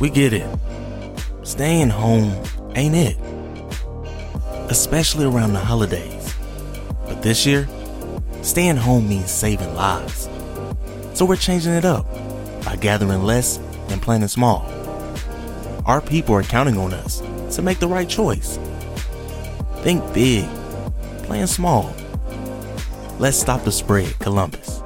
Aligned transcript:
We 0.00 0.10
get 0.10 0.32
it. 0.32 0.48
Staying 1.42 1.90
home 1.90 2.32
ain't 2.74 2.94
it? 2.94 3.16
Especially 4.68 5.24
around 5.24 5.52
the 5.52 5.60
holidays. 5.60 6.34
But 7.06 7.22
this 7.22 7.46
year, 7.46 7.68
staying 8.42 8.76
home 8.76 9.08
means 9.08 9.30
saving 9.30 9.74
lives. 9.74 10.28
So 11.14 11.24
we're 11.24 11.36
changing 11.36 11.72
it 11.72 11.84
up 11.84 12.06
by 12.64 12.76
gathering 12.76 13.22
less 13.22 13.58
and 13.90 14.02
planning 14.02 14.28
small. 14.28 14.66
Our 15.86 16.00
people 16.00 16.34
are 16.34 16.42
counting 16.42 16.78
on 16.78 16.92
us 16.94 17.22
to 17.56 17.62
make 17.62 17.78
the 17.78 17.88
right 17.88 18.08
choice. 18.08 18.58
Think 19.82 20.02
big, 20.12 20.48
plan 21.24 21.46
small. 21.46 21.94
Let's 23.18 23.38
stop 23.38 23.62
the 23.64 23.70
spread, 23.70 24.18
Columbus. 24.18 24.83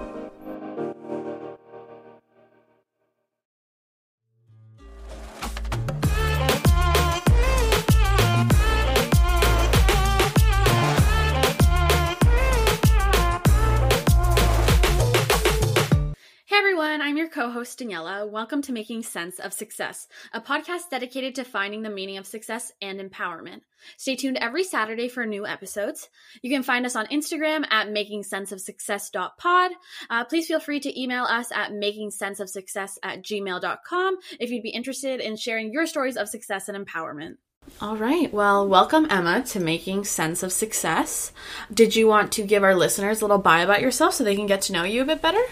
Co-host 17.68 17.80
Daniela. 17.80 18.28
Welcome 18.28 18.62
to 18.62 18.72
Making 18.72 19.02
Sense 19.02 19.38
of 19.38 19.52
Success, 19.52 20.08
a 20.32 20.40
podcast 20.40 20.90
dedicated 20.90 21.34
to 21.34 21.44
finding 21.44 21.82
the 21.82 21.90
meaning 21.90 22.16
of 22.16 22.26
success 22.26 22.72
and 22.80 22.98
empowerment. 22.98 23.60
Stay 23.98 24.16
tuned 24.16 24.38
every 24.38 24.64
Saturday 24.64 25.08
for 25.08 25.26
new 25.26 25.46
episodes. 25.46 26.08
You 26.40 26.50
can 26.50 26.62
find 26.62 26.86
us 26.86 26.96
on 26.96 27.06
Instagram 27.08 27.66
at 27.70 27.88
makingsenseofsuccess.pod. 27.88 29.72
Uh, 30.08 30.24
please 30.24 30.46
feel 30.46 30.60
free 30.60 30.80
to 30.80 31.00
email 31.00 31.24
us 31.24 31.52
at 31.52 31.72
makingsenseofsuccess 31.72 32.92
at 33.02 33.22
gmail.com 33.22 34.16
if 34.40 34.50
you'd 34.50 34.62
be 34.62 34.70
interested 34.70 35.20
in 35.20 35.36
sharing 35.36 35.70
your 35.70 35.86
stories 35.86 36.16
of 36.16 36.28
success 36.28 36.68
and 36.68 36.86
empowerment. 36.86 37.36
All 37.82 37.96
right. 37.96 38.32
Well, 38.32 38.66
welcome, 38.66 39.06
Emma, 39.10 39.42
to 39.48 39.60
Making 39.60 40.04
Sense 40.04 40.42
of 40.42 40.52
Success. 40.52 41.32
Did 41.72 41.94
you 41.94 42.08
want 42.08 42.32
to 42.32 42.42
give 42.44 42.62
our 42.62 42.74
listeners 42.74 43.20
a 43.20 43.24
little 43.24 43.38
bio 43.38 43.64
about 43.64 43.82
yourself 43.82 44.14
so 44.14 44.24
they 44.24 44.36
can 44.36 44.46
get 44.46 44.62
to 44.62 44.72
know 44.72 44.84
you 44.84 45.02
a 45.02 45.04
bit 45.04 45.20
better? 45.20 45.42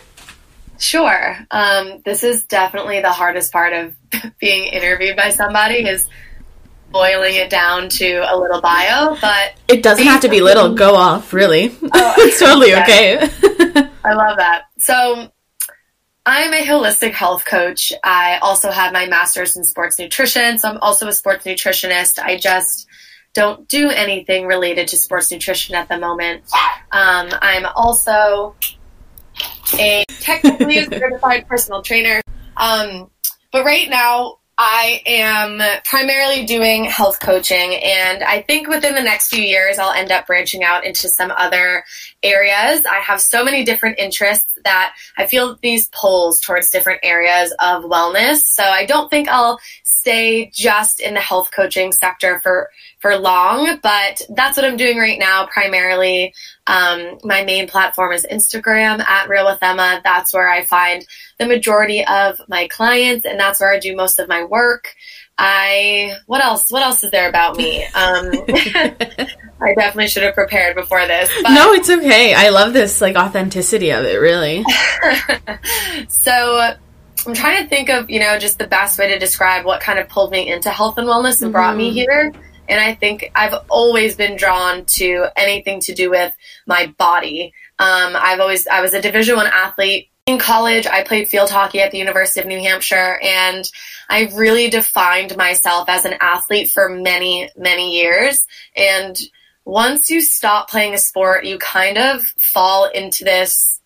Sure. 0.78 1.38
Um, 1.50 2.02
this 2.05 2.22
is 2.22 2.44
definitely 2.44 3.00
the 3.00 3.12
hardest 3.12 3.52
part 3.52 3.72
of 3.72 3.94
being 4.41 4.64
interviewed 4.64 5.16
by 5.16 5.30
somebody 5.30 5.86
is 5.86 6.08
boiling 6.91 7.34
it 7.34 7.50
down 7.50 7.88
to 7.88 8.19
a 8.32 8.34
little 8.38 8.60
bio, 8.60 9.16
but 9.20 9.54
it 9.69 9.82
doesn't 9.82 10.04
have 10.04 10.20
to 10.22 10.28
be 10.28 10.41
little. 10.41 10.74
Go 10.74 10.94
off, 10.94 11.32
really. 11.32 11.74
Oh, 11.92 12.14
it's 12.19 12.38
totally 12.38 12.74
okay. 12.74 13.19
I 14.04 14.12
love 14.14 14.36
that. 14.38 14.64
So, 14.78 15.30
I'm 16.24 16.52
a 16.52 16.66
holistic 16.66 17.12
health 17.12 17.44
coach. 17.44 17.92
I 18.02 18.38
also 18.42 18.70
have 18.70 18.92
my 18.92 19.06
master's 19.06 19.56
in 19.56 19.64
sports 19.64 19.98
nutrition, 19.98 20.58
so 20.58 20.69
I'm 20.69 20.78
also 20.78 21.06
a 21.06 21.12
sports 21.12 21.44
nutritionist. 21.44 22.19
I 22.19 22.36
just 22.36 22.88
don't 23.32 23.69
do 23.69 23.91
anything 23.91 24.47
related 24.47 24.88
to 24.88 24.97
sports 24.97 25.30
nutrition 25.30 25.74
at 25.74 25.88
the 25.88 25.98
moment. 25.98 26.42
Um, 26.91 27.28
I'm 27.41 27.66
also 27.76 28.56
a 29.78 30.04
technically 30.20 30.78
a 30.78 30.84
certified 30.91 31.48
personal 31.48 31.82
trainer. 31.82 32.20
Um, 32.56 33.10
but 33.52 33.64
right 33.64 33.88
now, 33.88 34.38
I 34.58 35.02
am 35.04 35.60
primarily 35.84 36.47
doing 36.47 36.84
health 36.84 37.20
coaching, 37.20 37.74
and 37.74 38.24
I 38.24 38.41
think 38.41 38.69
within 38.69 38.94
the 38.94 39.02
next 39.02 39.28
few 39.28 39.42
years, 39.42 39.78
I'll 39.78 39.92
end 39.92 40.10
up 40.10 40.26
branching 40.26 40.64
out 40.64 40.84
into 40.84 41.08
some 41.08 41.30
other 41.36 41.84
areas. 42.22 42.86
I 42.86 43.00
have 43.00 43.20
so 43.20 43.44
many 43.44 43.64
different 43.64 43.98
interests 43.98 44.56
that 44.66 44.94
I 45.16 45.27
feel 45.27 45.56
these 45.62 45.88
pulls 45.88 46.41
towards 46.41 46.71
different 46.71 47.00
areas 47.03 47.53
of 47.60 47.84
wellness. 47.84 48.38
So 48.38 48.65
I 48.65 48.84
don't 48.84 49.09
think 49.09 49.28
I'll 49.28 49.59
stay 49.84 50.50
just 50.53 51.00
in 51.00 51.15
the 51.15 51.21
health 51.21 51.50
coaching 51.54 51.93
sector 51.93 52.41
for 52.41 52.71
for 52.99 53.16
long, 53.16 53.78
but 53.82 54.22
that's 54.31 54.56
what 54.56 54.65
I'm 54.65 54.77
doing 54.77 54.99
right 54.99 55.19
now 55.19 55.47
primarily. 55.47 56.34
Um, 56.66 57.19
my 57.22 57.44
main 57.44 57.69
platform 57.69 58.12
is 58.12 58.27
Instagram 58.31 59.00
at 59.00 59.28
Real 59.28 59.44
with 59.44 59.62
Emma. 59.62 60.00
That's 60.03 60.34
where 60.34 60.49
I 60.49 60.65
find 60.65 61.06
the 61.38 61.47
majority 61.47 62.04
of 62.06 62.41
my 62.48 62.66
clients, 62.69 63.25
and 63.25 63.38
that's 63.38 63.60
where 63.60 63.72
I 63.72 63.78
do 63.78 63.94
most 63.94 64.19
of 64.19 64.28
my 64.28 64.44
work. 64.44 64.94
I 65.38 66.16
what 66.26 66.42
else? 66.42 66.70
What 66.70 66.82
else 66.82 67.04
is 67.04 67.10
there 67.10 67.28
about 67.28 67.56
me? 67.56 67.84
Um, 67.84 68.30
I 69.60 69.74
definitely 69.74 70.08
should 70.08 70.22
have 70.22 70.34
prepared 70.34 70.76
before 70.76 71.06
this. 71.06 71.30
But... 71.42 71.52
No, 71.52 71.72
it's 71.72 71.91
okay. 71.91 72.34
I 72.34 72.48
love 72.48 72.72
this 72.72 73.00
like 73.00 73.16
authenticity 73.16 73.91
of 73.91 74.04
it. 74.04 74.16
Really. 74.16 74.64
so 76.08 76.74
I'm 77.26 77.34
trying 77.34 77.62
to 77.62 77.69
think 77.69 77.91
of 77.91 78.08
you 78.08 78.20
know 78.20 78.38
just 78.38 78.58
the 78.58 78.66
best 78.66 78.98
way 78.98 79.08
to 79.08 79.19
describe 79.19 79.64
what 79.64 79.80
kind 79.80 79.98
of 79.98 80.08
pulled 80.08 80.30
me 80.30 80.50
into 80.50 80.70
health 80.70 80.97
and 80.98 81.06
wellness 81.06 81.42
and 81.42 81.48
mm-hmm. 81.48 81.53
brought 81.53 81.76
me 81.76 81.88
mm-hmm. 81.88 81.97
here. 81.97 82.32
And 82.68 82.80
I 82.80 82.94
think 82.94 83.30
I've 83.34 83.54
always 83.68 84.16
been 84.16 84.36
drawn 84.36 84.84
to 84.86 85.26
anything 85.36 85.80
to 85.80 85.94
do 85.94 86.10
with 86.10 86.34
my 86.66 86.92
body. 86.98 87.53
Um, 87.78 88.14
I've 88.16 88.41
always, 88.41 88.66
I 88.66 88.80
was 88.80 88.92
a 88.92 89.00
division 89.00 89.36
one 89.36 89.47
athlete 89.47 90.10
in 90.26 90.38
college. 90.38 90.87
I 90.87 91.04
played 91.04 91.28
field 91.28 91.50
hockey 91.50 91.81
at 91.81 91.92
the 91.92 91.98
University 91.98 92.41
of 92.41 92.47
New 92.47 92.59
Hampshire 92.59 93.19
and 93.22 93.64
I 94.09 94.28
really 94.34 94.69
defined 94.69 95.37
myself 95.37 95.88
as 95.88 96.04
an 96.04 96.14
athlete 96.20 96.70
for 96.70 96.88
many, 96.88 97.48
many 97.56 97.97
years. 97.97 98.44
And 98.76 99.16
once 99.65 100.10
you 100.10 100.20
stop 100.20 100.69
playing 100.69 100.94
a 100.94 100.98
sport, 100.98 101.44
you 101.44 101.59
kind 101.59 101.97
of 101.97 102.22
fall 102.36 102.88
into 102.91 103.25
this 103.25 103.81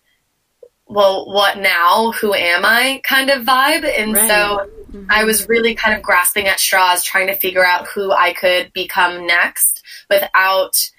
well, 0.87 1.25
what 1.25 1.57
now? 1.57 2.11
Who 2.19 2.33
am 2.33 2.65
I? 2.65 2.99
kind 3.05 3.29
of 3.29 3.45
vibe. 3.45 3.89
And 3.97 4.13
right. 4.13 4.27
so 4.27 4.67
mm-hmm. 4.91 5.05
I 5.09 5.23
was 5.23 5.47
really 5.47 5.73
kind 5.73 5.95
of 5.95 6.03
grasping 6.03 6.47
at 6.47 6.59
straws, 6.59 7.01
trying 7.01 7.27
to 7.27 7.35
figure 7.37 7.65
out 7.65 7.87
who 7.87 8.11
I 8.11 8.33
could 8.33 8.73
become 8.73 9.25
next 9.25 9.83
without 10.09 10.89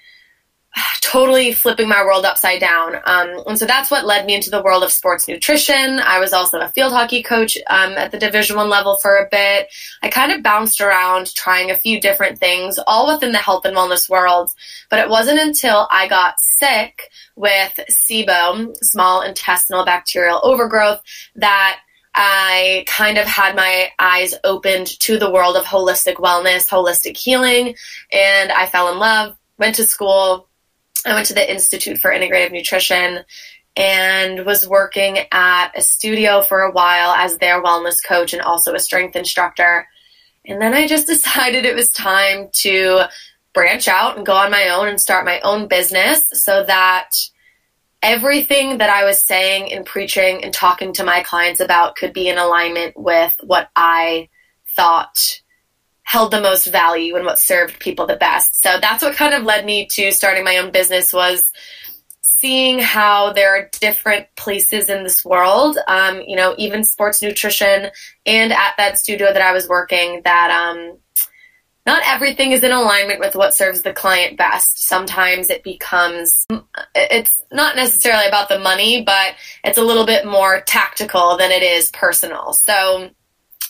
totally 1.01 1.53
flipping 1.53 1.87
my 1.87 2.03
world 2.03 2.25
upside 2.25 2.59
down. 2.59 2.95
Um, 3.05 3.43
and 3.47 3.57
so 3.57 3.65
that's 3.65 3.91
what 3.91 4.05
led 4.05 4.25
me 4.25 4.35
into 4.35 4.49
the 4.49 4.61
world 4.61 4.83
of 4.83 4.91
sports 4.91 5.27
nutrition. 5.27 5.99
I 5.99 6.19
was 6.19 6.33
also 6.33 6.59
a 6.59 6.69
field 6.69 6.93
hockey 6.93 7.21
coach 7.21 7.57
um, 7.67 7.93
at 7.93 8.11
the 8.11 8.19
Division 8.19 8.55
One 8.55 8.69
level 8.69 8.97
for 8.97 9.17
a 9.17 9.27
bit. 9.29 9.67
I 10.01 10.09
kind 10.09 10.31
of 10.31 10.43
bounced 10.43 10.81
around 10.81 11.33
trying 11.35 11.71
a 11.71 11.77
few 11.77 12.01
different 12.01 12.39
things, 12.39 12.79
all 12.87 13.13
within 13.13 13.31
the 13.31 13.37
health 13.37 13.65
and 13.65 13.75
wellness 13.75 14.09
world. 14.09 14.51
But 14.89 14.99
it 14.99 15.09
wasn't 15.09 15.39
until 15.39 15.87
I 15.91 16.07
got 16.07 16.39
sick 16.39 17.09
with 17.35 17.79
SIBO, 17.89 18.75
small 18.77 19.21
intestinal 19.21 19.85
bacterial 19.85 20.39
overgrowth, 20.43 21.01
that 21.35 21.79
I 22.15 22.85
kind 22.87 23.17
of 23.17 23.25
had 23.25 23.55
my 23.55 23.89
eyes 23.97 24.35
opened 24.43 24.87
to 24.99 25.17
the 25.17 25.31
world 25.31 25.57
of 25.57 25.65
holistic 25.65 26.15
wellness, 26.15 26.69
holistic 26.69 27.17
healing, 27.17 27.75
and 28.11 28.51
I 28.51 28.67
fell 28.67 28.91
in 28.91 28.99
love, 28.99 29.35
went 29.57 29.75
to 29.75 29.83
school. 29.85 30.47
I 31.05 31.13
went 31.13 31.27
to 31.27 31.33
the 31.33 31.51
Institute 31.51 31.97
for 31.97 32.11
Integrative 32.11 32.51
Nutrition 32.51 33.19
and 33.75 34.45
was 34.45 34.67
working 34.67 35.19
at 35.31 35.71
a 35.75 35.81
studio 35.81 36.41
for 36.41 36.61
a 36.61 36.71
while 36.71 37.11
as 37.11 37.37
their 37.37 37.61
wellness 37.63 37.97
coach 38.05 38.33
and 38.33 38.41
also 38.41 38.73
a 38.73 38.79
strength 38.79 39.15
instructor. 39.15 39.87
And 40.45 40.61
then 40.61 40.73
I 40.73 40.87
just 40.87 41.07
decided 41.07 41.65
it 41.65 41.75
was 41.75 41.91
time 41.91 42.49
to 42.53 43.03
branch 43.53 43.87
out 43.87 44.17
and 44.17 44.25
go 44.25 44.33
on 44.33 44.51
my 44.51 44.69
own 44.69 44.87
and 44.87 44.99
start 44.99 45.25
my 45.25 45.39
own 45.41 45.67
business 45.67 46.25
so 46.31 46.63
that 46.65 47.11
everything 48.01 48.79
that 48.79 48.89
I 48.89 49.05
was 49.05 49.21
saying 49.21 49.71
and 49.71 49.85
preaching 49.85 50.43
and 50.43 50.53
talking 50.53 50.93
to 50.93 51.03
my 51.03 51.23
clients 51.23 51.59
about 51.59 51.95
could 51.95 52.13
be 52.13 52.27
in 52.27 52.37
alignment 52.37 52.97
with 52.97 53.35
what 53.43 53.69
I 53.75 54.29
thought 54.75 55.41
held 56.03 56.31
the 56.31 56.41
most 56.41 56.67
value 56.67 57.15
and 57.15 57.25
what 57.25 57.39
served 57.39 57.79
people 57.79 58.05
the 58.05 58.15
best. 58.15 58.61
So 58.61 58.77
that's 58.81 59.03
what 59.03 59.15
kind 59.15 59.33
of 59.33 59.43
led 59.43 59.65
me 59.65 59.87
to 59.87 60.11
starting 60.11 60.43
my 60.43 60.57
own 60.57 60.71
business 60.71 61.13
was 61.13 61.51
seeing 62.21 62.77
how 62.77 63.31
there 63.31 63.55
are 63.55 63.69
different 63.79 64.27
places 64.35 64.89
in 64.89 65.03
this 65.03 65.23
world, 65.23 65.77
um, 65.87 66.21
you 66.27 66.35
know, 66.35 66.53
even 66.57 66.83
sports 66.83 67.21
nutrition 67.21 67.89
and 68.25 68.51
at 68.51 68.73
that 68.77 68.97
studio 68.97 69.31
that 69.31 69.41
I 69.41 69.53
was 69.53 69.67
working 69.69 70.21
that 70.25 70.51
um, 70.51 70.97
not 71.85 72.03
everything 72.05 72.51
is 72.51 72.63
in 72.63 72.71
alignment 72.71 73.19
with 73.19 73.35
what 73.35 73.53
serves 73.53 73.81
the 73.81 73.93
client 73.93 74.37
best. 74.37 74.85
Sometimes 74.87 75.49
it 75.49 75.63
becomes, 75.63 76.45
it's 76.95 77.41
not 77.51 77.75
necessarily 77.75 78.27
about 78.27 78.49
the 78.49 78.59
money, 78.59 79.03
but 79.03 79.35
it's 79.63 79.77
a 79.77 79.83
little 79.83 80.05
bit 80.05 80.25
more 80.25 80.61
tactical 80.61 81.37
than 81.37 81.51
it 81.51 81.63
is 81.63 81.89
personal. 81.91 82.53
So 82.53 83.09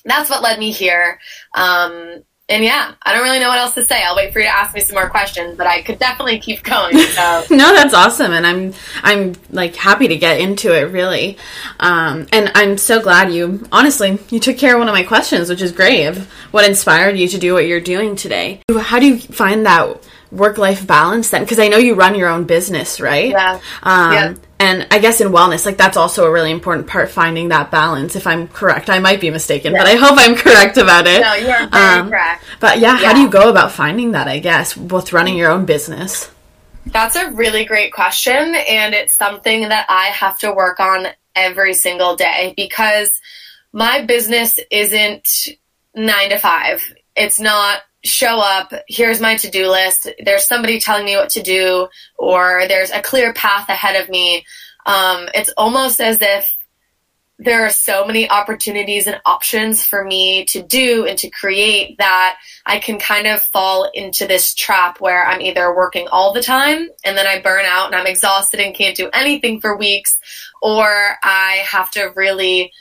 that's 0.05 0.29
what 0.29 0.41
led 0.41 0.59
me 0.59 0.71
here. 0.71 1.19
Um, 1.53 2.23
and 2.49 2.61
yeah, 2.61 2.93
I 3.01 3.13
don't 3.13 3.23
really 3.23 3.39
know 3.39 3.47
what 3.47 3.57
else 3.57 3.73
to 3.75 3.85
say. 3.85 4.03
I'll 4.03 4.17
wait 4.17 4.33
for 4.33 4.39
you 4.39 4.45
to 4.45 4.53
ask 4.53 4.75
me 4.75 4.81
some 4.81 4.95
more 4.95 5.09
questions, 5.09 5.55
but 5.55 5.65
I 5.65 5.81
could 5.81 5.97
definitely 5.97 6.39
keep 6.39 6.61
going. 6.61 6.97
So. 6.97 7.43
no, 7.51 7.73
that's 7.73 7.93
awesome, 7.93 8.33
and 8.33 8.45
I'm 8.45 8.73
I'm 9.01 9.33
like 9.49 9.75
happy 9.75 10.09
to 10.09 10.17
get 10.17 10.41
into 10.41 10.77
it 10.77 10.91
really, 10.91 11.37
um, 11.79 12.27
and 12.33 12.51
I'm 12.53 12.77
so 12.77 13.01
glad 13.01 13.33
you 13.33 13.65
honestly 13.71 14.19
you 14.29 14.41
took 14.41 14.57
care 14.57 14.73
of 14.73 14.79
one 14.79 14.89
of 14.89 14.93
my 14.93 15.03
questions, 15.03 15.49
which 15.49 15.61
is 15.61 15.71
great. 15.71 16.05
Of 16.05 16.29
what 16.51 16.67
inspired 16.67 17.17
you 17.17 17.29
to 17.29 17.37
do 17.37 17.53
what 17.53 17.65
you're 17.65 17.79
doing 17.79 18.17
today? 18.17 18.61
How 18.77 18.99
do 18.99 19.07
you 19.07 19.19
find 19.19 19.65
that 19.65 20.03
work 20.33 20.57
life 20.57 20.85
balance 20.85 21.29
then? 21.29 21.43
Because 21.43 21.59
I 21.59 21.67
know 21.67 21.77
you 21.77 21.95
run 21.95 22.15
your 22.15 22.29
own 22.29 22.45
business, 22.45 22.99
right? 22.99 23.29
Yeah. 23.29 23.59
Um, 23.83 24.13
yeah. 24.13 24.33
And 24.59 24.87
I 24.91 24.99
guess 24.99 25.19
in 25.19 25.29
wellness, 25.29 25.65
like 25.65 25.77
that's 25.77 25.97
also 25.97 26.25
a 26.25 26.31
really 26.31 26.51
important 26.51 26.87
part, 26.87 27.11
finding 27.11 27.49
that 27.49 27.69
balance. 27.69 28.15
If 28.15 28.25
I'm 28.25 28.47
correct, 28.47 28.89
I 28.89 28.99
might 28.99 29.19
be 29.19 29.29
mistaken, 29.29 29.73
yeah. 29.73 29.79
but 29.79 29.87
I 29.87 29.95
hope 29.95 30.15
I'm 30.17 30.35
correct 30.35 30.77
about 30.77 31.05
it. 31.05 31.21
No, 31.21 31.33
you're 31.33 31.67
very 31.67 31.99
um, 31.99 32.09
correct. 32.09 32.45
But 32.59 32.79
yeah, 32.79 32.99
yeah, 32.99 33.07
how 33.07 33.13
do 33.13 33.19
you 33.21 33.29
go 33.29 33.49
about 33.49 33.71
finding 33.71 34.11
that? 34.11 34.27
I 34.27 34.39
guess 34.39 34.77
with 34.77 35.11
running 35.11 35.37
your 35.37 35.51
own 35.51 35.65
business. 35.65 36.31
That's 36.85 37.15
a 37.15 37.31
really 37.31 37.65
great 37.65 37.93
question, 37.93 38.55
and 38.55 38.93
it's 38.93 39.15
something 39.15 39.69
that 39.69 39.85
I 39.89 40.05
have 40.07 40.37
to 40.39 40.53
work 40.53 40.79
on 40.79 41.07
every 41.35 41.73
single 41.73 42.15
day 42.15 42.53
because 42.55 43.21
my 43.71 44.03
business 44.03 44.59
isn't 44.71 45.47
nine 45.95 46.29
to 46.29 46.37
five. 46.37 46.83
It's 47.15 47.39
not 47.39 47.81
show 48.03 48.39
up, 48.39 48.73
here's 48.87 49.21
my 49.21 49.35
to 49.37 49.49
do 49.49 49.69
list, 49.69 50.09
there's 50.23 50.45
somebody 50.45 50.79
telling 50.79 51.05
me 51.05 51.15
what 51.15 51.29
to 51.29 51.41
do, 51.41 51.87
or 52.17 52.65
there's 52.67 52.91
a 52.91 53.01
clear 53.01 53.33
path 53.33 53.69
ahead 53.69 54.01
of 54.01 54.09
me. 54.09 54.45
Um, 54.85 55.29
it's 55.33 55.53
almost 55.57 56.01
as 56.01 56.19
if 56.21 56.57
there 57.39 57.65
are 57.65 57.69
so 57.69 58.05
many 58.05 58.29
opportunities 58.29 59.07
and 59.07 59.19
options 59.25 59.83
for 59.83 60.03
me 60.03 60.45
to 60.45 60.61
do 60.61 61.05
and 61.05 61.17
to 61.17 61.29
create 61.29 61.97
that 61.97 62.37
I 62.65 62.79
can 62.79 62.99
kind 62.99 63.27
of 63.27 63.41
fall 63.41 63.89
into 63.93 64.27
this 64.27 64.53
trap 64.53 65.01
where 65.01 65.25
I'm 65.25 65.41
either 65.41 65.75
working 65.75 66.07
all 66.11 66.31
the 66.31 66.43
time 66.43 66.89
and 67.03 67.17
then 67.17 67.25
I 67.25 67.41
burn 67.41 67.65
out 67.65 67.87
and 67.87 67.95
I'm 67.95 68.07
exhausted 68.07 68.59
and 68.59 68.75
can't 68.75 68.95
do 68.95 69.09
anything 69.13 69.59
for 69.59 69.75
weeks, 69.75 70.17
or 70.61 70.85
I 71.23 71.63
have 71.65 71.89
to 71.91 72.11
really 72.15 72.71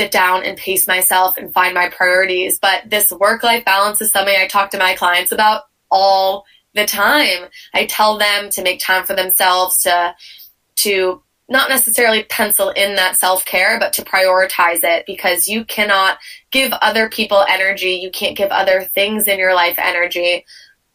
sit 0.00 0.10
down 0.10 0.42
and 0.44 0.56
pace 0.56 0.88
myself 0.88 1.36
and 1.36 1.52
find 1.52 1.74
my 1.74 1.90
priorities. 1.90 2.58
But 2.58 2.88
this 2.88 3.12
work 3.12 3.42
life 3.42 3.66
balance 3.66 4.00
is 4.00 4.10
something 4.10 4.34
I 4.34 4.46
talk 4.46 4.70
to 4.70 4.78
my 4.78 4.94
clients 4.94 5.30
about 5.30 5.64
all 5.90 6.46
the 6.74 6.86
time. 6.86 7.48
I 7.74 7.84
tell 7.84 8.16
them 8.16 8.48
to 8.50 8.62
make 8.62 8.80
time 8.80 9.04
for 9.04 9.14
themselves 9.14 9.82
to, 9.82 10.14
to 10.76 11.22
not 11.50 11.68
necessarily 11.68 12.22
pencil 12.22 12.70
in 12.70 12.96
that 12.96 13.16
self 13.16 13.44
care, 13.44 13.78
but 13.78 13.92
to 13.94 14.02
prioritize 14.02 14.80
it 14.84 15.04
because 15.06 15.46
you 15.46 15.66
cannot 15.66 16.16
give 16.50 16.72
other 16.80 17.10
people 17.10 17.44
energy. 17.46 18.00
You 18.02 18.10
can't 18.10 18.38
give 18.38 18.48
other 18.48 18.84
things 18.84 19.26
in 19.26 19.38
your 19.38 19.54
life 19.54 19.78
energy, 19.78 20.46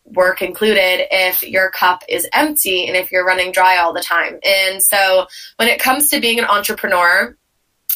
work 0.04 0.42
included, 0.42 1.06
if 1.12 1.44
your 1.44 1.69
cup 1.69 2.04
is 2.10 2.28
empty 2.34 2.88
and 2.88 2.98
if 2.98 3.12
you're 3.12 3.25
running 3.25 3.51
dry 3.51 3.78
all 3.78 3.94
the 3.94 4.01
time. 4.01 4.40
And 4.44 4.81
so 4.81 5.28
when 5.58 5.68
it 5.68 5.80
comes 5.80 6.10
to 6.10 6.19
being 6.19 6.40
an 6.40 6.46
entrepreneur, 6.46 7.38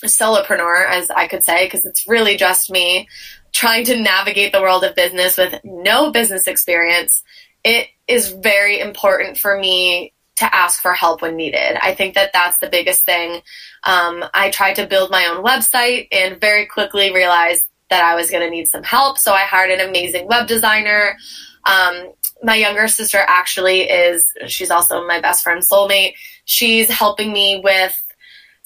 solopreneur, 0.04 0.86
as 0.88 1.10
I 1.10 1.28
could 1.28 1.44
say, 1.44 1.66
because 1.66 1.86
it's 1.86 2.07
really 2.07 2.38
just 2.38 2.72
me 2.72 3.07
trying 3.51 3.86
to 3.86 4.01
navigate 4.01 4.51
the 4.51 4.62
world 4.62 4.84
of 4.84 4.96
business 4.96 5.38
with 5.38 5.60
no 5.63 6.12
business 6.12 6.48
experience. 6.48 7.24
It 7.63 7.88
is 8.07 8.31
very 8.31 8.80
important 8.80 9.38
for 9.38 9.57
me 9.57 10.13
to 10.38 10.56
ask 10.56 10.81
for 10.81 10.94
help 10.94 11.22
when 11.22 11.36
needed. 11.36 11.78
I 11.81 11.94
think 11.94 12.16
that 12.16 12.31
that's 12.31 12.60
the 12.60 12.69
biggest 12.69 13.06
thing. 13.06 13.42
Um, 13.84 14.24
I 14.34 14.50
tried 14.51 14.75
to 14.75 14.88
build 14.88 15.12
my 15.12 15.25
own 15.25 15.44
website 15.44 16.07
and 16.12 16.40
very 16.40 16.66
quickly 16.66 17.13
realized 17.13 17.66
that 17.90 18.04
I 18.04 18.16
was 18.16 18.30
going 18.31 18.44
to 18.44 18.50
need 18.50 18.68
some 18.68 18.84
help. 18.84 19.18
So 19.18 19.34
I 19.34 19.42
hired 19.42 19.72
an 19.72 19.88
amazing 19.88 20.28
web 20.28 20.48
designer. 20.48 21.18
Um, 21.66 22.13
my 22.42 22.56
younger 22.56 22.88
sister 22.88 23.19
actually 23.28 23.81
is, 23.81 24.24
she's 24.48 24.72
also 24.72 25.06
my 25.06 25.19
best 25.19 25.44
friend 25.44 25.62
soulmate. 25.62 26.13
She's 26.46 26.90
helping 26.90 27.34
me 27.34 27.60
with 27.62 27.94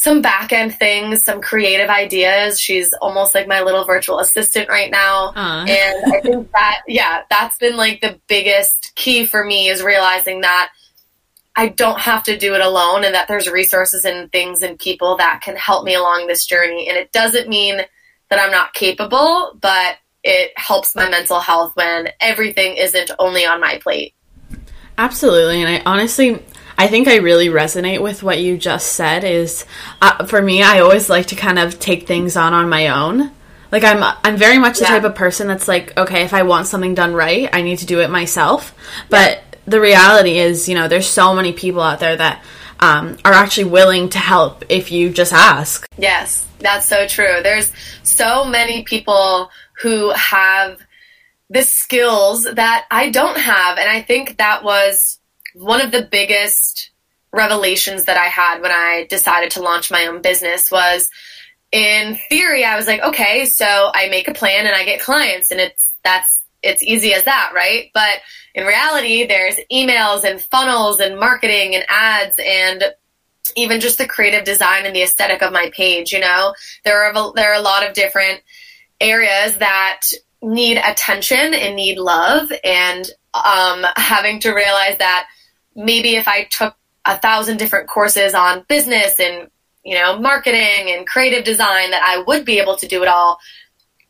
some 0.03 0.21
back 0.21 0.51
end 0.51 0.75
things, 0.75 1.23
some 1.23 1.39
creative 1.39 1.89
ideas. 1.89 2.59
She's 2.59 2.91
almost 3.01 3.33
like 3.33 3.47
my 3.47 3.61
little 3.61 3.85
virtual 3.85 4.19
assistant 4.19 4.67
right 4.67 4.91
now. 4.91 5.31
Uh. 5.33 5.65
And 5.65 6.13
I 6.13 6.19
think 6.19 6.51
that, 6.53 6.81
yeah, 6.89 7.21
that's 7.29 7.57
been 7.57 7.77
like 7.77 8.01
the 8.01 8.19
biggest 8.27 8.91
key 8.95 9.25
for 9.25 9.45
me 9.45 9.69
is 9.69 9.81
realizing 9.81 10.41
that 10.41 10.71
I 11.55 11.69
don't 11.69 12.01
have 12.01 12.23
to 12.23 12.37
do 12.37 12.53
it 12.53 12.59
alone 12.59 13.05
and 13.05 13.15
that 13.15 13.29
there's 13.29 13.49
resources 13.49 14.03
and 14.03 14.29
things 14.29 14.61
and 14.61 14.77
people 14.77 15.15
that 15.17 15.39
can 15.41 15.55
help 15.55 15.85
me 15.85 15.95
along 15.95 16.27
this 16.27 16.45
journey. 16.45 16.89
And 16.89 16.97
it 16.97 17.13
doesn't 17.13 17.47
mean 17.47 17.77
that 18.29 18.39
I'm 18.39 18.51
not 18.51 18.73
capable, 18.73 19.57
but 19.61 19.95
it 20.21 20.51
helps 20.57 20.95
my 20.95 21.09
mental 21.09 21.39
health 21.39 21.77
when 21.77 22.09
everything 22.19 22.75
isn't 22.75 23.11
only 23.19 23.45
on 23.45 23.61
my 23.61 23.77
plate. 23.77 24.15
Absolutely. 24.97 25.61
And 25.61 25.69
I 25.69 25.81
honestly, 25.89 26.43
I 26.77 26.87
think 26.87 27.07
I 27.07 27.17
really 27.17 27.47
resonate 27.47 28.01
with 28.01 28.23
what 28.23 28.39
you 28.39 28.57
just 28.57 28.93
said. 28.93 29.23
Is 29.23 29.65
uh, 30.01 30.25
for 30.25 30.41
me, 30.41 30.63
I 30.63 30.79
always 30.79 31.09
like 31.09 31.27
to 31.27 31.35
kind 31.35 31.59
of 31.59 31.79
take 31.79 32.07
things 32.07 32.35
on 32.35 32.53
on 32.53 32.69
my 32.69 32.87
own. 32.89 33.31
Like 33.71 33.83
I'm, 33.83 34.03
I'm 34.23 34.37
very 34.37 34.59
much 34.59 34.77
the 34.77 34.83
yeah. 34.83 34.91
type 34.91 35.03
of 35.03 35.15
person 35.15 35.47
that's 35.47 35.67
like, 35.67 35.97
okay, 35.97 36.23
if 36.23 36.33
I 36.33 36.43
want 36.43 36.67
something 36.67 36.93
done 36.93 37.13
right, 37.13 37.49
I 37.51 37.63
need 37.63 37.79
to 37.79 37.87
do 37.87 38.01
it 38.01 38.09
myself. 38.11 38.75
But 39.09 39.37
yeah. 39.37 39.59
the 39.65 39.81
reality 39.81 40.37
is, 40.37 40.69
you 40.69 40.75
know, 40.75 40.87
there's 40.87 41.07
so 41.07 41.33
many 41.33 41.53
people 41.53 41.81
out 41.81 41.99
there 41.99 42.15
that 42.15 42.43
um, 42.79 43.17
are 43.25 43.33
actually 43.33 43.65
willing 43.65 44.09
to 44.09 44.19
help 44.19 44.65
if 44.69 44.91
you 44.91 45.09
just 45.09 45.33
ask. 45.33 45.87
Yes, 45.97 46.45
that's 46.59 46.85
so 46.85 47.07
true. 47.07 47.39
There's 47.41 47.71
so 48.03 48.45
many 48.45 48.83
people 48.83 49.49
who 49.81 50.11
have 50.11 50.79
the 51.49 51.63
skills 51.63 52.43
that 52.43 52.85
I 52.91 53.09
don't 53.09 53.37
have, 53.37 53.77
and 53.77 53.89
I 53.89 54.01
think 54.01 54.37
that 54.37 54.63
was 54.63 55.19
one 55.55 55.81
of 55.81 55.91
the 55.91 56.07
biggest 56.09 56.91
revelations 57.31 58.05
that 58.05 58.17
I 58.17 58.27
had 58.27 58.61
when 58.61 58.71
I 58.71 59.07
decided 59.09 59.51
to 59.51 59.61
launch 59.61 59.91
my 59.91 60.05
own 60.05 60.21
business 60.21 60.69
was 60.69 61.09
in 61.71 62.19
theory 62.29 62.63
I 62.63 62.75
was 62.75 62.85
like, 62.85 63.01
okay, 63.01 63.45
so 63.45 63.91
I 63.93 64.07
make 64.09 64.27
a 64.27 64.33
plan 64.33 64.67
and 64.67 64.75
I 64.75 64.85
get 64.85 65.01
clients 65.01 65.51
and 65.51 65.59
it's 65.59 65.91
that's 66.03 66.41
it's 66.61 66.81
easy 66.81 67.13
as 67.13 67.25
that, 67.25 67.51
right? 67.53 67.89
But 67.93 68.19
in 68.55 68.65
reality, 68.65 69.25
there's 69.25 69.59
emails 69.71 70.23
and 70.23 70.41
funnels 70.41 70.99
and 70.99 71.19
marketing 71.19 71.75
and 71.75 71.83
ads 71.89 72.35
and 72.39 72.83
even 73.55 73.81
just 73.81 73.97
the 73.97 74.07
creative 74.07 74.45
design 74.45 74.85
and 74.85 74.95
the 74.95 75.03
aesthetic 75.03 75.41
of 75.41 75.51
my 75.51 75.69
page, 75.75 76.13
you 76.13 76.19
know. 76.19 76.53
There 76.85 77.03
are 77.03 77.33
there 77.35 77.51
are 77.51 77.59
a 77.59 77.61
lot 77.61 77.85
of 77.85 77.93
different 77.93 78.41
areas 79.01 79.57
that 79.57 80.01
need 80.41 80.77
attention 80.77 81.53
and 81.53 81.75
need 81.75 81.97
love 81.97 82.51
and 82.63 83.09
um, 83.33 83.85
having 83.95 84.39
to 84.41 84.53
realize 84.53 84.97
that 84.99 85.27
maybe 85.75 86.15
if 86.15 86.27
I 86.27 86.43
took 86.45 86.75
a 87.05 87.17
thousand 87.17 87.57
different 87.57 87.89
courses 87.89 88.33
on 88.33 88.65
business 88.67 89.19
and 89.19 89.49
you 89.83 89.95
know 89.95 90.17
marketing 90.19 90.91
and 90.95 91.05
creative 91.05 91.43
design 91.43 91.91
that 91.91 92.03
I 92.03 92.23
would 92.23 92.45
be 92.45 92.59
able 92.59 92.77
to 92.77 92.87
do 92.87 93.01
it 93.01 93.07
all 93.07 93.39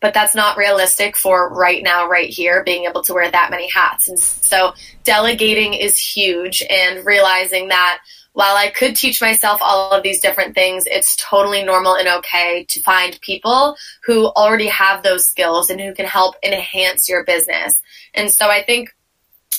but 0.01 0.13
that's 0.13 0.35
not 0.35 0.57
realistic 0.57 1.15
for 1.15 1.49
right 1.53 1.81
now 1.81 2.07
right 2.07 2.29
here 2.29 2.63
being 2.63 2.85
able 2.85 3.01
to 3.03 3.13
wear 3.13 3.31
that 3.31 3.49
many 3.49 3.69
hats 3.69 4.07
and 4.07 4.19
so 4.19 4.73
delegating 5.03 5.73
is 5.73 5.97
huge 5.97 6.61
and 6.69 7.05
realizing 7.05 7.69
that 7.69 7.99
while 8.33 8.55
I 8.55 8.71
could 8.71 8.95
teach 8.95 9.21
myself 9.21 9.61
all 9.61 9.91
of 9.91 10.03
these 10.03 10.19
different 10.19 10.55
things, 10.55 10.85
it's 10.87 11.15
totally 11.17 11.63
normal 11.63 11.95
and 11.95 12.07
okay 12.07 12.65
to 12.69 12.81
find 12.81 13.19
people 13.21 13.77
who 14.03 14.27
already 14.29 14.67
have 14.67 15.03
those 15.03 15.27
skills 15.27 15.69
and 15.69 15.79
who 15.79 15.93
can 15.93 16.07
help 16.07 16.35
enhance 16.43 17.07
your 17.07 17.23
business. 17.23 17.79
And 18.15 18.31
so 18.31 18.49
I 18.49 18.63
think 18.63 18.89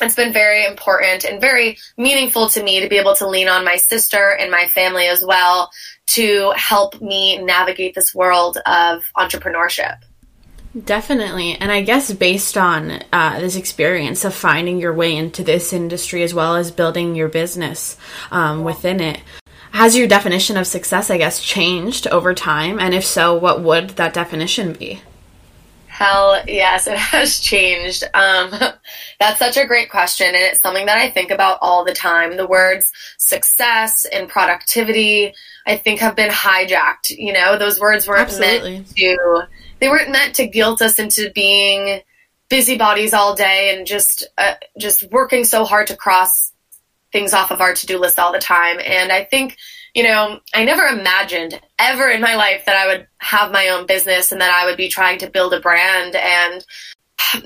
it's 0.00 0.14
been 0.14 0.32
very 0.32 0.66
important 0.66 1.24
and 1.24 1.40
very 1.40 1.78
meaningful 1.96 2.48
to 2.50 2.62
me 2.62 2.80
to 2.80 2.88
be 2.88 2.98
able 2.98 3.14
to 3.16 3.28
lean 3.28 3.48
on 3.48 3.64
my 3.64 3.76
sister 3.76 4.36
and 4.38 4.50
my 4.50 4.66
family 4.68 5.06
as 5.06 5.24
well 5.24 5.70
to 6.06 6.52
help 6.56 7.00
me 7.00 7.38
navigate 7.38 7.94
this 7.94 8.14
world 8.14 8.58
of 8.66 9.02
entrepreneurship. 9.16 9.96
Definitely. 10.84 11.54
And 11.54 11.70
I 11.70 11.82
guess 11.82 12.12
based 12.12 12.56
on 12.56 13.02
uh, 13.12 13.38
this 13.38 13.54
experience 13.54 14.24
of 14.24 14.34
finding 14.34 14.80
your 14.80 14.92
way 14.92 15.14
into 15.16 15.44
this 15.44 15.72
industry 15.72 16.24
as 16.24 16.34
well 16.34 16.56
as 16.56 16.72
building 16.72 17.14
your 17.14 17.28
business 17.28 17.96
um, 18.32 18.64
within 18.64 19.00
it, 19.00 19.20
has 19.70 19.96
your 19.96 20.08
definition 20.08 20.56
of 20.56 20.66
success, 20.66 21.10
I 21.10 21.18
guess, 21.18 21.40
changed 21.40 22.06
over 22.08 22.34
time? 22.34 22.80
And 22.80 22.92
if 22.92 23.04
so, 23.04 23.34
what 23.34 23.60
would 23.60 23.90
that 23.90 24.14
definition 24.14 24.72
be? 24.72 25.00
Hell 25.94 26.42
yes, 26.48 26.88
it 26.88 26.98
has 26.98 27.38
changed. 27.38 28.02
Um, 28.14 28.50
that's 29.20 29.38
such 29.38 29.56
a 29.56 29.64
great 29.64 29.92
question, 29.92 30.26
and 30.26 30.36
it's 30.36 30.60
something 30.60 30.86
that 30.86 30.98
I 30.98 31.08
think 31.08 31.30
about 31.30 31.58
all 31.62 31.84
the 31.84 31.94
time. 31.94 32.36
The 32.36 32.48
words 32.48 32.90
success 33.18 34.04
and 34.12 34.28
productivity, 34.28 35.32
I 35.68 35.76
think, 35.76 36.00
have 36.00 36.16
been 36.16 36.30
hijacked. 36.30 37.16
You 37.16 37.32
know, 37.32 37.56
those 37.56 37.78
words 37.78 38.08
weren't 38.08 38.22
Absolutely. 38.22 38.72
meant 38.72 38.96
to. 38.96 39.48
They 39.78 39.88
weren't 39.88 40.10
meant 40.10 40.34
to 40.34 40.48
guilt 40.48 40.82
us 40.82 40.98
into 40.98 41.30
being 41.32 42.00
busybodies 42.48 43.14
all 43.14 43.36
day 43.36 43.72
and 43.76 43.86
just 43.86 44.26
uh, 44.36 44.54
just 44.76 45.08
working 45.12 45.44
so 45.44 45.64
hard 45.64 45.86
to 45.86 45.96
cross 45.96 46.52
things 47.12 47.32
off 47.32 47.52
of 47.52 47.60
our 47.60 47.72
to 47.72 47.86
do 47.86 48.00
list 48.00 48.18
all 48.18 48.32
the 48.32 48.40
time. 48.40 48.80
And 48.84 49.12
I 49.12 49.22
think 49.22 49.56
you 49.94 50.02
know, 50.02 50.40
I 50.52 50.64
never 50.64 50.82
imagined 50.82 51.60
ever 51.78 52.10
in 52.10 52.20
my 52.20 52.34
life 52.34 52.64
that 52.66 52.76
I 52.76 52.88
would 52.88 53.06
have 53.18 53.52
my 53.52 53.68
own 53.68 53.86
business 53.86 54.32
and 54.32 54.40
that 54.40 54.50
I 54.50 54.66
would 54.66 54.76
be 54.76 54.88
trying 54.88 55.18
to 55.20 55.30
build 55.30 55.54
a 55.54 55.60
brand. 55.60 56.16
And 56.16 56.64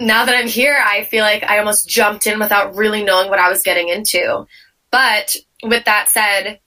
now 0.01 0.25
that 0.25 0.35
I'm 0.35 0.49
here, 0.49 0.83
I 0.85 1.05
feel 1.05 1.23
like 1.23 1.45
I 1.45 1.59
almost 1.59 1.89
jumped 1.89 2.27
in 2.27 2.39
without 2.39 2.75
really 2.75 3.05
knowing 3.05 3.29
what 3.29 3.39
I 3.39 3.51
was 3.51 3.63
getting 3.63 3.91
into. 3.91 4.47
But 4.91 5.37
with 5.63 5.85
that 5.85 6.09
said, 6.09 6.61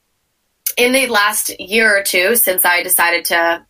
in 0.77 0.93
the 0.93 1.07
last 1.07 1.59
year 1.59 1.97
or 1.97 2.03
two 2.03 2.35
since 2.35 2.63
I 2.63 2.83
decided 2.83 3.25
to 3.25 3.65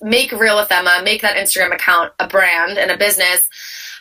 make 0.00 0.30
Real 0.30 0.56
with 0.56 0.70
Emma, 0.70 1.00
make 1.02 1.22
that 1.22 1.36
Instagram 1.36 1.74
account 1.74 2.12
a 2.20 2.28
brand 2.28 2.78
and 2.78 2.92
a 2.92 2.96
business, 2.96 3.42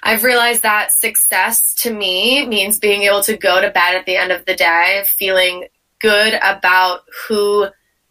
I've 0.03 0.23
realized 0.23 0.61
that 0.61 0.91
success 0.91 1.73
to 1.75 1.91
me 1.91 2.45
means 2.45 2.77
being 2.77 3.01
able 3.01 3.23
to 3.23 3.35
go 3.35 3.59
to 3.59 3.71
bed 3.71 3.95
at 3.95 4.05
the 4.05 4.15
end 4.15 4.31
of 4.31 4.45
the 4.45 4.55
day 4.55 5.03
feeling 5.07 5.67
good 5.99 6.33
about 6.43 7.01
who 7.27 7.67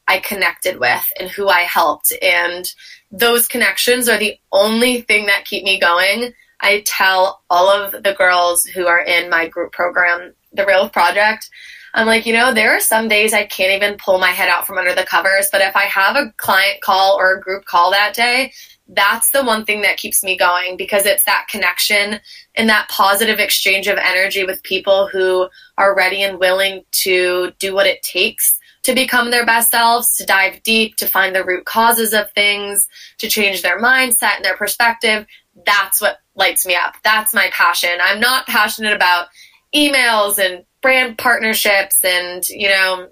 I 0.08 0.20
connected 0.20 0.78
with 0.78 1.04
and 1.18 1.28
who 1.28 1.48
I 1.48 1.60
helped. 1.60 2.12
And 2.22 2.72
those 3.10 3.48
connections 3.48 4.08
are 4.08 4.18
the 4.18 4.36
only 4.52 5.02
thing 5.02 5.26
that 5.26 5.44
keep 5.44 5.64
me 5.64 5.80
going. 5.80 6.32
I 6.60 6.82
tell 6.86 7.42
all 7.50 7.68
of 7.68 8.02
the 8.02 8.14
girls 8.14 8.64
who 8.64 8.86
are 8.86 9.00
in 9.00 9.28
my 9.28 9.48
group 9.48 9.72
program, 9.72 10.34
the 10.52 10.64
Real 10.64 10.88
Project, 10.88 11.50
I'm 11.96 12.06
like, 12.06 12.26
you 12.26 12.34
know, 12.34 12.52
there 12.52 12.76
are 12.76 12.80
some 12.80 13.08
days 13.08 13.32
I 13.32 13.46
can't 13.46 13.72
even 13.72 13.96
pull 13.96 14.18
my 14.18 14.28
head 14.28 14.50
out 14.50 14.66
from 14.66 14.76
under 14.76 14.94
the 14.94 15.02
covers, 15.04 15.48
but 15.50 15.62
if 15.62 15.74
I 15.74 15.84
have 15.84 16.14
a 16.14 16.30
client 16.36 16.82
call 16.82 17.16
or 17.18 17.34
a 17.34 17.40
group 17.40 17.64
call 17.64 17.90
that 17.90 18.14
day, 18.14 18.52
that's 18.88 19.30
the 19.30 19.44
one 19.44 19.64
thing 19.64 19.82
that 19.82 19.96
keeps 19.96 20.22
me 20.22 20.36
going 20.36 20.76
because 20.76 21.06
it's 21.06 21.24
that 21.24 21.46
connection 21.48 22.20
and 22.54 22.68
that 22.68 22.88
positive 22.88 23.38
exchange 23.38 23.88
of 23.88 23.98
energy 23.98 24.44
with 24.44 24.62
people 24.62 25.08
who 25.08 25.48
are 25.76 25.96
ready 25.96 26.22
and 26.22 26.38
willing 26.38 26.84
to 26.92 27.52
do 27.58 27.74
what 27.74 27.86
it 27.86 28.02
takes 28.02 28.58
to 28.84 28.94
become 28.94 29.32
their 29.32 29.44
best 29.44 29.72
selves, 29.72 30.14
to 30.14 30.24
dive 30.24 30.62
deep, 30.62 30.94
to 30.94 31.06
find 31.06 31.34
the 31.34 31.44
root 31.44 31.64
causes 31.64 32.14
of 32.14 32.30
things, 32.32 32.88
to 33.18 33.28
change 33.28 33.60
their 33.62 33.80
mindset 33.80 34.36
and 34.36 34.44
their 34.44 34.56
perspective. 34.56 35.26
That's 35.64 36.00
what 36.00 36.18
lights 36.36 36.64
me 36.64 36.76
up. 36.76 36.94
That's 37.02 37.34
my 37.34 37.50
passion. 37.52 37.98
I'm 38.00 38.20
not 38.20 38.46
passionate 38.46 38.92
about 38.92 39.26
emails 39.74 40.38
and 40.38 40.64
brand 40.82 41.18
partnerships 41.18 42.04
and, 42.04 42.46
you 42.48 42.68
know, 42.68 43.08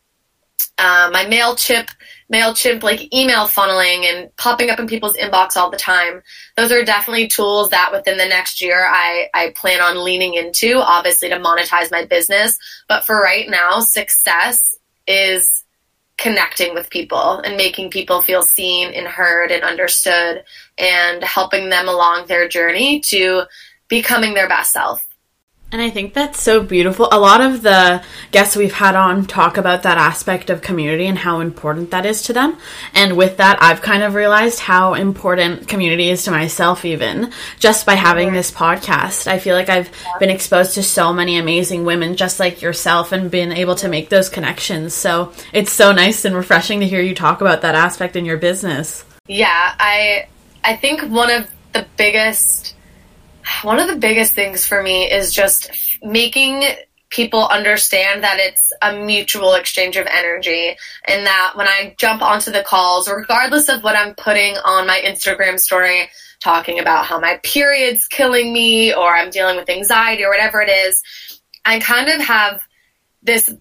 uh, 0.79 1.11
my 1.13 1.25
MailChimp, 1.25 1.89
MailChimp 2.33 2.83
like 2.83 3.13
email 3.15 3.47
funneling 3.47 4.05
and 4.05 4.35
popping 4.37 4.71
up 4.71 4.79
in 4.79 4.87
people's 4.87 5.17
inbox 5.17 5.57
all 5.57 5.71
the 5.71 5.77
time. 5.77 6.23
Those 6.57 6.73
are 6.73 6.85
definitely 6.85 7.29
tools 7.29 7.69
that 7.71 7.93
within 7.93 8.17
the 8.17 8.27
next 8.27 8.63
year 8.63 8.87
I, 8.89 9.29
I 9.35 9.53
plan 9.57 9.81
on 9.81 10.05
leaning 10.05 10.35
into, 10.35 10.79
obviously 10.79 11.29
to 11.29 11.37
monetize 11.37 11.91
my 11.91 12.05
business. 12.07 12.59
But 12.89 13.05
for 13.05 13.21
right 13.21 13.49
now, 13.49 13.81
success 13.81 14.75
is 15.07 15.65
connecting 16.17 16.75
with 16.75 16.91
people 16.91 17.41
and 17.41 17.57
making 17.57 17.91
people 17.91 18.23
feel 18.23 18.43
seen 18.43 18.93
and 18.95 19.07
heard 19.07 19.51
and 19.51 19.63
understood 19.63 20.45
and 20.79 21.23
helping 21.23 21.69
them 21.69 21.89
along 21.89 22.27
their 22.27 22.49
journey 22.49 23.01
to 23.01 23.43
becoming 23.89 24.35
their 24.35 24.49
best 24.49 24.73
self. 24.73 25.07
And 25.75 25.83
I 25.83 25.91
think 25.91 26.15
that's 26.15 26.41
so 26.41 26.63
beautiful. 26.63 27.09
A 27.11 27.19
lot 27.19 27.41
of 27.41 27.63
the 27.63 28.01
guests 28.31 28.55
we've 28.55 28.73
had 28.73 28.95
on 28.95 29.27
talk 29.27 29.57
about 29.57 29.83
that 29.83 29.99
aspect 29.99 30.49
of 30.49 30.63
community 30.63 31.07
and 31.07 31.19
how 31.19 31.41
important 31.41 31.91
that 31.91 32.07
is 32.07 32.23
to 32.23 32.33
them. 32.33 32.59
And 32.95 33.17
with 33.17 33.39
that, 33.39 33.61
I've 33.61 33.83
kind 33.83 34.05
of 34.05 34.15
realized 34.15 34.61
how 34.61 34.95
important 34.95 35.67
community 35.67 36.11
is 36.11 36.23
to 36.27 36.31
myself, 36.31 36.85
even 36.85 37.33
just 37.59 37.87
by 37.87 37.95
having 37.95 38.33
this 38.33 38.53
podcast. 38.53 39.27
I 39.27 39.41
feel 39.41 39.57
like 39.57 39.69
I've 39.69 39.91
been 40.21 40.31
exposed 40.31 40.75
to 40.75 40.83
so 40.85 41.13
many 41.13 41.39
amazing 41.39 41.85
women 41.85 42.15
just 42.15 42.39
like 42.39 42.63
yourself 42.63 43.11
and 43.11 43.29
been 43.29 43.51
able 43.51 43.75
to 43.75 43.89
make 43.89 44.11
those 44.11 44.29
connections. 44.29 44.95
So 44.95 45.33
it's 45.53 45.73
so 45.73 45.91
nice 45.91 46.25
and 46.25 46.37
refreshing 46.37 46.79
to 46.79 46.87
hear 46.87 47.01
you 47.01 47.17
talk 47.17 47.41
about 47.41 47.63
that 47.63 47.75
aspect 47.75 48.15
in 48.15 48.25
your 48.25 48.37
business. 48.37 49.05
Yeah, 49.27 49.75
I 49.81 50.29
I 50.63 50.77
think 50.77 51.03
one 51.03 51.33
of 51.33 51.51
the 51.73 51.85
biggest 51.97 52.74
one 53.63 53.79
of 53.79 53.89
the 53.89 53.97
biggest 53.97 54.33
things 54.33 54.67
for 54.67 54.83
me 54.83 55.11
is 55.11 55.33
just 55.33 55.71
making 56.03 56.65
people 57.11 57.47
understand 57.47 58.25
that 58.25 58.39
it's 58.41 58.73
a 58.83 58.93
mutual 58.93 59.55
exchange 59.55 59.97
of 59.97 60.07
energy 60.07 60.77
and 61.07 61.25
that 61.27 61.53
when 61.55 61.69
I 61.69 61.95
jump 61.97 62.23
onto 62.23 62.51
the 62.51 62.65
calls, 62.65 63.09
regardless 63.09 63.69
of 63.69 63.85
what 63.85 63.97
I'm 63.97 64.15
putting 64.15 64.57
on 64.57 64.87
my 64.87 65.01
Instagram 65.05 65.61
story, 65.61 66.09
talking 66.41 66.81
about 66.81 67.07
how 67.07 67.21
my 67.21 67.39
period's 67.45 68.09
killing 68.09 68.53
me 68.53 68.93
or 68.93 69.15
I'm 69.15 69.31
dealing 69.31 69.57
with 69.57 69.71
anxiety 69.71 70.25
or 70.25 70.31
whatever 70.31 70.61
it 70.61 70.69
is, 70.69 71.03
I 71.65 71.79
kind 71.79 72.09
of 72.09 72.21
have 72.21 72.67
this 73.23 73.55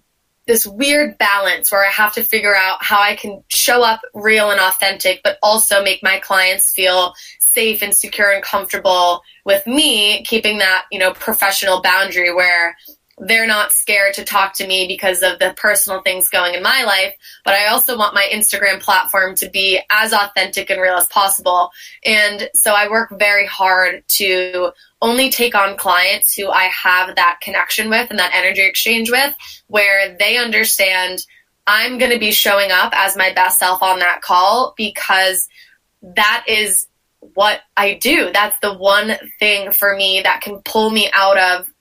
this 0.46 0.68
weird 0.68 1.18
balance 1.18 1.72
where 1.72 1.86
I 1.88 1.90
have 1.90 2.14
to 2.16 2.24
figure 2.24 2.54
out 2.54 2.84
how 2.84 3.02
I 3.02 3.16
can 3.16 3.44
show 3.48 3.82
up 3.82 4.02
real 4.14 4.52
and 4.52 4.60
authentic, 4.60 5.22
but 5.24 5.38
also 5.42 5.82
make 5.82 6.04
my 6.04 6.20
clients 6.20 6.74
feel 6.74 7.14
safe 7.54 7.82
and 7.82 7.94
secure 7.94 8.32
and 8.32 8.44
comfortable 8.44 9.22
with 9.46 9.66
me 9.68 10.24
keeping 10.24 10.58
that, 10.58 10.86
you 10.92 11.00
know, 11.00 11.14
professional 11.14 11.82
boundary 11.82 12.34
where 12.34 12.76
they're 13.20 13.48
not 13.48 13.72
scared 13.72 14.14
to 14.16 14.24
talk 14.24 14.54
to 14.54 14.68
me 14.68 14.88
because 14.88 15.22
of 15.22 15.38
the 15.38 15.54
personal 15.56 16.02
things 16.02 16.30
going 16.30 16.56
in 16.56 16.64
my 16.64 16.84
life, 16.84 17.14
but 17.46 17.54
I 17.54 17.68
also 17.68 17.98
want 17.98 18.16
my 18.16 18.28
Instagram 18.34 18.82
platform 18.82 19.36
to 19.36 19.50
be 19.50 19.80
as 19.92 20.14
authentic 20.14 20.70
and 20.72 20.82
real 20.82 20.96
as 20.96 21.06
possible. 21.08 21.70
And 22.06 22.50
so 22.56 22.74
I 22.74 22.90
work 22.90 23.14
very 23.20 23.46
hard 23.46 24.04
to 24.10 24.72
only 25.02 25.30
take 25.30 25.54
on 25.54 25.78
clients 25.78 26.34
who 26.34 26.50
I 26.50 26.64
have 26.64 27.16
that 27.16 27.40
connection 27.42 27.90
with 27.90 28.10
and 28.10 28.18
that 28.18 28.34
energy 28.34 28.66
exchange 28.66 29.12
with, 29.12 29.36
where 29.68 30.18
they 30.18 30.38
understand 30.38 31.24
I'm 31.68 31.98
going 31.98 32.12
to 32.12 32.20
be 32.20 32.32
showing 32.32 32.72
up 32.72 32.92
as 32.96 33.16
my 33.16 33.32
best 33.32 33.60
self 33.60 33.82
on 33.82 34.00
that 34.00 34.22
call 34.22 34.74
because 34.76 35.48
that 36.02 36.44
is 36.48 36.88
what 37.34 37.62
I 37.78 37.96
do. 37.96 38.32
That's 38.34 38.58
the 38.60 38.74
one 38.74 39.14
thing 39.40 39.72
for 39.72 39.96
me 39.96 40.22
that 40.24 40.42
can 40.42 40.62
pull 40.64 40.90
me 40.90 41.10
out 41.14 41.38
of 41.38 41.72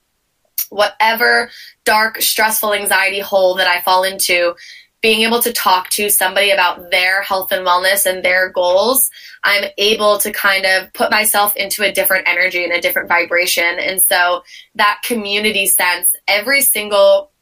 whatever 0.69 1.49
dark, 1.85 2.21
stressful 2.21 2.73
anxiety 2.73 3.19
hole 3.19 3.55
that 3.55 3.67
I 3.67 3.81
fall 3.81 4.03
into. 4.03 4.55
Being 5.01 5.23
able 5.23 5.41
to 5.41 5.51
talk 5.51 5.89
to 5.89 6.09
somebody 6.09 6.51
about 6.51 6.89
their 6.89 7.21
health 7.23 7.51
and 7.51 7.67
wellness 7.67 8.05
and 8.05 8.23
their 8.23 8.49
goals, 8.49 9.09
I'm 9.43 9.65
able 9.77 10.17
to 10.19 10.31
kind 10.31 10.65
of 10.65 10.93
put 10.93 11.11
myself 11.11 11.57
into 11.57 11.83
a 11.83 11.91
different 11.91 12.25
energy 12.25 12.63
and 12.63 12.71
a 12.71 12.79
different 12.79 13.09
vibration. 13.09 13.79
And 13.81 14.01
so 14.01 14.43
that 14.75 15.01
community 15.03 15.65
sense, 15.65 16.07
every 16.29 16.61
single 16.61 17.32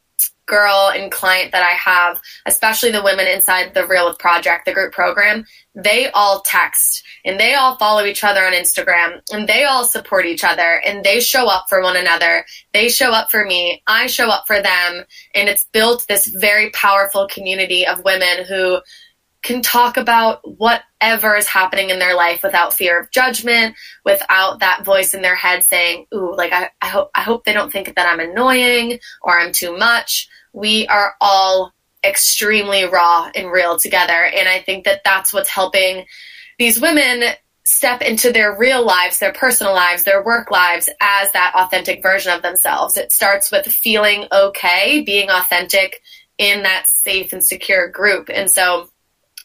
girl 0.46 0.90
and 0.94 1.10
client 1.10 1.52
that 1.52 1.62
I 1.62 1.74
have, 1.74 2.20
especially 2.46 2.90
the 2.90 3.02
women 3.02 3.26
inside 3.26 3.74
the 3.74 3.86
Real 3.86 4.08
with 4.08 4.18
Project, 4.18 4.64
the 4.64 4.72
group 4.72 4.92
program, 4.92 5.44
they 5.74 6.10
all 6.10 6.40
text 6.40 7.02
and 7.24 7.40
they 7.40 7.54
all 7.54 7.76
follow 7.76 8.04
each 8.04 8.24
other 8.24 8.44
on 8.44 8.52
Instagram 8.52 9.20
and 9.32 9.48
they 9.48 9.64
all 9.64 9.84
support 9.84 10.26
each 10.26 10.44
other 10.44 10.82
and 10.84 11.04
they 11.04 11.20
show 11.20 11.48
up 11.48 11.66
for 11.68 11.82
one 11.82 11.96
another. 11.96 12.44
They 12.72 12.88
show 12.88 13.12
up 13.12 13.30
for 13.30 13.44
me. 13.44 13.82
I 13.86 14.06
show 14.06 14.28
up 14.28 14.44
for 14.46 14.60
them. 14.60 15.04
And 15.34 15.48
it's 15.48 15.64
built 15.72 16.06
this 16.08 16.26
very 16.26 16.70
powerful 16.70 17.28
community 17.28 17.86
of 17.86 18.04
women 18.04 18.44
who 18.46 18.80
can 19.42 19.60
talk 19.60 19.96
about 19.96 20.40
whatever 20.58 21.34
is 21.34 21.48
happening 21.48 21.90
in 21.90 21.98
their 21.98 22.14
life 22.14 22.42
without 22.42 22.74
fear 22.74 23.00
of 23.00 23.10
judgment, 23.10 23.74
without 24.04 24.60
that 24.60 24.84
voice 24.84 25.14
in 25.14 25.22
their 25.22 25.34
head 25.34 25.64
saying, 25.64 26.06
ooh, 26.14 26.34
like 26.36 26.52
I, 26.52 26.70
I 26.80 26.88
hope 26.88 27.10
I 27.14 27.22
hope 27.22 27.44
they 27.44 27.52
don't 27.52 27.72
think 27.72 27.94
that 27.94 28.06
I'm 28.06 28.20
annoying 28.20 29.00
or 29.20 29.38
I'm 29.38 29.52
too 29.52 29.76
much. 29.76 30.28
We 30.52 30.86
are 30.86 31.14
all 31.20 31.72
extremely 32.04 32.84
raw 32.84 33.30
and 33.34 33.50
real 33.50 33.78
together. 33.78 34.24
And 34.24 34.48
I 34.48 34.60
think 34.60 34.84
that 34.84 35.02
that's 35.04 35.32
what's 35.32 35.48
helping 35.48 36.04
these 36.58 36.80
women 36.80 37.24
step 37.64 38.02
into 38.02 38.32
their 38.32 38.56
real 38.56 38.84
lives, 38.84 39.18
their 39.18 39.32
personal 39.32 39.72
lives, 39.72 40.02
their 40.02 40.22
work 40.24 40.50
lives 40.50 40.88
as 41.00 41.30
that 41.32 41.52
authentic 41.54 42.02
version 42.02 42.32
of 42.32 42.42
themselves. 42.42 42.96
It 42.96 43.12
starts 43.12 43.50
with 43.50 43.66
feeling 43.66 44.26
okay, 44.32 45.02
being 45.02 45.30
authentic 45.30 46.00
in 46.38 46.62
that 46.64 46.86
safe 46.86 47.32
and 47.32 47.44
secure 47.44 47.88
group. 47.88 48.28
And 48.32 48.50
so 48.50 48.88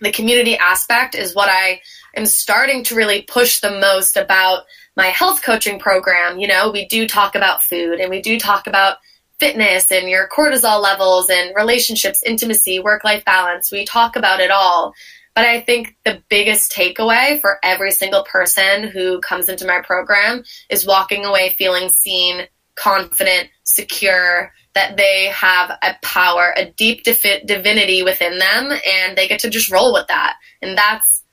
the 0.01 0.11
community 0.11 0.57
aspect 0.57 1.15
is 1.15 1.35
what 1.35 1.49
I 1.49 1.81
am 2.15 2.25
starting 2.25 2.83
to 2.85 2.95
really 2.95 3.23
push 3.23 3.59
the 3.59 3.79
most 3.79 4.17
about 4.17 4.63
my 4.95 5.07
health 5.07 5.41
coaching 5.43 5.79
program. 5.79 6.39
You 6.39 6.47
know, 6.47 6.71
we 6.71 6.87
do 6.87 7.07
talk 7.07 7.35
about 7.35 7.63
food 7.63 7.99
and 7.99 8.09
we 8.09 8.21
do 8.21 8.39
talk 8.39 8.67
about 8.67 8.97
fitness 9.39 9.91
and 9.91 10.09
your 10.09 10.27
cortisol 10.27 10.81
levels 10.81 11.29
and 11.29 11.55
relationships, 11.55 12.23
intimacy, 12.23 12.79
work 12.79 13.03
life 13.03 13.23
balance. 13.25 13.71
We 13.71 13.85
talk 13.85 14.15
about 14.15 14.39
it 14.39 14.51
all. 14.51 14.93
But 15.35 15.45
I 15.45 15.61
think 15.61 15.95
the 16.03 16.23
biggest 16.29 16.71
takeaway 16.71 17.39
for 17.39 17.59
every 17.61 17.91
single 17.91 18.23
person 18.23 18.87
who 18.87 19.21
comes 19.21 19.49
into 19.49 19.67
my 19.67 19.81
program 19.83 20.43
is 20.69 20.87
walking 20.87 21.25
away 21.25 21.53
feeling 21.59 21.89
seen, 21.89 22.47
confident, 22.75 23.49
secure, 23.63 24.51
that 24.77 24.95
they 24.95 25.25
have 25.27 25.71
a 25.81 25.95
power, 26.01 26.53
a 26.55 26.65
deep 26.71 27.03
divi- 27.03 27.43
divinity 27.45 28.03
within 28.03 28.37
them, 28.37 28.71
and 28.71 29.17
they 29.17 29.27
get 29.27 29.39
to 29.41 29.49
just 29.49 29.71
roll 29.71 29.91
with 29.91 30.07
that. 30.07 30.37
And 30.61 30.77
that's 30.77 31.23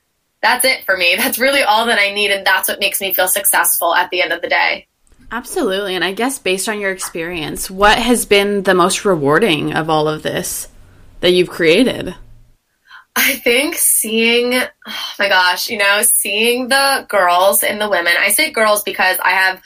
that's 0.43 0.65
it 0.65 0.85
for 0.85 0.97
me. 0.97 1.15
That's 1.19 1.39
really 1.39 1.63
all 1.63 1.87
that 1.87 1.99
I 1.99 2.13
need, 2.13 2.31
and 2.31 2.47
that's 2.47 2.69
what 2.69 2.79
makes 2.79 3.01
me 3.01 3.15
feel 3.15 3.29
successful 3.29 3.95
at 3.95 4.11
the 4.11 4.21
end 4.21 4.33
of 4.33 4.43
the 4.43 4.49
day. 4.49 4.87
Absolutely. 5.31 5.95
And 5.95 6.05
I 6.05 6.13
guess 6.13 6.39
based 6.39 6.69
on 6.69 6.79
your 6.79 6.91
experience, 6.91 7.71
what 7.71 7.99
has 7.99 8.27
been 8.27 8.63
the 8.63 8.75
most 8.75 9.05
rewarding 9.05 9.73
of 9.73 9.89
all 9.89 10.07
of 10.07 10.23
this 10.23 10.69
that 11.21 11.33
you've 11.33 11.49
created? 11.49 12.15
I 13.17 13.37
think 13.37 13.77
seeing, 13.77 14.55
oh 14.55 15.13
my 15.19 15.29
gosh, 15.29 15.71
you 15.71 15.79
know, 15.79 16.03
seeing 16.03 16.69
the 16.69 17.07
girls 17.09 17.63
and 17.63 17.81
the 17.81 17.89
women. 17.89 18.13
I 18.19 18.29
say 18.29 18.51
girls 18.51 18.83
because 18.83 19.17
I 19.25 19.31
have 19.31 19.63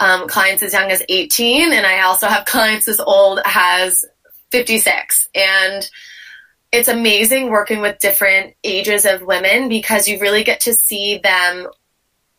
um, 0.00 0.28
clients 0.28 0.62
as 0.62 0.72
young 0.72 0.90
as 0.90 1.02
18, 1.08 1.72
and 1.72 1.86
I 1.86 2.02
also 2.02 2.26
have 2.26 2.44
clients 2.44 2.88
as 2.88 3.00
old 3.00 3.40
as 3.44 4.04
56. 4.50 5.28
And 5.34 5.88
it's 6.70 6.88
amazing 6.88 7.50
working 7.50 7.80
with 7.80 7.98
different 7.98 8.54
ages 8.62 9.04
of 9.04 9.22
women 9.22 9.68
because 9.68 10.06
you 10.06 10.20
really 10.20 10.44
get 10.44 10.60
to 10.60 10.74
see 10.74 11.18
them 11.18 11.68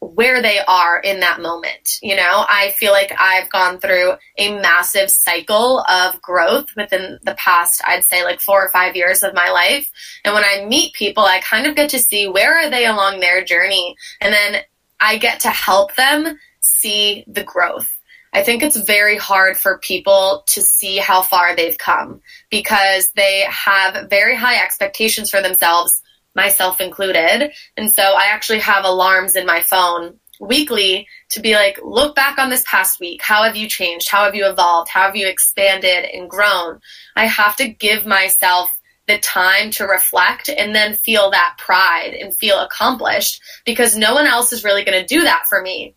where 0.01 0.41
they 0.41 0.59
are 0.65 0.99
in 0.99 1.19
that 1.19 1.41
moment. 1.41 1.97
You 2.01 2.15
know, 2.15 2.45
I 2.47 2.73
feel 2.77 2.93
like 2.93 3.11
I've 3.19 3.49
gone 3.49 3.79
through 3.79 4.13
a 4.37 4.57
massive 4.59 5.09
cycle 5.09 5.83
of 5.89 6.21
growth 6.21 6.67
within 6.77 7.19
the 7.23 7.35
past, 7.35 7.81
I'd 7.85 8.05
say 8.05 8.23
like 8.23 8.39
four 8.39 8.63
or 8.63 8.69
five 8.69 8.95
years 8.95 9.23
of 9.23 9.33
my 9.33 9.49
life. 9.49 9.89
And 10.23 10.33
when 10.33 10.45
I 10.45 10.65
meet 10.65 10.93
people, 10.93 11.23
I 11.23 11.41
kind 11.41 11.67
of 11.67 11.75
get 11.75 11.89
to 11.89 11.99
see 11.99 12.27
where 12.27 12.57
are 12.59 12.69
they 12.69 12.85
along 12.85 13.19
their 13.19 13.43
journey. 13.43 13.95
And 14.21 14.33
then 14.33 14.61
I 15.01 15.17
get 15.17 15.41
to 15.41 15.49
help 15.49 15.95
them 15.95 16.39
see 16.59 17.23
the 17.27 17.43
growth. 17.43 17.95
I 18.31 18.43
think 18.43 18.61
it's 18.61 18.77
very 18.77 19.17
hard 19.17 19.57
for 19.57 19.79
people 19.79 20.43
to 20.47 20.61
see 20.61 20.97
how 20.97 21.21
far 21.21 21.55
they've 21.55 21.77
come 21.77 22.21
because 22.51 23.11
they 23.15 23.45
have 23.49 24.09
very 24.09 24.35
high 24.35 24.63
expectations 24.63 25.31
for 25.31 25.41
themselves 25.41 26.01
myself 26.35 26.79
included. 26.79 27.51
And 27.75 27.91
so 27.91 28.03
I 28.03 28.25
actually 28.25 28.59
have 28.59 28.85
alarms 28.85 29.35
in 29.35 29.45
my 29.45 29.61
phone 29.61 30.19
weekly 30.39 31.07
to 31.29 31.41
be 31.41 31.55
like, 31.55 31.79
look 31.83 32.15
back 32.15 32.37
on 32.37 32.49
this 32.49 32.63
past 32.65 32.99
week. 32.99 33.21
How 33.21 33.43
have 33.43 33.55
you 33.55 33.67
changed? 33.67 34.09
How 34.09 34.23
have 34.23 34.35
you 34.35 34.45
evolved? 34.45 34.89
How 34.89 35.03
have 35.03 35.15
you 35.15 35.27
expanded 35.27 36.05
and 36.05 36.29
grown? 36.29 36.79
I 37.15 37.25
have 37.25 37.55
to 37.57 37.67
give 37.67 38.05
myself 38.05 38.73
the 39.07 39.17
time 39.17 39.71
to 39.71 39.85
reflect 39.85 40.49
and 40.49 40.73
then 40.73 40.95
feel 40.95 41.31
that 41.31 41.55
pride 41.57 42.13
and 42.13 42.33
feel 42.33 42.59
accomplished 42.59 43.41
because 43.65 43.97
no 43.97 44.13
one 44.13 44.27
else 44.27 44.53
is 44.53 44.63
really 44.63 44.83
going 44.83 45.01
to 45.01 45.15
do 45.15 45.23
that 45.23 45.45
for 45.49 45.61
me. 45.61 45.95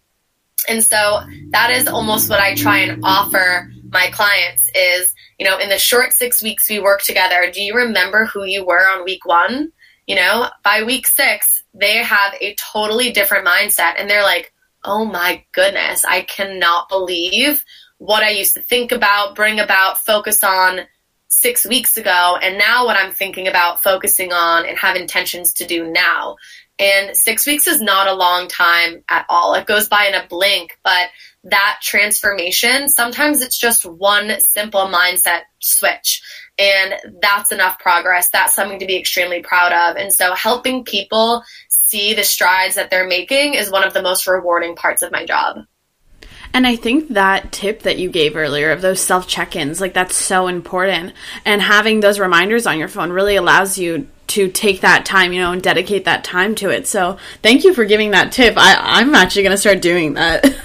And 0.69 0.83
so 0.83 1.21
that 1.51 1.71
is 1.71 1.89
almost 1.89 2.31
what 2.31 2.41
I 2.41 2.55
try 2.55 2.79
and 2.79 3.05
offer 3.05 3.71
my 3.91 4.09
clients 4.11 4.71
is, 4.75 5.15
you 5.39 5.47
know, 5.47 5.59
in 5.59 5.69
the 5.69 5.79
short 5.79 6.13
six 6.13 6.43
weeks 6.43 6.69
we 6.69 6.79
work 6.79 7.03
together, 7.03 7.51
do 7.53 7.61
you 7.63 7.75
remember 7.75 8.25
who 8.25 8.45
you 8.45 8.65
were 8.65 8.89
on 8.89 9.05
week 9.05 9.27
one? 9.27 9.73
You 10.07 10.17
know, 10.17 10.49
by 10.65 10.83
week 10.83 11.07
six, 11.07 11.63
they 11.75 11.99
have 11.99 12.35
a 12.41 12.55
totally 12.55 13.13
different 13.13 13.47
mindset 13.47 13.95
and 13.99 14.09
they're 14.09 14.23
like, 14.23 14.53
oh 14.85 15.05
my 15.05 15.45
goodness, 15.53 16.05
I 16.05 16.23
cannot 16.23 16.89
believe 16.89 17.65
what 17.99 18.23
I 18.23 18.31
used 18.31 18.55
to 18.55 18.63
think 18.63 18.91
about, 18.91 19.37
bring 19.37 19.61
about, 19.61 19.99
focus 19.99 20.43
on 20.43 20.81
six 21.29 21.65
weeks 21.65 21.97
ago, 21.97 22.39
and 22.43 22.59
now 22.59 22.85
what 22.85 22.97
I'm 22.97 23.13
thinking 23.13 23.49
about 23.49 23.83
focusing 23.83 24.33
on 24.33 24.67
and 24.67 24.77
have 24.77 24.97
intentions 24.97 25.55
to 25.55 25.67
do 25.67 25.91
now. 25.91 26.37
And 26.79 27.17
six 27.17 27.47
weeks 27.47 27.67
is 27.67 27.81
not 27.81 28.09
a 28.09 28.15
long 28.15 28.49
time 28.49 29.05
at 29.09 29.27
all. 29.29 29.55
It 29.55 29.67
goes 29.67 29.89
by 29.89 30.07
in 30.07 30.15
a 30.15 30.27
blink, 30.27 30.79
but 30.83 31.09
that 31.45 31.79
transformation, 31.83 32.89
sometimes 32.89 33.43
it's 33.43 33.59
just 33.59 33.85
one 33.85 34.41
simple 34.41 34.87
mindset 34.87 35.43
switch. 35.61 36.23
And 36.59 36.95
that's 37.21 37.53
enough 37.53 37.79
progress. 37.79 38.31
That's 38.31 38.55
something 38.55 38.79
to 38.79 38.87
be 38.87 38.97
extremely 38.97 39.43
proud 39.43 39.73
of. 39.73 39.97
And 39.97 40.13
so 40.13 40.35
helping 40.35 40.85
people 40.85 41.43
see 41.69 42.15
the 42.15 42.25
strides 42.25 42.77
that 42.77 42.91
they're 42.91 43.07
making 43.07 43.55
is 43.55 43.71
one 43.71 43.85
of 43.85 43.93
the 43.93 44.03
most 44.03 44.27
rewarding 44.27 44.75
parts 44.77 45.03
of 45.03 45.13
my 45.13 45.27
job. 45.27 45.59
And 46.55 46.67
I 46.67 46.77
think 46.77 47.09
that 47.09 47.51
tip 47.51 47.83
that 47.83 47.99
you 47.99 48.11
gave 48.11 48.37
earlier 48.37 48.71
of 48.71 48.83
those 48.83 49.01
self 49.01 49.27
check 49.27 49.57
ins, 49.57 49.81
like 49.81 49.95
that's 49.95 50.17
so 50.17 50.49
important. 50.49 51.15
And 51.45 51.63
having 51.63 52.01
those 52.01 52.19
reminders 52.19 52.67
on 52.67 52.79
your 52.79 52.89
phone 52.89 53.11
really 53.11 53.37
allows 53.37 53.79
you 53.79 54.09
to 54.33 54.49
take 54.49 54.81
that 54.81 55.05
time, 55.05 55.33
you 55.33 55.41
know, 55.41 55.53
and 55.53 55.63
dedicate 55.63 56.05
that 56.05 56.25
time 56.25 56.55
to 56.57 56.71
it. 56.71 56.87
So 56.87 57.19
thank 57.43 57.65
you 57.65 57.75
for 57.75 57.85
giving 57.85 58.13
that 58.13 58.33
tip. 58.33 58.55
I, 58.57 58.77
I'm 58.79 59.15
actually 59.15 59.43
going 59.43 59.53
to 59.53 59.59
start 59.59 59.83
doing 59.83 60.15
that. 60.15 60.45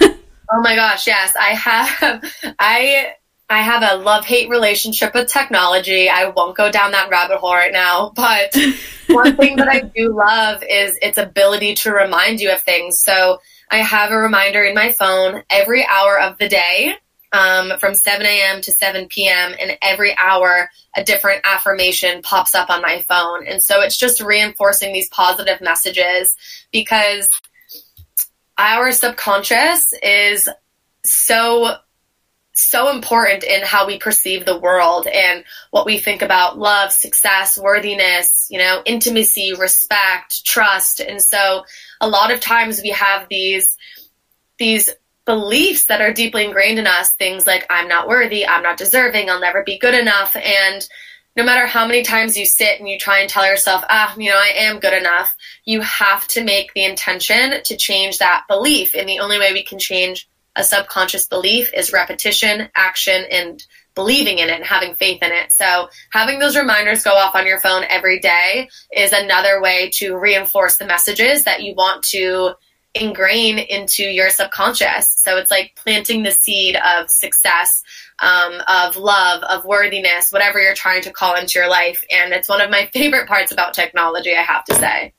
oh 0.52 0.60
my 0.62 0.74
gosh, 0.74 1.06
yes. 1.06 1.34
I 1.38 1.54
have, 1.54 2.24
I 2.58 3.14
I 3.50 3.62
have 3.62 3.82
a 3.82 4.02
love 4.02 4.26
hate 4.26 4.50
relationship 4.50 5.14
with 5.14 5.28
technology. 5.28 6.10
I 6.10 6.28
won't 6.28 6.56
go 6.56 6.70
down 6.70 6.90
that 6.90 7.08
rabbit 7.08 7.38
hole 7.38 7.54
right 7.54 7.72
now, 7.72 8.12
but 8.14 8.54
one 9.08 9.36
thing 9.36 9.56
that 9.56 9.68
I 9.68 9.80
do 9.80 10.14
love 10.14 10.62
is 10.68 10.98
its 11.00 11.16
ability 11.16 11.74
to 11.76 11.92
remind 11.92 12.40
you 12.40 12.52
of 12.52 12.60
things. 12.60 13.00
So 13.00 13.38
I 13.70 13.78
have 13.78 14.10
a 14.10 14.18
reminder 14.18 14.64
in 14.64 14.74
my 14.74 14.92
phone 14.92 15.42
every 15.48 15.86
hour 15.86 16.20
of 16.20 16.36
the 16.36 16.48
day 16.48 16.96
um, 17.32 17.72
from 17.78 17.94
7 17.94 18.24
a.m. 18.24 18.60
to 18.62 18.72
7 18.72 19.06
p.m. 19.08 19.54
and 19.60 19.76
every 19.82 20.16
hour 20.16 20.70
a 20.96 21.04
different 21.04 21.42
affirmation 21.44 22.22
pops 22.22 22.54
up 22.54 22.70
on 22.70 22.82
my 22.82 23.02
phone. 23.02 23.46
And 23.46 23.62
so 23.62 23.82
it's 23.82 23.96
just 23.96 24.20
reinforcing 24.20 24.92
these 24.92 25.08
positive 25.10 25.60
messages 25.60 26.34
because 26.72 27.30
our 28.56 28.92
subconscious 28.92 29.92
is 30.02 30.48
so 31.04 31.76
so 32.58 32.90
important 32.90 33.44
in 33.44 33.62
how 33.62 33.86
we 33.86 33.98
perceive 33.98 34.44
the 34.44 34.58
world 34.58 35.06
and 35.06 35.44
what 35.70 35.86
we 35.86 35.96
think 35.96 36.22
about 36.22 36.58
love, 36.58 36.90
success, 36.90 37.56
worthiness, 37.56 38.48
you 38.50 38.58
know, 38.58 38.82
intimacy, 38.84 39.54
respect, 39.54 40.44
trust. 40.44 40.98
And 40.98 41.22
so 41.22 41.62
a 42.00 42.08
lot 42.08 42.32
of 42.32 42.40
times 42.40 42.82
we 42.82 42.90
have 42.90 43.28
these, 43.28 43.78
these 44.58 44.90
beliefs 45.28 45.84
that 45.84 46.00
are 46.00 46.10
deeply 46.10 46.46
ingrained 46.46 46.78
in 46.78 46.86
us. 46.86 47.12
Things 47.12 47.46
like, 47.46 47.66
I'm 47.68 47.86
not 47.86 48.08
worthy, 48.08 48.46
I'm 48.46 48.62
not 48.62 48.78
deserving, 48.78 49.28
I'll 49.28 49.38
never 49.38 49.62
be 49.62 49.76
good 49.78 49.92
enough. 49.92 50.34
And 50.34 50.88
no 51.36 51.44
matter 51.44 51.66
how 51.66 51.86
many 51.86 52.02
times 52.02 52.34
you 52.34 52.46
sit 52.46 52.80
and 52.80 52.88
you 52.88 52.98
try 52.98 53.18
and 53.18 53.28
tell 53.28 53.46
yourself, 53.46 53.84
ah, 53.90 54.14
you 54.16 54.30
know, 54.30 54.38
I 54.38 54.54
am 54.56 54.80
good 54.80 54.94
enough, 54.94 55.36
you 55.66 55.82
have 55.82 56.26
to 56.28 56.42
make 56.42 56.72
the 56.72 56.86
intention 56.86 57.62
to 57.62 57.76
change 57.76 58.16
that 58.18 58.46
belief. 58.48 58.94
And 58.94 59.06
the 59.06 59.18
only 59.18 59.38
way 59.38 59.52
we 59.52 59.62
can 59.62 59.78
change 59.78 60.26
a 60.56 60.64
subconscious 60.64 61.26
belief 61.26 61.74
is 61.74 61.92
repetition, 61.92 62.70
action, 62.74 63.26
and 63.30 63.62
believing 63.94 64.38
in 64.38 64.48
it 64.48 64.54
and 64.54 64.64
having 64.64 64.94
faith 64.94 65.22
in 65.22 65.30
it. 65.30 65.52
So 65.52 65.90
having 66.10 66.38
those 66.38 66.56
reminders 66.56 67.02
go 67.02 67.14
off 67.14 67.34
on 67.34 67.46
your 67.46 67.60
phone 67.60 67.84
every 67.90 68.18
day 68.18 68.70
is 68.96 69.12
another 69.12 69.60
way 69.60 69.90
to 69.96 70.16
reinforce 70.16 70.78
the 70.78 70.86
messages 70.86 71.44
that 71.44 71.62
you 71.62 71.74
want 71.74 72.02
to 72.04 72.54
ingrain 73.00 73.58
into 73.58 74.02
your 74.04 74.30
subconscious. 74.30 75.08
So 75.08 75.36
it's 75.36 75.50
like 75.50 75.72
planting 75.76 76.22
the 76.22 76.30
seed 76.30 76.76
of 76.76 77.10
success, 77.10 77.82
um, 78.20 78.60
of 78.66 78.96
love, 78.96 79.42
of 79.44 79.64
worthiness, 79.64 80.30
whatever 80.30 80.60
you're 80.60 80.74
trying 80.74 81.02
to 81.02 81.12
call 81.12 81.36
into 81.36 81.58
your 81.58 81.68
life. 81.68 82.04
And 82.10 82.32
it's 82.32 82.48
one 82.48 82.60
of 82.60 82.70
my 82.70 82.86
favorite 82.92 83.28
parts 83.28 83.52
about 83.52 83.74
technology, 83.74 84.34
I 84.34 84.42
have 84.42 84.64
to 84.64 84.74
say. 84.74 85.12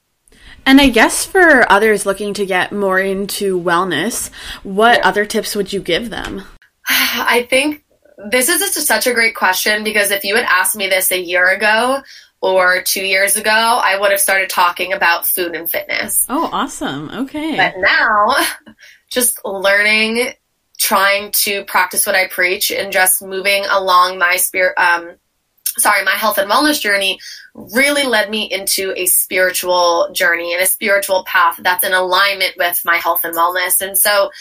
And 0.65 0.79
I 0.79 0.89
guess 0.89 1.25
for 1.25 1.71
others 1.71 2.05
looking 2.05 2.33
to 2.35 2.45
get 2.45 2.71
more 2.71 2.99
into 2.99 3.59
wellness, 3.59 4.29
what 4.63 5.01
other 5.01 5.25
tips 5.25 5.55
would 5.55 5.73
you 5.73 5.81
give 5.81 6.09
them? 6.09 6.43
I 6.89 7.47
think 7.49 7.83
this 8.29 8.49
is 8.49 8.59
just 8.59 8.85
such 8.85 9.07
a 9.07 9.13
great 9.13 9.35
question 9.35 9.83
because 9.83 10.11
if 10.11 10.23
you 10.23 10.35
had 10.35 10.45
asked 10.45 10.75
me 10.75 10.87
this 10.87 11.11
a 11.11 11.19
year 11.19 11.47
ago 11.49 12.01
or 12.41 12.81
two 12.81 13.03
years 13.03 13.35
ago, 13.35 13.51
I 13.51 13.97
would 13.99 14.11
have 14.11 14.19
started 14.19 14.49
talking 14.49 14.93
about 14.93 15.25
food 15.25 15.55
and 15.55 15.69
fitness. 15.69 16.25
Oh, 16.29 16.49
awesome. 16.51 17.09
Okay. 17.09 17.57
But 17.57 17.75
now, 17.77 18.35
just 19.09 19.43
learning, 19.43 20.33
trying 20.77 21.31
to 21.31 21.65
practice 21.65 22.05
what 22.05 22.15
I 22.15 22.27
preach 22.27 22.71
and 22.71 22.91
just 22.91 23.21
moving 23.21 23.65
along 23.69 24.17
my 24.17 24.37
spirit, 24.37 24.73
um, 24.77 25.15
sorry, 25.77 26.03
my 26.05 26.11
health 26.11 26.37
and 26.37 26.49
wellness 26.49 26.79
journey 26.79 27.19
really 27.53 28.05
led 28.05 28.29
me 28.29 28.43
into 28.43 28.93
a 28.95 29.05
spiritual 29.05 30.09
journey 30.13 30.53
and 30.53 30.61
a 30.61 30.67
spiritual 30.67 31.25
path 31.25 31.59
that's 31.61 31.83
in 31.83 31.93
alignment 31.93 32.53
with 32.57 32.81
my 32.85 32.97
health 32.97 33.25
and 33.25 33.35
wellness. 33.35 33.81
And 33.81 33.97
so 33.97 34.31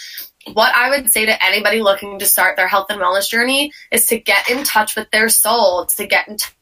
what 0.52 0.74
I 0.74 0.90
would 0.90 1.10
say 1.10 1.26
to 1.26 1.44
anybody 1.44 1.82
looking 1.82 2.18
to 2.18 2.26
start 2.26 2.56
their 2.56 2.68
health 2.68 2.86
and 2.90 3.00
wellness 3.00 3.28
journey 3.28 3.72
is 3.90 4.06
to 4.06 4.18
get 4.18 4.48
in 4.48 4.62
touch 4.64 4.96
with 4.96 5.10
their 5.10 5.28
soul, 5.28 5.86
to 5.86 6.06
get 6.06 6.28
in 6.28 6.36
touch 6.36 6.54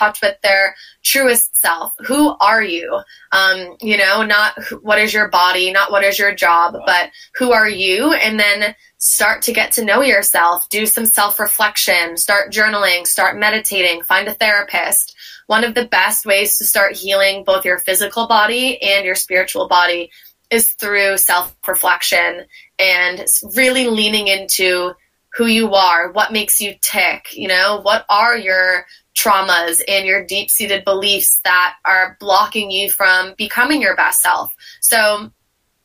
with 0.00 0.36
their 0.42 0.74
truest 1.02 1.56
self. 1.60 1.94
Who 2.06 2.36
are 2.40 2.62
you? 2.62 3.00
Um, 3.32 3.76
you 3.80 3.96
know, 3.96 4.22
not 4.24 4.54
what 4.82 4.98
is 4.98 5.14
your 5.14 5.28
body, 5.28 5.72
not 5.72 5.90
what 5.90 6.04
is 6.04 6.18
your 6.18 6.34
job, 6.34 6.76
but 6.86 7.10
who 7.36 7.52
are 7.52 7.68
you? 7.68 8.12
And 8.12 8.38
then 8.38 8.74
start 8.98 9.42
to 9.42 9.52
get 9.52 9.72
to 9.72 9.84
know 9.84 10.00
yourself, 10.00 10.68
do 10.68 10.86
some 10.86 11.06
self 11.06 11.38
reflection, 11.38 12.16
start 12.16 12.52
journaling, 12.52 13.06
start 13.06 13.38
meditating, 13.38 14.02
find 14.02 14.28
a 14.28 14.34
therapist. 14.34 15.14
One 15.46 15.64
of 15.64 15.74
the 15.74 15.86
best 15.86 16.24
ways 16.24 16.56
to 16.58 16.64
start 16.64 16.96
healing 16.96 17.44
both 17.44 17.64
your 17.64 17.78
physical 17.78 18.26
body 18.26 18.80
and 18.80 19.04
your 19.04 19.14
spiritual 19.14 19.68
body 19.68 20.10
is 20.50 20.70
through 20.70 21.18
self 21.18 21.54
reflection 21.66 22.44
and 22.78 23.24
really 23.54 23.88
leaning 23.88 24.28
into 24.28 24.92
who 25.34 25.46
you 25.46 25.74
are, 25.74 26.12
what 26.12 26.32
makes 26.32 26.60
you 26.60 26.74
tick, 26.80 27.34
you 27.34 27.48
know, 27.48 27.80
what 27.82 28.06
are 28.08 28.36
your 28.36 28.86
traumas 29.16 29.80
and 29.86 30.06
your 30.06 30.24
deep 30.24 30.50
seated 30.50 30.84
beliefs 30.84 31.40
that 31.44 31.76
are 31.84 32.16
blocking 32.20 32.70
you 32.70 32.90
from 32.90 33.34
becoming 33.36 33.80
your 33.80 33.96
best 33.96 34.22
self. 34.22 34.54
So, 34.80 35.30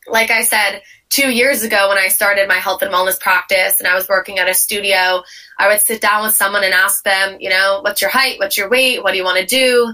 like 0.07 0.31
I 0.31 0.43
said, 0.43 0.81
two 1.09 1.31
years 1.31 1.63
ago 1.63 1.89
when 1.89 1.97
I 1.97 2.07
started 2.07 2.47
my 2.47 2.55
health 2.55 2.81
and 2.81 2.91
wellness 2.93 3.19
practice 3.19 3.79
and 3.79 3.87
I 3.87 3.95
was 3.95 4.09
working 4.09 4.39
at 4.39 4.49
a 4.49 4.53
studio, 4.53 5.23
I 5.57 5.67
would 5.67 5.81
sit 5.81 6.01
down 6.01 6.23
with 6.23 6.33
someone 6.33 6.63
and 6.63 6.73
ask 6.73 7.03
them, 7.03 7.37
you 7.39 7.49
know, 7.49 7.79
what's 7.81 8.01
your 8.01 8.09
height? 8.09 8.39
What's 8.39 8.57
your 8.57 8.69
weight? 8.69 9.03
What 9.03 9.11
do 9.11 9.17
you 9.17 9.23
want 9.23 9.39
to 9.39 9.45
do? 9.45 9.93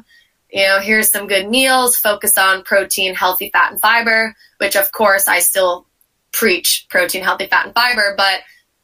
you 0.55 0.61
know, 0.61 0.79
here's 0.79 1.09
some 1.09 1.27
good 1.27 1.49
meals, 1.49 1.97
focus 1.97 2.37
on 2.37 2.63
protein, 2.63 3.13
healthy 3.13 3.49
fat, 3.51 3.73
and 3.73 3.81
fiber, 3.81 4.33
which 4.57 4.77
of 4.77 4.89
course 4.93 5.27
I 5.27 5.39
still 5.39 5.85
preach 6.31 6.85
protein, 6.89 7.23
healthy 7.23 7.47
fat, 7.47 7.65
and 7.65 7.73
fiber, 7.73 8.13
but 8.15 8.39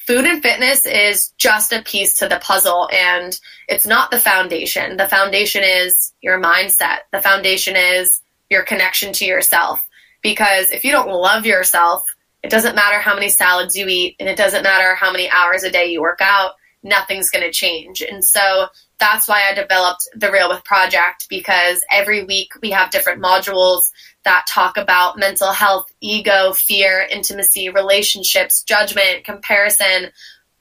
food 0.07 0.25
and 0.25 0.41
fitness 0.41 0.85
is 0.85 1.29
just 1.37 1.71
a 1.71 1.81
piece 1.81 2.15
to 2.15 2.27
the 2.27 2.39
puzzle 2.39 2.89
and 2.91 3.39
it's 3.67 3.85
not 3.85 4.11
the 4.11 4.19
foundation. 4.19 4.97
The 4.97 5.07
foundation 5.07 5.63
is 5.63 6.13
your 6.21 6.41
mindset. 6.41 6.99
The 7.11 7.21
foundation 7.21 7.75
is 7.75 8.21
your 8.49 8.63
connection 8.63 9.13
to 9.13 9.25
yourself. 9.25 9.87
Because 10.21 10.71
if 10.71 10.83
you 10.83 10.91
don't 10.91 11.09
love 11.09 11.45
yourself, 11.45 12.03
it 12.43 12.49
doesn't 12.49 12.75
matter 12.75 12.99
how 12.99 13.13
many 13.13 13.29
salads 13.29 13.75
you 13.75 13.87
eat 13.87 14.15
and 14.19 14.27
it 14.27 14.37
doesn't 14.37 14.63
matter 14.63 14.95
how 14.95 15.11
many 15.11 15.29
hours 15.29 15.63
a 15.63 15.71
day 15.71 15.87
you 15.87 16.01
work 16.01 16.21
out, 16.21 16.53
nothing's 16.83 17.29
going 17.29 17.45
to 17.45 17.51
change. 17.51 18.01
And 18.01 18.23
so 18.23 18.67
that's 18.99 19.27
why 19.27 19.43
I 19.49 19.53
developed 19.53 20.07
the 20.15 20.31
Real 20.31 20.49
With 20.49 20.63
Project 20.63 21.27
because 21.29 21.83
every 21.91 22.23
week 22.23 22.51
we 22.61 22.71
have 22.71 22.91
different 22.91 23.21
modules 23.21 23.91
that 24.23 24.45
talk 24.47 24.77
about 24.77 25.17
mental 25.17 25.51
health, 25.51 25.91
ego, 25.99 26.53
fear, 26.53 27.07
intimacy, 27.11 27.69
relationships, 27.69 28.63
judgment, 28.63 29.23
comparison. 29.23 30.11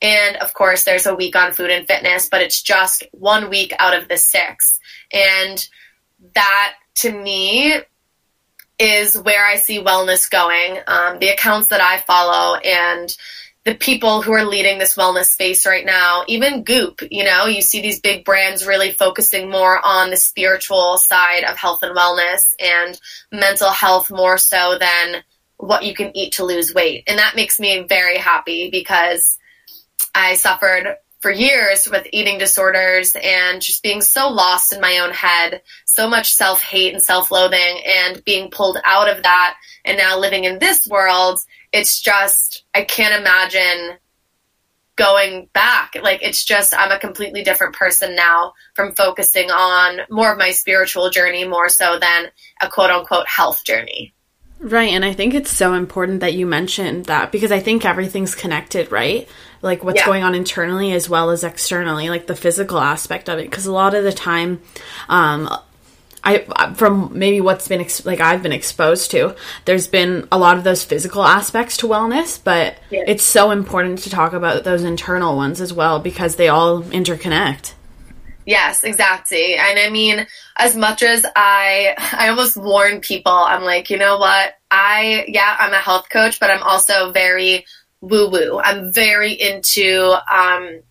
And 0.02 0.36
of 0.36 0.54
course, 0.54 0.84
there's 0.84 1.06
a 1.06 1.14
week 1.14 1.36
on 1.36 1.52
food 1.52 1.70
and 1.70 1.86
fitness, 1.86 2.28
but 2.28 2.40
it's 2.40 2.62
just 2.62 3.04
one 3.12 3.50
week 3.50 3.74
out 3.78 3.96
of 3.96 4.08
the 4.08 4.16
six. 4.16 4.78
And 5.12 5.66
that 6.34 6.74
to 6.96 7.12
me 7.12 7.74
is 8.78 9.16
where 9.18 9.44
I 9.44 9.56
see 9.56 9.78
wellness 9.78 10.30
going. 10.30 10.78
Um, 10.86 11.18
the 11.18 11.28
accounts 11.28 11.68
that 11.68 11.82
I 11.82 11.98
follow 11.98 12.56
and 12.56 13.14
the 13.64 13.74
people 13.74 14.22
who 14.22 14.32
are 14.32 14.44
leading 14.44 14.78
this 14.78 14.96
wellness 14.96 15.26
space 15.26 15.66
right 15.66 15.84
now, 15.84 16.24
even 16.28 16.64
Goop, 16.64 17.02
you 17.10 17.24
know, 17.24 17.44
you 17.44 17.60
see 17.60 17.82
these 17.82 18.00
big 18.00 18.24
brands 18.24 18.66
really 18.66 18.92
focusing 18.92 19.50
more 19.50 19.84
on 19.84 20.10
the 20.10 20.16
spiritual 20.16 20.96
side 20.96 21.44
of 21.44 21.58
health 21.58 21.82
and 21.82 21.94
wellness 21.94 22.54
and 22.58 22.98
mental 23.30 23.70
health 23.70 24.10
more 24.10 24.38
so 24.38 24.78
than 24.78 25.22
what 25.58 25.84
you 25.84 25.94
can 25.94 26.16
eat 26.16 26.32
to 26.34 26.44
lose 26.44 26.72
weight. 26.74 27.04
And 27.06 27.18
that 27.18 27.36
makes 27.36 27.60
me 27.60 27.84
very 27.86 28.16
happy 28.16 28.70
because 28.70 29.38
I 30.14 30.34
suffered 30.34 30.96
for 31.20 31.30
years 31.30 31.86
with 31.86 32.06
eating 32.12 32.38
disorders 32.38 33.14
and 33.22 33.60
just 33.60 33.82
being 33.82 34.00
so 34.00 34.28
lost 34.28 34.72
in 34.72 34.80
my 34.80 35.00
own 35.00 35.12
head, 35.12 35.60
so 35.84 36.08
much 36.08 36.34
self 36.34 36.62
hate 36.62 36.94
and 36.94 37.02
self 37.02 37.30
loathing, 37.30 37.82
and 37.86 38.24
being 38.24 38.50
pulled 38.50 38.78
out 38.86 39.08
of 39.08 39.22
that. 39.22 39.56
And 39.84 39.98
now 39.98 40.18
living 40.18 40.44
in 40.44 40.58
this 40.58 40.86
world 40.86 41.40
it's 41.72 42.00
just 42.00 42.64
I 42.74 42.82
can't 42.82 43.20
imagine 43.20 43.98
going 44.96 45.48
back. 45.54 45.96
Like 46.00 46.22
it's 46.22 46.44
just 46.44 46.76
I'm 46.76 46.92
a 46.92 46.98
completely 46.98 47.42
different 47.42 47.74
person 47.74 48.14
now 48.14 48.52
from 48.74 48.94
focusing 48.94 49.50
on 49.50 50.00
more 50.10 50.32
of 50.32 50.38
my 50.38 50.50
spiritual 50.50 51.10
journey 51.10 51.46
more 51.46 51.68
so 51.68 51.98
than 51.98 52.26
a 52.60 52.68
quote 52.68 52.90
unquote 52.90 53.26
health 53.26 53.64
journey. 53.64 54.12
Right, 54.62 54.92
and 54.92 55.06
I 55.06 55.14
think 55.14 55.32
it's 55.32 55.50
so 55.50 55.72
important 55.72 56.20
that 56.20 56.34
you 56.34 56.44
mentioned 56.44 57.06
that 57.06 57.32
because 57.32 57.50
I 57.50 57.60
think 57.60 57.86
everything's 57.86 58.34
connected, 58.34 58.92
right? 58.92 59.26
Like 59.62 59.82
what's 59.82 60.00
yeah. 60.00 60.06
going 60.06 60.22
on 60.22 60.34
internally 60.34 60.92
as 60.92 61.08
well 61.08 61.30
as 61.30 61.44
externally, 61.44 62.10
like 62.10 62.26
the 62.26 62.36
physical 62.36 62.78
aspect 62.78 63.30
of 63.30 63.38
it. 63.38 63.48
Because 63.48 63.64
a 63.64 63.72
lot 63.72 63.94
of 63.94 64.04
the 64.04 64.12
time, 64.12 64.60
um, 65.08 65.48
I 66.22 66.74
from 66.74 67.18
maybe 67.18 67.40
what's 67.40 67.68
been 67.68 67.80
ex- 67.80 68.04
like 68.04 68.20
I've 68.20 68.42
been 68.42 68.52
exposed 68.52 69.10
to, 69.12 69.34
there's 69.64 69.86
been 69.86 70.28
a 70.30 70.38
lot 70.38 70.58
of 70.58 70.64
those 70.64 70.84
physical 70.84 71.24
aspects 71.24 71.76
to 71.78 71.86
wellness, 71.86 72.38
but 72.42 72.78
yeah. 72.90 73.04
it's 73.06 73.22
so 73.22 73.50
important 73.50 74.00
to 74.00 74.10
talk 74.10 74.32
about 74.32 74.64
those 74.64 74.82
internal 74.82 75.36
ones 75.36 75.60
as 75.60 75.72
well 75.72 75.98
because 75.98 76.36
they 76.36 76.48
all 76.48 76.82
interconnect. 76.82 77.72
Yes, 78.46 78.84
exactly. 78.84 79.54
And 79.56 79.78
I 79.78 79.90
mean, 79.90 80.26
as 80.58 80.76
much 80.76 81.02
as 81.02 81.24
I 81.36 81.94
I 82.12 82.28
almost 82.28 82.56
warn 82.56 83.00
people, 83.00 83.32
I'm 83.32 83.62
like, 83.62 83.90
you 83.90 83.98
know 83.98 84.18
what? 84.18 84.54
I 84.70 85.24
yeah, 85.28 85.56
I'm 85.58 85.72
a 85.72 85.78
health 85.78 86.08
coach, 86.10 86.40
but 86.40 86.50
I'm 86.50 86.62
also 86.62 87.12
very 87.12 87.64
woo 88.00 88.28
woo. 88.30 88.60
I'm 88.62 88.92
very 88.92 89.32
into 89.32 90.16
um 90.30 90.82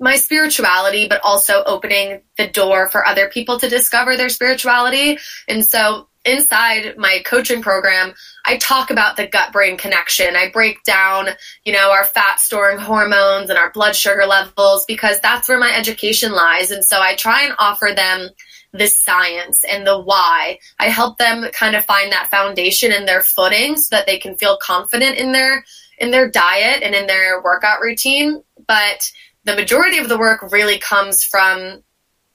my 0.00 0.16
spirituality, 0.16 1.08
but 1.08 1.20
also 1.24 1.62
opening 1.64 2.22
the 2.36 2.48
door 2.48 2.88
for 2.88 3.06
other 3.06 3.28
people 3.28 3.58
to 3.58 3.68
discover 3.68 4.16
their 4.16 4.28
spirituality. 4.28 5.18
And 5.48 5.64
so 5.64 6.08
inside 6.24 6.96
my 6.96 7.22
coaching 7.24 7.62
program, 7.62 8.14
I 8.44 8.58
talk 8.58 8.90
about 8.90 9.16
the 9.16 9.26
gut 9.26 9.52
brain 9.52 9.76
connection. 9.76 10.36
I 10.36 10.50
break 10.50 10.82
down, 10.84 11.28
you 11.64 11.72
know, 11.72 11.90
our 11.90 12.04
fat 12.04 12.40
storing 12.40 12.78
hormones 12.78 13.50
and 13.50 13.58
our 13.58 13.70
blood 13.72 13.96
sugar 13.96 14.26
levels 14.26 14.84
because 14.86 15.20
that's 15.20 15.48
where 15.48 15.58
my 15.58 15.74
education 15.74 16.32
lies. 16.32 16.70
And 16.70 16.84
so 16.84 17.00
I 17.00 17.16
try 17.16 17.44
and 17.44 17.54
offer 17.58 17.90
them 17.94 18.30
the 18.72 18.86
science 18.86 19.64
and 19.64 19.86
the 19.86 19.98
why. 19.98 20.58
I 20.78 20.88
help 20.88 21.18
them 21.18 21.46
kind 21.52 21.74
of 21.74 21.84
find 21.84 22.12
that 22.12 22.30
foundation 22.30 22.92
in 22.92 23.06
their 23.06 23.22
footing 23.22 23.76
so 23.76 23.96
that 23.96 24.06
they 24.06 24.18
can 24.18 24.36
feel 24.36 24.58
confident 24.60 25.16
in 25.16 25.32
their 25.32 25.64
in 26.00 26.10
their 26.12 26.30
diet 26.30 26.82
and 26.82 26.94
in 26.94 27.06
their 27.06 27.42
workout 27.42 27.80
routine. 27.80 28.42
But 28.66 29.10
the 29.48 29.56
majority 29.56 29.96
of 29.96 30.10
the 30.10 30.18
work 30.18 30.52
really 30.52 30.78
comes 30.78 31.24
from 31.24 31.82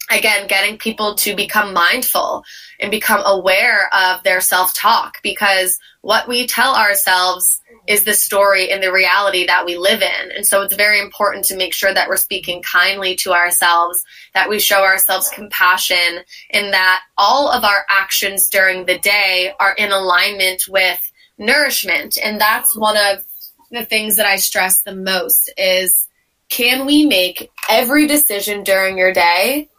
again 0.09 0.47
getting 0.47 0.79
people 0.79 1.13
to 1.13 1.35
become 1.35 1.71
mindful 1.71 2.43
and 2.79 2.89
become 2.89 3.21
aware 3.23 3.87
of 3.93 4.23
their 4.23 4.41
self-talk 4.41 5.21
because 5.21 5.77
what 6.01 6.27
we 6.27 6.47
tell 6.47 6.75
ourselves 6.75 7.61
is 7.87 8.03
the 8.03 8.15
story 8.15 8.71
and 8.71 8.81
the 8.81 8.91
reality 8.91 9.45
that 9.45 9.65
we 9.65 9.77
live 9.77 10.01
in. 10.01 10.31
And 10.35 10.45
so 10.45 10.61
it's 10.63 10.75
very 10.75 10.99
important 10.99 11.45
to 11.45 11.55
make 11.55 11.73
sure 11.73 11.93
that 11.93 12.09
we're 12.09 12.17
speaking 12.17 12.63
kindly 12.63 13.15
to 13.17 13.31
ourselves, 13.31 14.03
that 14.33 14.49
we 14.49 14.59
show 14.59 14.83
ourselves 14.83 15.29
compassion, 15.29 16.23
and 16.49 16.73
that 16.73 17.01
all 17.17 17.49
of 17.49 17.63
our 17.63 17.85
actions 17.89 18.47
during 18.47 18.85
the 18.85 18.97
day 18.99 19.53
are 19.59 19.73
in 19.73 19.91
alignment 19.91 20.63
with 20.67 20.99
nourishment. 21.37 22.17
And 22.23 22.41
that's 22.41 22.75
one 22.75 22.97
of 22.97 23.23
the 23.69 23.85
things 23.85 24.15
that 24.15 24.25
I 24.25 24.37
stress 24.37 24.81
the 24.81 24.95
most 24.95 25.51
is 25.57 26.07
can 26.53 26.85
we 26.85 27.07
make 27.07 27.49
every 27.67 28.05
decision 28.05 28.63
during 28.63 28.95
your 28.95 29.11
day 29.11 29.69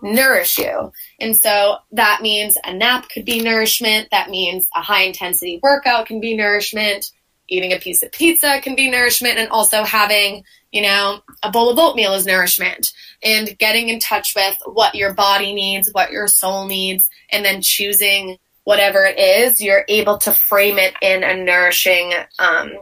nourish 0.00 0.56
you? 0.56 0.90
And 1.20 1.36
so 1.36 1.76
that 1.92 2.22
means 2.22 2.56
a 2.64 2.72
nap 2.72 3.10
could 3.10 3.26
be 3.26 3.42
nourishment. 3.42 4.08
That 4.10 4.30
means 4.30 4.66
a 4.74 4.80
high 4.80 5.02
intensity 5.02 5.60
workout 5.62 6.06
can 6.06 6.20
be 6.20 6.34
nourishment. 6.34 7.10
Eating 7.48 7.72
a 7.72 7.78
piece 7.78 8.02
of 8.02 8.12
pizza 8.12 8.62
can 8.62 8.74
be 8.74 8.90
nourishment. 8.90 9.38
And 9.38 9.50
also 9.50 9.84
having, 9.84 10.42
you 10.70 10.80
know, 10.80 11.20
a 11.42 11.50
bowl 11.50 11.68
of 11.68 11.78
oatmeal 11.78 12.14
is 12.14 12.24
nourishment. 12.24 12.94
And 13.22 13.54
getting 13.58 13.90
in 13.90 14.00
touch 14.00 14.32
with 14.34 14.56
what 14.64 14.94
your 14.94 15.12
body 15.12 15.52
needs, 15.52 15.90
what 15.92 16.12
your 16.12 16.28
soul 16.28 16.66
needs, 16.66 17.10
and 17.30 17.44
then 17.44 17.60
choosing 17.60 18.38
whatever 18.64 19.04
it 19.04 19.18
is, 19.18 19.60
you're 19.60 19.84
able 19.88 20.16
to 20.16 20.32
frame 20.32 20.78
it 20.78 20.94
in 21.02 21.24
a 21.24 21.36
nourishing 21.36 22.14
um, 22.38 22.72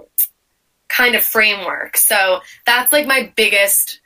kind 0.90 1.14
of 1.14 1.22
framework. 1.22 1.96
So 1.96 2.40
that's 2.66 2.92
like 2.92 3.06
my 3.06 3.32
biggest 3.36 4.00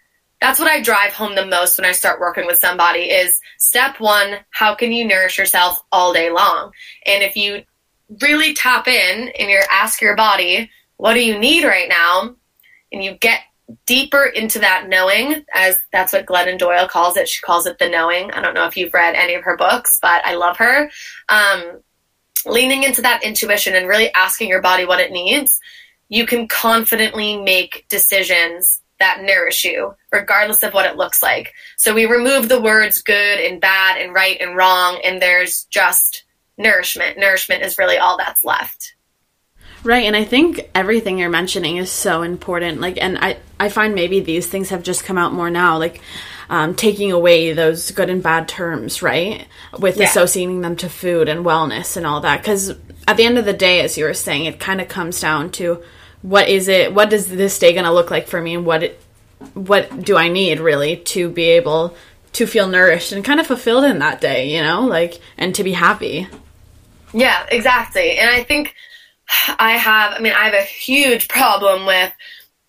that's 0.45 0.61
what 0.61 0.69
I 0.69 0.83
drive 0.83 1.15
home 1.15 1.35
the 1.35 1.47
most 1.47 1.79
when 1.79 1.87
I 1.87 1.93
start 1.93 2.21
working 2.21 2.45
with 2.45 2.59
somebody 2.59 3.05
is 3.05 3.41
step 3.57 3.99
1, 3.99 4.37
how 4.51 4.75
can 4.75 4.93
you 4.93 5.07
nourish 5.07 5.39
yourself 5.39 5.83
all 5.91 6.13
day 6.13 6.31
long? 6.31 6.71
And 7.07 7.23
if 7.23 7.35
you 7.35 7.63
really 8.21 8.53
tap 8.53 8.87
in 8.87 9.29
and 9.39 9.51
you 9.51 9.59
ask 9.71 10.03
your 10.03 10.15
body, 10.17 10.71
what 10.99 11.15
do 11.15 11.25
you 11.25 11.39
need 11.39 11.65
right 11.65 11.89
now? 11.89 12.37
And 12.93 13.03
you 13.03 13.15
get 13.15 13.41
deeper 13.87 14.27
into 14.27 14.59
that 14.59 14.87
knowing, 14.87 15.47
as 15.55 15.79
that's 15.93 16.13
what 16.13 16.27
Glennon 16.27 16.59
Doyle 16.59 16.89
calls 16.89 17.17
it. 17.17 17.27
She 17.27 17.41
calls 17.41 17.67
it 17.67 17.79
the 17.79 17.89
knowing. 17.89 18.31
I 18.33 18.43
don't 18.43 18.55
know 18.55 18.67
if 18.67 18.77
you've 18.77 18.93
read 18.93 19.15
any 19.15 19.35
of 19.35 19.45
her 19.45 19.57
books, 19.57 19.99
but 20.03 20.27
I 20.27 20.35
love 20.35 20.59
her. 20.59 20.91
Um, 21.31 21.81
leaning 22.45 22.83
into 22.83 23.01
that 23.01 23.25
intuition 23.25 23.75
and 23.75 23.89
really 23.89 24.13
asking 24.13 24.51
your 24.51 24.61
body 24.61 24.85
what 24.85 25.01
it 25.01 25.11
needs 25.11 25.59
you 26.09 26.27
can 26.27 26.49
confidently 26.49 27.37
make 27.37 27.87
decisions 27.89 28.81
that 28.99 29.23
nourish 29.23 29.65
you, 29.65 29.95
regardless 30.13 30.63
of 30.63 30.73
what 30.73 30.87
it 30.87 30.97
looks 30.97 31.23
like. 31.23 31.53
So 31.77 31.95
we 31.95 32.07
remove 32.07 32.49
the 32.49 32.61
words 32.61 33.03
good 33.03 33.41
and 33.41 33.61
bad 33.61 34.01
and 34.01 34.15
right 34.15 34.41
and 34.41 34.57
wrong, 34.57 35.01
and 35.05 35.21
there's 35.21 35.65
just 35.65 36.25
nourishment. 36.57 37.19
Nourishment 37.19 37.63
is 37.63 37.79
really 37.79 37.99
all 37.99 38.17
that's 38.17 38.45
left. 38.45 38.95
Right, 39.83 40.05
and 40.05 40.17
I 40.17 40.25
think 40.25 40.71
everything 40.75 41.19
you're 41.19 41.29
mentioning 41.29 41.77
is 41.77 41.91
so 41.91 42.23
important. 42.23 42.81
Like, 42.81 42.97
and 43.03 43.19
I, 43.19 43.37
I 43.61 43.69
find 43.69 43.95
maybe 43.95 44.21
these 44.21 44.47
things 44.47 44.71
have 44.71 44.83
just 44.83 45.05
come 45.05 45.19
out 45.19 45.35
more 45.35 45.51
now. 45.51 45.77
Like, 45.79 46.01
um, 46.49 46.75
taking 46.75 47.13
away 47.13 47.53
those 47.53 47.91
good 47.91 48.11
and 48.11 48.23
bad 48.23 48.49
terms, 48.49 49.03
right? 49.03 49.47
With 49.79 49.99
yeah. 49.99 50.07
associating 50.07 50.61
them 50.61 50.77
to 50.77 50.89
food 50.89 51.29
and 51.29 51.45
wellness 51.45 51.97
and 51.97 52.07
all 52.07 52.21
that. 52.23 52.41
Because 52.41 52.75
at 53.07 53.17
the 53.17 53.25
end 53.25 53.39
of 53.39 53.45
the 53.45 53.53
day, 53.53 53.81
as 53.81 53.99
you 53.99 54.05
were 54.05 54.15
saying, 54.15 54.47
it 54.47 54.61
kind 54.61 54.81
of 54.81 54.89
comes 54.89 55.21
down 55.21 55.51
to 55.53 55.83
what 56.23 56.49
is 56.49 56.69
it? 56.69 56.95
What 56.95 57.11
does 57.11 57.29
this 57.29 57.59
day 57.59 57.73
going 57.73 57.85
to 57.85 57.93
look 57.93 58.11
like 58.11 58.29
for 58.29 58.41
me, 58.41 58.55
and 58.55 58.65
what 58.65 58.83
it, 58.83 59.01
what 59.53 60.03
do 60.03 60.17
I 60.17 60.29
need 60.29 60.61
really 60.61 60.97
to 60.97 61.29
be 61.29 61.45
able 61.51 61.95
to 62.33 62.47
feel 62.47 62.67
nourished 62.67 63.13
and 63.13 63.25
kind 63.25 63.41
of 63.41 63.47
fulfilled 63.47 63.85
in 63.85 63.99
that 64.01 64.21
day, 64.21 64.55
you 64.55 64.63
know, 64.63 64.87
like 64.87 65.21
and 65.39 65.55
to 65.55 65.65
be 65.65 65.73
happy. 65.73 66.27
Yeah, 67.13 67.47
exactly. 67.51 68.19
And 68.19 68.29
I 68.29 68.43
think 68.43 68.75
I 69.59 69.73
have. 69.73 70.15
I 70.15 70.19
mean, 70.21 70.33
I 70.33 70.47
have 70.47 70.55
a 70.55 70.63
huge 70.63 71.29
problem 71.29 71.87
with 71.87 72.13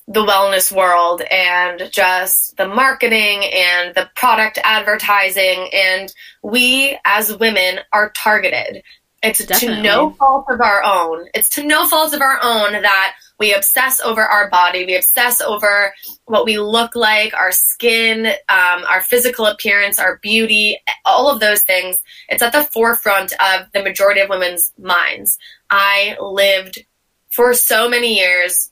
the 0.07 0.23
wellness 0.23 0.71
world 0.71 1.21
and 1.21 1.89
just 1.91 2.55
the 2.57 2.67
marketing 2.67 3.43
and 3.43 3.95
the 3.95 4.07
product 4.15 4.59
advertising. 4.63 5.67
And 5.73 6.13
we 6.43 6.97
as 7.05 7.35
women 7.35 7.79
are 7.91 8.11
targeted. 8.11 8.83
It's 9.25 9.43
Definitely. 9.45 9.77
to 9.77 9.83
no 9.83 10.09
fault 10.11 10.45
of 10.49 10.61
our 10.61 10.83
own. 10.83 11.27
It's 11.33 11.49
to 11.49 11.63
no 11.63 11.87
fault 11.87 12.13
of 12.13 12.21
our 12.21 12.39
own 12.41 12.73
that 12.73 13.15
we 13.39 13.53
obsess 13.53 13.99
over 13.99 14.21
our 14.21 14.49
body. 14.49 14.85
We 14.85 14.95
obsess 14.95 15.41
over 15.41 15.93
what 16.25 16.45
we 16.45 16.57
look 16.57 16.95
like, 16.95 17.33
our 17.33 17.51
skin, 17.51 18.27
um, 18.49 18.83
our 18.87 19.01
physical 19.01 19.45
appearance, 19.45 19.99
our 19.99 20.17
beauty, 20.21 20.79
all 21.03 21.29
of 21.29 21.39
those 21.39 21.63
things. 21.63 21.97
It's 22.29 22.43
at 22.43 22.53
the 22.53 22.63
forefront 22.63 23.33
of 23.33 23.71
the 23.73 23.83
majority 23.83 24.21
of 24.21 24.29
women's 24.29 24.71
minds. 24.77 25.37
I 25.69 26.17
lived 26.21 26.85
for 27.29 27.53
so 27.53 27.89
many 27.89 28.17
years 28.17 28.71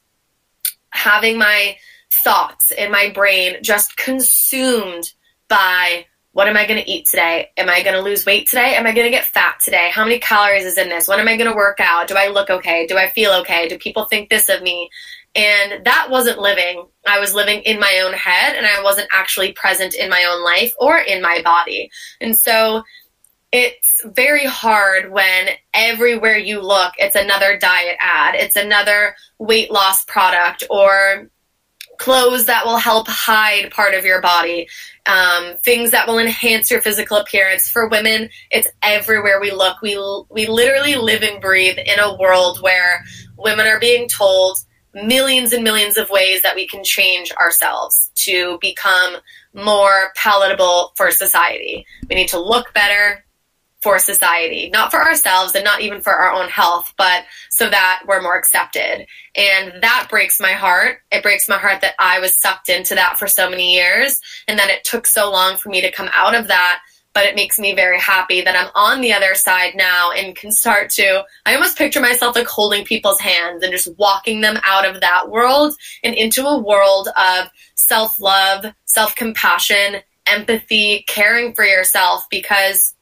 having 0.92 1.38
my 1.38 1.76
thoughts 2.12 2.72
in 2.72 2.92
my 2.92 3.10
brain 3.10 3.58
just 3.64 3.98
consumed 3.98 5.12
by 5.50 6.06
what 6.34 6.48
am 6.48 6.58
I 6.58 6.66
going 6.66 6.84
to 6.84 6.90
eat 6.90 7.06
today? 7.06 7.52
Am 7.58 7.70
I 7.70 7.84
going 7.84 7.96
to 7.96 8.02
lose 8.02 8.26
weight 8.26 8.48
today? 8.48 8.76
Am 8.76 8.88
I 8.88 8.92
going 8.92 9.06
to 9.06 9.12
get 9.12 9.26
fat 9.26 9.60
today? 9.64 9.92
How 9.92 10.04
many 10.04 10.20
calories 10.20 10.66
is 10.66 10.80
in 10.80 10.90
this? 10.90 11.08
When 11.08 11.20
am 11.20 11.28
I 11.28 11.38
going 11.38 11.50
to 11.50 11.56
work 11.56 11.80
out? 11.80 12.08
Do 12.08 12.16
I 12.16 12.30
look 12.30 12.50
okay? 12.50 12.88
Do 12.88 12.98
I 12.98 13.10
feel 13.12 13.32
okay? 13.42 13.68
Do 13.68 13.78
people 13.78 14.06
think 14.06 14.30
this 14.30 14.50
of 14.50 14.64
me? 14.64 14.90
And 15.36 15.86
that 15.86 16.08
wasn't 16.10 16.40
living. 16.40 16.88
I 17.08 17.20
was 17.20 17.36
living 17.36 17.62
in 17.62 17.80
my 17.80 18.02
own 18.04 18.14
head 18.14 18.56
and 18.56 18.66
I 18.66 18.82
wasn't 18.82 19.10
actually 19.12 19.54
present 19.54 19.94
in 19.94 20.10
my 20.10 20.26
own 20.28 20.44
life 20.44 20.74
or 20.80 20.98
in 20.98 21.22
my 21.22 21.42
body. 21.44 21.92
And 22.20 22.36
so 22.38 22.82
it's 23.52 24.02
very 24.04 24.46
hard 24.46 25.12
when 25.12 25.50
everywhere 25.76 26.38
you 26.38 26.62
look, 26.62 26.94
it's 26.98 27.16
another 27.16 27.60
diet 27.60 27.98
ad, 28.00 28.34
it's 28.34 28.56
another 28.56 29.16
weight 29.38 29.72
loss 29.72 30.04
product 30.06 30.64
or 30.72 31.30
clothes 32.00 32.46
that 32.46 32.66
will 32.66 32.78
help 32.78 33.08
hide 33.08 33.72
part 33.72 33.94
of 33.94 34.06
your 34.06 34.22
body, 34.22 34.68
um, 35.06 35.56
things 35.58 35.92
that 35.92 36.08
will 36.08 36.20
enhance 36.20 36.72
your 36.72 36.82
physical 36.82 37.18
appearance. 37.18 37.70
For 37.70 37.88
women, 37.88 38.30
it's 38.52 38.70
everywhere 38.82 39.40
we 39.42 39.52
look. 39.52 39.82
We 39.82 39.98
we 40.30 40.48
literally 40.48 40.96
live 40.96 41.24
and 41.24 41.42
breathe 41.42 41.78
in 41.78 42.00
a 42.00 42.18
world 42.18 42.62
where 42.62 43.04
women 43.38 43.68
are 43.68 43.80
being 43.80 44.08
told 44.08 44.58
millions 44.94 45.54
and 45.54 45.64
millions 45.64 45.98
of 45.98 46.10
ways 46.10 46.44
that 46.44 46.56
we 46.56 46.68
can 46.68 46.84
change 46.84 47.32
ourselves 47.34 48.12
to 48.16 48.58
become 48.62 49.18
more 49.54 50.12
palatable 50.16 50.94
for 50.96 51.12
society. 51.12 51.86
We 52.10 52.16
need 52.16 52.30
to 52.30 52.40
look 52.40 52.74
better 52.74 53.23
for 53.84 54.00
society, 54.00 54.70
not 54.72 54.90
for 54.90 55.02
ourselves 55.02 55.54
and 55.54 55.66
not 55.66 55.82
even 55.82 56.02
for 56.02 56.14
our 56.14 56.32
own 56.32 56.50
health, 56.50 56.94
but 56.98 57.26
so 57.50 57.70
that 57.70 58.04
we're 58.08 58.22
more 58.22 58.38
accepted. 58.38 59.06
And 59.36 59.74
that 59.82 60.08
breaks 60.10 60.40
my 60.40 60.54
heart. 60.54 61.00
It 61.12 61.22
breaks 61.22 61.50
my 61.50 61.58
heart 61.58 61.82
that 61.82 61.96
I 62.00 62.20
was 62.20 62.34
sucked 62.36 62.70
into 62.70 62.96
that 62.96 63.20
for 63.20 63.28
so 63.28 63.50
many 63.50 63.76
years 63.76 64.22
and 64.48 64.58
that 64.58 64.70
it 64.70 64.86
took 64.86 65.06
so 65.06 65.30
long 65.30 65.58
for 65.58 65.68
me 65.70 65.82
to 65.82 65.92
come 65.92 66.10
out 66.14 66.34
of 66.34 66.48
that. 66.48 66.80
But 67.14 67.26
it 67.26 67.36
makes 67.36 67.60
me 67.60 67.76
very 67.76 68.00
happy 68.00 68.42
that 68.42 68.56
I'm 68.56 68.72
on 68.74 69.02
the 69.02 69.14
other 69.14 69.36
side 69.36 69.74
now 69.76 70.12
and 70.12 70.36
can 70.36 70.52
start 70.52 70.90
to, 70.92 71.24
I 71.46 71.54
almost 71.54 71.78
picture 71.78 72.02
myself 72.02 72.36
like 72.36 72.48
holding 72.48 72.86
people's 72.86 73.20
hands 73.20 73.62
and 73.62 73.72
just 73.72 73.96
walking 74.00 74.42
them 74.42 74.58
out 74.66 74.88
of 74.88 75.02
that 75.02 75.30
world 75.30 75.76
and 76.04 76.16
into 76.16 76.48
a 76.48 76.58
world 76.58 77.10
of 77.16 77.50
self 77.76 78.20
love, 78.20 78.66
self 78.86 79.16
compassion, 79.16 79.98
empathy, 80.26 81.04
caring 81.08 81.54
for 81.54 81.66
yourself 81.66 82.26
because 82.32 82.96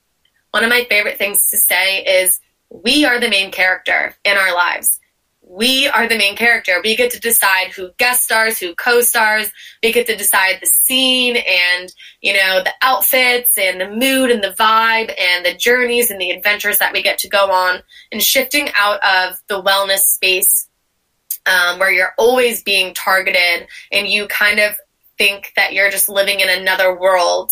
one 0.51 0.63
of 0.63 0.69
my 0.69 0.85
favorite 0.89 1.17
things 1.17 1.49
to 1.49 1.57
say 1.57 2.03
is 2.03 2.39
we 2.69 3.05
are 3.05 3.19
the 3.19 3.29
main 3.29 3.51
character 3.51 4.15
in 4.23 4.37
our 4.37 4.53
lives. 4.53 4.99
We 5.43 5.89
are 5.89 6.07
the 6.07 6.17
main 6.17 6.37
character. 6.37 6.79
We 6.81 6.95
get 6.95 7.11
to 7.11 7.19
decide 7.19 7.73
who 7.73 7.91
guest 7.97 8.23
stars, 8.23 8.57
who 8.57 8.73
co-stars. 8.75 9.51
We 9.83 9.91
get 9.91 10.07
to 10.07 10.15
decide 10.15 10.59
the 10.61 10.67
scene 10.67 11.35
and, 11.35 11.93
you 12.21 12.33
know, 12.33 12.61
the 12.63 12.71
outfits 12.81 13.57
and 13.57 13.81
the 13.81 13.89
mood 13.89 14.31
and 14.31 14.41
the 14.41 14.55
vibe 14.57 15.13
and 15.19 15.45
the 15.45 15.53
journeys 15.53 16.09
and 16.09 16.21
the 16.21 16.31
adventures 16.31 16.77
that 16.77 16.93
we 16.93 17.01
get 17.01 17.17
to 17.19 17.29
go 17.29 17.51
on 17.51 17.81
and 18.13 18.23
shifting 18.23 18.69
out 18.75 18.99
of 19.03 19.41
the 19.47 19.61
wellness 19.61 20.03
space 20.03 20.69
um, 21.45 21.79
where 21.79 21.91
you're 21.91 22.13
always 22.17 22.63
being 22.63 22.93
targeted 22.93 23.67
and 23.91 24.07
you 24.07 24.27
kind 24.27 24.59
of 24.59 24.79
think 25.17 25.51
that 25.55 25.73
you're 25.73 25.91
just 25.91 26.07
living 26.07 26.39
in 26.39 26.49
another 26.49 26.97
world 26.97 27.51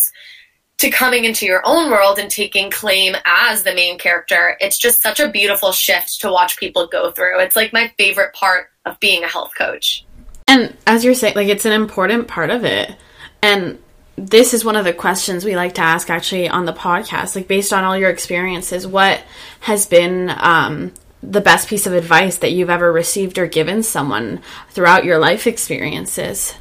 to 0.80 0.88
coming 0.88 1.26
into 1.26 1.44
your 1.44 1.60
own 1.66 1.90
world 1.90 2.18
and 2.18 2.30
taking 2.30 2.70
claim 2.70 3.14
as 3.26 3.62
the 3.62 3.74
main 3.74 3.98
character. 3.98 4.56
It's 4.60 4.78
just 4.78 5.02
such 5.02 5.20
a 5.20 5.28
beautiful 5.28 5.72
shift 5.72 6.22
to 6.22 6.32
watch 6.32 6.56
people 6.56 6.86
go 6.86 7.10
through. 7.10 7.38
It's 7.40 7.54
like 7.54 7.74
my 7.74 7.92
favorite 7.98 8.32
part 8.32 8.68
of 8.86 8.98
being 8.98 9.22
a 9.22 9.28
health 9.28 9.52
coach. 9.54 10.06
And 10.48 10.74
as 10.86 11.04
you're 11.04 11.12
saying, 11.12 11.34
like 11.36 11.48
it's 11.48 11.66
an 11.66 11.72
important 11.72 12.28
part 12.28 12.48
of 12.48 12.64
it. 12.64 12.96
And 13.42 13.78
this 14.16 14.54
is 14.54 14.64
one 14.64 14.74
of 14.74 14.86
the 14.86 14.94
questions 14.94 15.44
we 15.44 15.54
like 15.54 15.74
to 15.74 15.82
ask 15.82 16.08
actually 16.08 16.48
on 16.48 16.64
the 16.64 16.72
podcast. 16.72 17.36
Like 17.36 17.46
based 17.46 17.74
on 17.74 17.84
all 17.84 17.98
your 17.98 18.08
experiences, 18.08 18.86
what 18.86 19.22
has 19.60 19.84
been 19.84 20.30
um, 20.34 20.94
the 21.22 21.42
best 21.42 21.68
piece 21.68 21.86
of 21.86 21.92
advice 21.92 22.38
that 22.38 22.52
you've 22.52 22.70
ever 22.70 22.90
received 22.90 23.36
or 23.36 23.46
given 23.46 23.82
someone 23.82 24.40
throughout 24.70 25.04
your 25.04 25.18
life 25.18 25.46
experiences? 25.46 26.54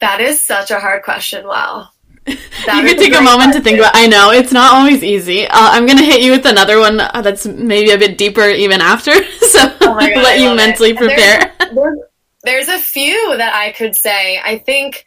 That 0.00 0.20
is 0.20 0.42
such 0.42 0.70
a 0.70 0.78
hard 0.78 1.04
question. 1.04 1.46
Wow 1.46 1.88
you 2.26 2.82
could 2.82 2.98
take 2.98 3.14
a, 3.14 3.18
a 3.18 3.22
moment 3.22 3.52
question. 3.52 3.52
to 3.52 3.60
think 3.60 3.78
about. 3.78 3.92
I 3.94 4.06
know 4.06 4.30
it's 4.30 4.52
not 4.52 4.72
always 4.72 5.02
easy. 5.02 5.46
Uh, 5.46 5.50
I'm 5.52 5.86
gonna 5.86 6.02
hit 6.02 6.22
you 6.22 6.30
with 6.32 6.46
another 6.46 6.78
one 6.80 7.00
uh, 7.00 7.20
that's 7.22 7.46
maybe 7.46 7.90
a 7.90 7.98
bit 7.98 8.16
deeper 8.16 8.48
even 8.48 8.80
after, 8.80 9.12
so 9.40 9.58
oh 9.62 9.78
God, 9.78 10.00
let 10.00 10.40
you 10.40 10.54
mentally 10.54 10.90
it. 10.90 10.96
prepare. 10.96 11.52
There's, 11.74 11.98
there's 12.44 12.68
a 12.68 12.78
few 12.78 13.36
that 13.36 13.54
I 13.54 13.72
could 13.72 13.96
say. 13.96 14.38
I 14.42 14.58
think, 14.58 15.06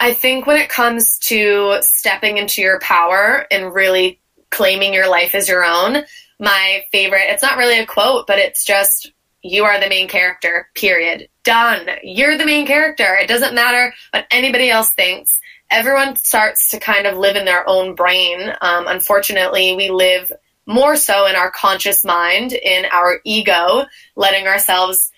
I 0.00 0.14
think 0.14 0.46
when 0.46 0.56
it 0.56 0.68
comes 0.68 1.18
to 1.20 1.78
stepping 1.82 2.38
into 2.38 2.62
your 2.62 2.80
power 2.80 3.46
and 3.50 3.74
really 3.74 4.20
claiming 4.50 4.92
your 4.94 5.08
life 5.08 5.34
as 5.34 5.48
your 5.48 5.64
own, 5.64 6.02
my 6.38 6.84
favorite. 6.92 7.26
It's 7.26 7.42
not 7.42 7.58
really 7.58 7.78
a 7.78 7.86
quote, 7.86 8.26
but 8.26 8.38
it's 8.38 8.64
just 8.64 9.12
you 9.42 9.64
are 9.64 9.80
the 9.80 9.88
main 9.88 10.08
character. 10.08 10.68
Period. 10.74 11.28
Done. 11.44 11.88
You're 12.02 12.36
the 12.36 12.46
main 12.46 12.66
character. 12.66 13.16
It 13.16 13.28
doesn't 13.28 13.54
matter 13.54 13.94
what 14.12 14.26
anybody 14.30 14.70
else 14.70 14.90
thinks 14.90 15.38
everyone 15.70 16.16
starts 16.16 16.68
to 16.68 16.80
kind 16.80 17.06
of 17.06 17.16
live 17.16 17.36
in 17.36 17.44
their 17.44 17.68
own 17.68 17.94
brain. 17.94 18.52
Um, 18.60 18.86
unfortunately, 18.86 19.74
we 19.76 19.90
live 19.90 20.32
more 20.66 20.96
so 20.96 21.26
in 21.26 21.36
our 21.36 21.50
conscious 21.50 22.04
mind, 22.04 22.52
in 22.52 22.84
our 22.92 23.20
ego, 23.24 23.84
letting 24.16 24.46
ourselves 24.46 25.10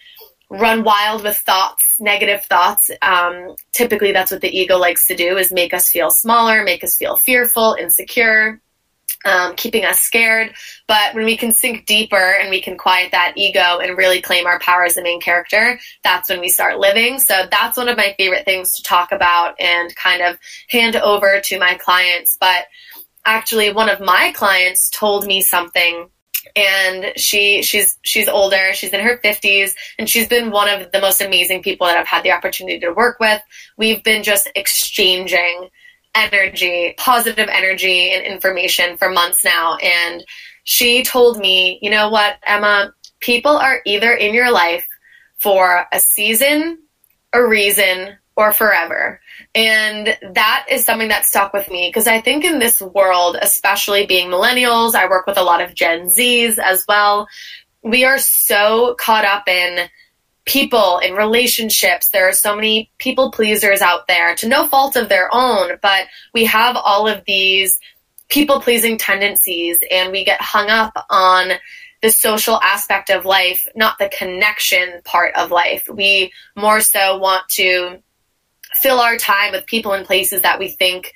run 0.50 0.84
wild 0.84 1.24
with 1.24 1.36
thoughts, 1.38 1.94
negative 1.98 2.44
thoughts. 2.44 2.90
Um, 3.00 3.56
typically, 3.72 4.12
that's 4.12 4.30
what 4.30 4.40
the 4.40 4.56
ego 4.56 4.76
likes 4.76 5.06
to 5.08 5.16
do: 5.16 5.36
is 5.36 5.52
make 5.52 5.74
us 5.74 5.88
feel 5.88 6.10
smaller, 6.10 6.62
make 6.62 6.84
us 6.84 6.96
feel 6.96 7.16
fearful, 7.16 7.76
insecure 7.78 8.60
um, 9.24 9.54
keeping 9.56 9.84
us 9.84 10.00
scared. 10.00 10.52
But 10.88 11.14
when 11.14 11.24
we 11.24 11.36
can 11.36 11.52
sink 11.52 11.86
deeper 11.86 12.16
and 12.16 12.50
we 12.50 12.60
can 12.60 12.76
quiet 12.76 13.12
that 13.12 13.34
ego 13.36 13.78
and 13.78 13.96
really 13.96 14.20
claim 14.20 14.46
our 14.46 14.58
power 14.60 14.84
as 14.84 14.94
the 14.94 15.02
main 15.02 15.20
character, 15.20 15.78
that's 16.02 16.28
when 16.28 16.40
we 16.40 16.48
start 16.48 16.78
living. 16.78 17.18
So 17.18 17.46
that's 17.50 17.76
one 17.76 17.88
of 17.88 17.96
my 17.96 18.14
favorite 18.18 18.44
things 18.44 18.72
to 18.72 18.82
talk 18.82 19.12
about 19.12 19.60
and 19.60 19.94
kind 19.96 20.22
of 20.22 20.38
hand 20.68 20.96
over 20.96 21.40
to 21.40 21.58
my 21.58 21.74
clients. 21.74 22.36
But 22.40 22.66
actually, 23.24 23.72
one 23.72 23.88
of 23.88 24.00
my 24.00 24.32
clients 24.32 24.90
told 24.90 25.26
me 25.26 25.42
something 25.42 26.08
and 26.56 27.12
she 27.16 27.62
she's 27.62 27.98
she's 28.02 28.28
older 28.28 28.72
she's 28.74 28.90
in 28.90 29.00
her 29.00 29.18
50s 29.18 29.74
and 29.98 30.08
she's 30.08 30.28
been 30.28 30.50
one 30.50 30.68
of 30.68 30.90
the 30.92 31.00
most 31.00 31.20
amazing 31.20 31.62
people 31.62 31.86
that 31.86 31.96
I've 31.96 32.06
had 32.06 32.24
the 32.24 32.32
opportunity 32.32 32.80
to 32.80 32.92
work 32.92 33.20
with 33.20 33.40
we've 33.76 34.02
been 34.02 34.22
just 34.22 34.50
exchanging 34.54 35.70
energy, 36.14 36.94
positive 36.98 37.48
energy 37.48 38.10
and 38.10 38.24
information 38.24 38.96
for 38.96 39.10
months 39.10 39.44
now. 39.44 39.76
And 39.76 40.24
she 40.64 41.02
told 41.02 41.38
me, 41.38 41.78
you 41.82 41.90
know 41.90 42.08
what, 42.08 42.36
Emma, 42.46 42.92
people 43.20 43.56
are 43.56 43.80
either 43.86 44.12
in 44.12 44.34
your 44.34 44.50
life 44.50 44.86
for 45.38 45.86
a 45.92 45.98
season, 45.98 46.78
a 47.32 47.44
reason, 47.44 48.16
or 48.36 48.52
forever. 48.52 49.20
And 49.54 50.16
that 50.34 50.66
is 50.70 50.84
something 50.84 51.08
that 51.08 51.26
stuck 51.26 51.52
with 51.52 51.70
me 51.70 51.88
because 51.88 52.06
I 52.06 52.20
think 52.20 52.44
in 52.44 52.58
this 52.58 52.80
world, 52.80 53.36
especially 53.40 54.06
being 54.06 54.28
millennials, 54.28 54.94
I 54.94 55.08
work 55.08 55.26
with 55.26 55.36
a 55.36 55.42
lot 55.42 55.60
of 55.60 55.74
Gen 55.74 56.06
Zs 56.08 56.58
as 56.58 56.84
well. 56.88 57.26
We 57.82 58.04
are 58.04 58.18
so 58.18 58.94
caught 58.98 59.24
up 59.24 59.48
in 59.48 59.88
people 60.44 60.98
in 60.98 61.14
relationships. 61.14 62.10
There 62.10 62.28
are 62.28 62.32
so 62.32 62.54
many 62.54 62.90
people 62.98 63.30
pleasers 63.30 63.80
out 63.80 64.08
there 64.08 64.34
to 64.36 64.48
no 64.48 64.66
fault 64.66 64.96
of 64.96 65.08
their 65.08 65.28
own, 65.32 65.78
but 65.80 66.06
we 66.34 66.44
have 66.46 66.76
all 66.76 67.06
of 67.06 67.24
these 67.26 67.78
people 68.28 68.60
pleasing 68.60 68.98
tendencies 68.98 69.78
and 69.90 70.10
we 70.10 70.24
get 70.24 70.40
hung 70.40 70.70
up 70.70 71.06
on 71.10 71.52
the 72.00 72.10
social 72.10 72.60
aspect 72.60 73.10
of 73.10 73.24
life, 73.24 73.68
not 73.76 73.98
the 73.98 74.10
connection 74.16 75.00
part 75.04 75.34
of 75.36 75.52
life. 75.52 75.86
We 75.88 76.32
more 76.56 76.80
so 76.80 77.18
want 77.18 77.48
to 77.50 78.02
fill 78.80 78.98
our 78.98 79.16
time 79.16 79.52
with 79.52 79.66
people 79.66 79.92
and 79.92 80.04
places 80.04 80.40
that 80.42 80.58
we 80.58 80.68
think 80.68 81.12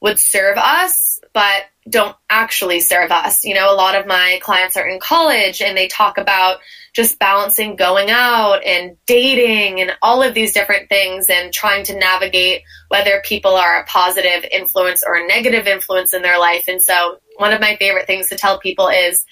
would 0.00 0.18
serve 0.18 0.58
us 0.58 1.05
but 1.36 1.64
don't 1.90 2.16
actually 2.30 2.80
serve 2.80 3.12
us. 3.12 3.44
You 3.44 3.52
know, 3.52 3.70
a 3.70 3.76
lot 3.76 3.94
of 3.94 4.06
my 4.06 4.38
clients 4.42 4.74
are 4.74 4.88
in 4.88 4.98
college 4.98 5.60
and 5.60 5.76
they 5.76 5.86
talk 5.86 6.16
about 6.16 6.60
just 6.94 7.18
balancing 7.18 7.76
going 7.76 8.08
out 8.10 8.64
and 8.64 8.96
dating 9.04 9.82
and 9.82 9.92
all 10.00 10.22
of 10.22 10.32
these 10.32 10.54
different 10.54 10.88
things 10.88 11.26
and 11.28 11.52
trying 11.52 11.84
to 11.84 11.98
navigate 11.98 12.62
whether 12.88 13.20
people 13.22 13.50
are 13.50 13.80
a 13.80 13.84
positive 13.84 14.48
influence 14.50 15.04
or 15.06 15.16
a 15.16 15.26
negative 15.26 15.66
influence 15.66 16.14
in 16.14 16.22
their 16.22 16.40
life. 16.40 16.68
And 16.68 16.82
so, 16.82 17.18
one 17.36 17.52
of 17.52 17.60
my 17.60 17.76
favorite 17.76 18.06
things 18.06 18.30
to 18.30 18.36
tell 18.36 18.58
people 18.58 18.88
is 18.88 19.26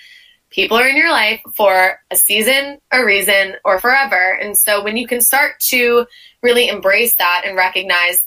people 0.51 0.77
are 0.77 0.87
in 0.87 0.99
your 0.99 1.11
life 1.11 1.41
for 1.57 1.99
a 2.11 2.17
season, 2.17 2.81
a 2.93 3.03
reason, 3.03 3.55
or 3.65 3.81
forever. 3.81 4.39
And 4.43 4.59
so, 4.59 4.85
when 4.85 4.99
you 4.99 5.07
can 5.07 5.23
start 5.23 5.59
to 5.69 6.05
really 6.43 6.69
embrace 6.69 7.15
that 7.17 7.45
and 7.47 7.57
recognize 7.57 8.27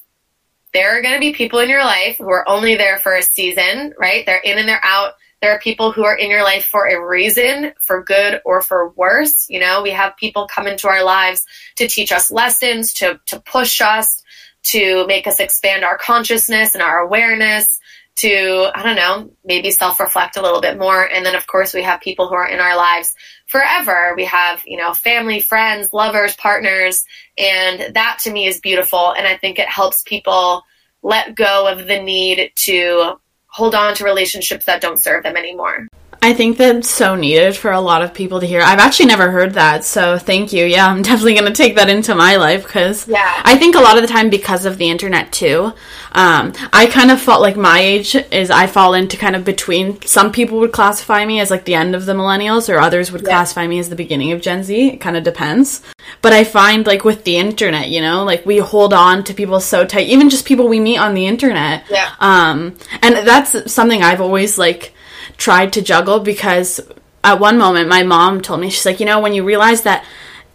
there 0.73 0.97
are 0.97 1.01
going 1.01 1.13
to 1.13 1.19
be 1.19 1.33
people 1.33 1.59
in 1.59 1.69
your 1.69 1.83
life 1.83 2.17
who 2.17 2.29
are 2.29 2.47
only 2.47 2.75
there 2.75 2.99
for 2.99 3.15
a 3.15 3.23
season, 3.23 3.93
right? 3.97 4.25
They're 4.25 4.41
in 4.43 4.57
and 4.57 4.67
they're 4.67 4.83
out. 4.83 5.13
There 5.41 5.51
are 5.51 5.59
people 5.59 5.91
who 5.91 6.03
are 6.03 6.15
in 6.15 6.29
your 6.29 6.43
life 6.43 6.65
for 6.65 6.87
a 6.87 6.99
reason, 6.99 7.73
for 7.79 8.03
good 8.03 8.41
or 8.43 8.61
for 8.61 8.89
worse. 8.89 9.47
You 9.49 9.59
know, 9.59 9.81
we 9.81 9.91
have 9.91 10.17
people 10.17 10.47
come 10.47 10.67
into 10.67 10.87
our 10.87 11.03
lives 11.03 11.45
to 11.75 11.87
teach 11.87 12.11
us 12.11 12.31
lessons, 12.31 12.93
to, 12.95 13.19
to 13.27 13.39
push 13.41 13.79
us, 13.81 14.23
to 14.63 15.05
make 15.07 15.27
us 15.27 15.39
expand 15.39 15.83
our 15.83 15.97
consciousness 15.97 16.73
and 16.73 16.81
our 16.81 16.99
awareness, 16.99 17.79
to, 18.17 18.69
I 18.73 18.83
don't 18.83 18.95
know, 18.95 19.31
maybe 19.45 19.71
self 19.71 19.99
reflect 19.99 20.37
a 20.37 20.41
little 20.41 20.61
bit 20.61 20.77
more. 20.77 21.03
And 21.05 21.25
then, 21.25 21.35
of 21.35 21.47
course, 21.47 21.73
we 21.73 21.83
have 21.83 22.01
people 22.01 22.27
who 22.27 22.35
are 22.35 22.47
in 22.47 22.59
our 22.59 22.75
lives 22.75 23.15
forever. 23.45 24.13
We 24.15 24.25
have, 24.25 24.61
you 24.65 24.77
know, 24.77 24.93
family, 24.93 25.39
friends, 25.39 25.93
lovers, 25.93 26.35
partners. 26.35 27.05
And 27.37 27.93
that 27.95 28.19
to 28.23 28.31
me 28.31 28.47
is 28.47 28.59
beautiful. 28.59 29.13
And 29.13 29.27
I 29.27 29.37
think 29.37 29.59
it 29.59 29.69
helps 29.69 30.03
people 30.03 30.63
let 31.03 31.35
go 31.35 31.67
of 31.67 31.87
the 31.87 32.01
need 32.01 32.51
to 32.55 33.19
hold 33.47 33.75
on 33.75 33.93
to 33.95 34.03
relationships 34.03 34.65
that 34.65 34.81
don't 34.81 34.99
serve 34.99 35.23
them 35.23 35.37
anymore. 35.37 35.87
I 36.21 36.33
think 36.33 36.57
that's 36.57 36.89
so 36.89 37.15
needed 37.15 37.55
for 37.55 37.71
a 37.71 37.79
lot 37.79 38.01
of 38.01 38.13
people 38.13 38.39
to 38.39 38.45
hear. 38.45 38.61
I've 38.61 38.79
actually 38.79 39.05
never 39.05 39.29
heard 39.29 39.53
that, 39.53 39.85
so 39.85 40.17
thank 40.17 40.51
you. 40.51 40.65
Yeah, 40.65 40.87
I'm 40.87 41.01
definitely 41.03 41.35
going 41.35 41.45
to 41.45 41.53
take 41.53 41.75
that 41.75 41.89
into 41.89 42.15
my 42.15 42.37
life 42.37 42.63
because 42.63 43.07
yeah. 43.07 43.41
I 43.45 43.57
think 43.57 43.75
a 43.75 43.79
lot 43.79 43.97
of 43.97 44.01
the 44.01 44.07
time 44.07 44.29
because 44.29 44.65
of 44.65 44.77
the 44.77 44.89
internet 44.89 45.31
too. 45.31 45.73
Um, 46.17 46.51
I 46.73 46.87
kind 46.87 47.11
of 47.11 47.21
felt 47.21 47.41
like 47.41 47.55
my 47.55 47.79
age 47.79 48.15
is 48.15 48.49
I 48.49 48.65
fall 48.65 48.95
into 48.95 49.17
kind 49.17 49.35
of 49.35 49.45
between. 49.45 50.01
Some 50.01 50.31
people 50.31 50.57
would 50.59 50.71
classify 50.71 51.23
me 51.23 51.39
as 51.39 51.51
like 51.51 51.65
the 51.65 51.75
end 51.75 51.93
of 51.93 52.07
the 52.07 52.13
millennials, 52.13 52.73
or 52.73 52.79
others 52.79 53.11
would 53.11 53.21
yeah. 53.21 53.29
classify 53.29 53.67
me 53.67 53.77
as 53.77 53.89
the 53.89 53.95
beginning 53.95 54.31
of 54.31 54.41
Gen 54.41 54.63
Z. 54.63 54.89
It 54.89 54.97
kind 54.97 55.15
of 55.15 55.23
depends. 55.23 55.83
But 56.23 56.33
I 56.33 56.43
find 56.43 56.87
like 56.87 57.03
with 57.03 57.23
the 57.23 57.37
internet, 57.37 57.89
you 57.89 58.01
know, 58.01 58.23
like 58.23 58.47
we 58.47 58.57
hold 58.57 58.93
on 58.93 59.23
to 59.25 59.33
people 59.35 59.59
so 59.59 59.85
tight, 59.85 60.07
even 60.07 60.31
just 60.31 60.45
people 60.45 60.67
we 60.67 60.79
meet 60.79 60.97
on 60.97 61.13
the 61.13 61.27
internet. 61.27 61.83
Yeah. 61.87 62.11
Um, 62.19 62.77
and 63.03 63.15
that's 63.17 63.71
something 63.71 64.01
I've 64.01 64.21
always 64.21 64.57
like 64.57 64.95
tried 65.37 65.73
to 65.73 65.83
juggle 65.83 66.19
because 66.19 66.81
at 67.23 67.39
one 67.39 67.59
moment 67.59 67.89
my 67.89 68.01
mom 68.01 68.41
told 68.41 68.59
me 68.59 68.69
she's 68.69 68.85
like 68.85 68.99
you 68.99 69.05
know 69.05 69.19
when 69.19 69.33
you 69.33 69.43
realize 69.43 69.81
that 69.83 70.03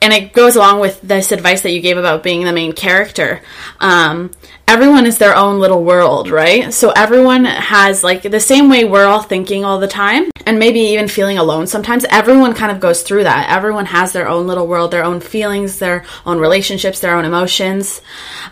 and 0.02 0.12
it 0.12 0.32
goes 0.32 0.56
along 0.56 0.80
with 0.80 1.00
this 1.00 1.30
advice 1.30 1.62
that 1.62 1.70
you 1.70 1.80
gave 1.80 1.96
about 1.96 2.24
being 2.24 2.44
the 2.44 2.52
main 2.52 2.72
character. 2.72 3.40
Um, 3.80 4.32
everyone 4.66 5.06
is 5.06 5.18
their 5.18 5.36
own 5.36 5.60
little 5.60 5.84
world 5.84 6.28
right? 6.28 6.72
So 6.72 6.90
everyone 6.90 7.44
has 7.44 8.02
like 8.02 8.22
the 8.22 8.40
same 8.40 8.68
way 8.68 8.84
we're 8.84 9.06
all 9.06 9.22
thinking 9.22 9.64
all 9.64 9.78
the 9.78 9.88
time 9.88 10.30
and 10.44 10.58
maybe 10.58 10.80
even 10.80 11.08
feeling 11.08 11.38
alone 11.38 11.66
sometimes 11.66 12.04
everyone 12.10 12.54
kind 12.54 12.72
of 12.72 12.80
goes 12.80 13.02
through 13.02 13.24
that. 13.24 13.50
Everyone 13.50 13.86
has 13.86 14.12
their 14.12 14.28
own 14.28 14.46
little 14.46 14.66
world 14.66 14.90
their 14.90 15.04
own 15.04 15.20
feelings 15.20 15.78
their 15.78 16.04
own 16.26 16.38
relationships 16.38 17.00
their 17.00 17.14
own 17.14 17.24
emotions 17.24 18.00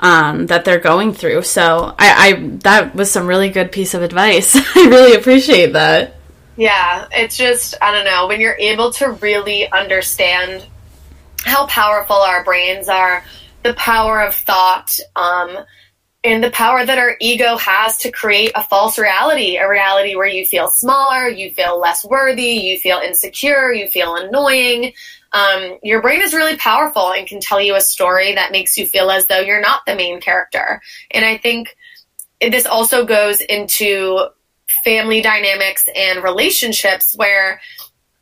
um, 0.01 0.47
that 0.47 0.65
they're 0.65 0.79
going 0.79 1.13
through. 1.13 1.43
So 1.43 1.95
I, 1.99 2.29
I 2.29 2.33
that 2.63 2.95
was 2.95 3.11
some 3.11 3.27
really 3.27 3.51
good 3.51 3.73
piece 3.73 3.95
of 3.95 4.03
advice. 4.03 4.55
I 4.77 4.87
really 4.89 5.15
appreciate 5.15 5.73
that. 5.73 6.17
Yeah, 6.57 7.09
it's 7.11 7.39
just, 7.39 7.75
I 7.81 7.91
don't 7.91 8.05
know, 8.05 8.27
when 8.27 8.39
you're 8.39 8.59
able 8.59 8.93
to 8.95 9.13
really 9.13 9.71
understand 9.71 10.67
how 11.45 11.67
powerful 11.67 12.17
our 12.17 12.45
brains 12.45 12.89
are, 12.89 13.25
the 13.63 13.75
power 13.75 14.23
of 14.23 14.35
thought, 14.35 14.99
um, 15.17 15.59
and 16.23 16.45
the 16.45 16.51
power 16.51 16.85
that 16.85 16.99
our 16.99 17.17
ego 17.21 17.57
has 17.57 17.97
to 17.99 18.11
create 18.11 18.53
a 18.55 18.63
false 18.65 18.99
reality, 18.99 19.57
a 19.57 19.69
reality 19.69 20.17
where 20.17 20.29
you 20.29 20.45
feel 20.45 20.69
smaller, 20.69 21.29
you 21.29 21.51
feel 21.51 21.81
less 21.81 22.05
worthy, 22.05 22.43
you 22.43 22.79
feel 22.79 22.99
insecure, 22.99 23.73
you 23.73 23.89
feel 23.89 24.17
annoying. 24.17 24.93
Um, 25.33 25.79
your 25.83 26.03
brain 26.03 26.21
is 26.21 26.35
really 26.35 26.57
powerful 26.57 27.13
and 27.13 27.27
can 27.27 27.41
tell 27.41 27.61
you 27.61 27.75
a 27.75 27.81
story 27.81 28.35
that 28.35 28.53
makes 28.53 28.77
you 28.77 28.87
feel 28.87 29.11
as 29.11 29.27
though 29.29 29.41
you're 29.41 29.63
not 29.63 29.87
the 29.87 29.95
main 29.95 30.21
character. 30.21 30.83
And 31.11 31.25
I 31.25 31.39
think 31.39 31.75
this 32.41 32.67
also 32.67 33.07
goes 33.07 33.41
into 33.41 34.27
family 34.85 35.23
dynamics 35.23 35.89
and 35.95 36.23
relationships 36.23 37.15
where 37.17 37.61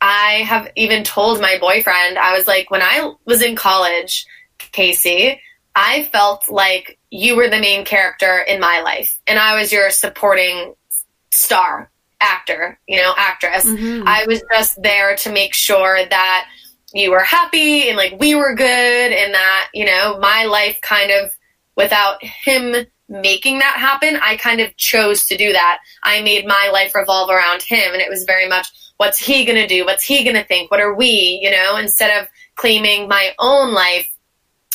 I 0.01 0.43
have 0.45 0.71
even 0.75 1.03
told 1.03 1.41
my 1.41 1.57
boyfriend, 1.59 2.17
I 2.17 2.37
was 2.37 2.47
like, 2.47 2.71
when 2.71 2.81
I 2.81 3.13
was 3.25 3.41
in 3.41 3.55
college, 3.55 4.25
Casey, 4.57 5.41
I 5.75 6.03
felt 6.11 6.49
like 6.49 6.97
you 7.09 7.35
were 7.35 7.49
the 7.49 7.59
main 7.59 7.85
character 7.85 8.39
in 8.39 8.59
my 8.59 8.81
life 8.81 9.19
and 9.27 9.39
I 9.39 9.59
was 9.59 9.71
your 9.71 9.89
supporting 9.89 10.73
star 11.31 11.89
actor, 12.19 12.79
you 12.87 12.97
know, 12.97 13.13
actress. 13.17 13.65
Mm-hmm. 13.65 14.07
I 14.07 14.25
was 14.27 14.41
just 14.51 14.81
there 14.81 15.15
to 15.17 15.31
make 15.31 15.53
sure 15.53 16.05
that 16.05 16.49
you 16.93 17.11
were 17.11 17.23
happy 17.23 17.87
and 17.87 17.97
like 17.97 18.19
we 18.19 18.35
were 18.35 18.55
good 18.55 19.11
and 19.11 19.33
that, 19.33 19.69
you 19.73 19.85
know, 19.85 20.17
my 20.19 20.45
life 20.45 20.79
kind 20.81 21.11
of 21.11 21.35
without 21.75 22.23
him 22.23 22.75
making 23.09 23.59
that 23.59 23.75
happen, 23.75 24.19
I 24.21 24.37
kind 24.37 24.61
of 24.61 24.75
chose 24.77 25.25
to 25.25 25.37
do 25.37 25.51
that. 25.51 25.79
I 26.03 26.21
made 26.21 26.45
my 26.45 26.69
life 26.71 26.93
revolve 26.95 27.29
around 27.29 27.63
him, 27.63 27.93
and 27.93 28.01
it 28.01 28.09
was 28.09 28.23
very 28.23 28.47
much 28.47 28.67
what's 28.97 29.17
he 29.17 29.45
going 29.45 29.57
to 29.57 29.67
do? 29.67 29.85
What's 29.85 30.03
he 30.03 30.23
going 30.23 30.35
to 30.35 30.43
think? 30.43 30.69
What 30.69 30.81
are 30.81 30.93
we? 30.93 31.39
You 31.41 31.51
know, 31.51 31.77
instead 31.77 32.21
of 32.21 32.29
claiming 32.55 33.07
my 33.07 33.33
own 33.39 33.73
life 33.73 34.07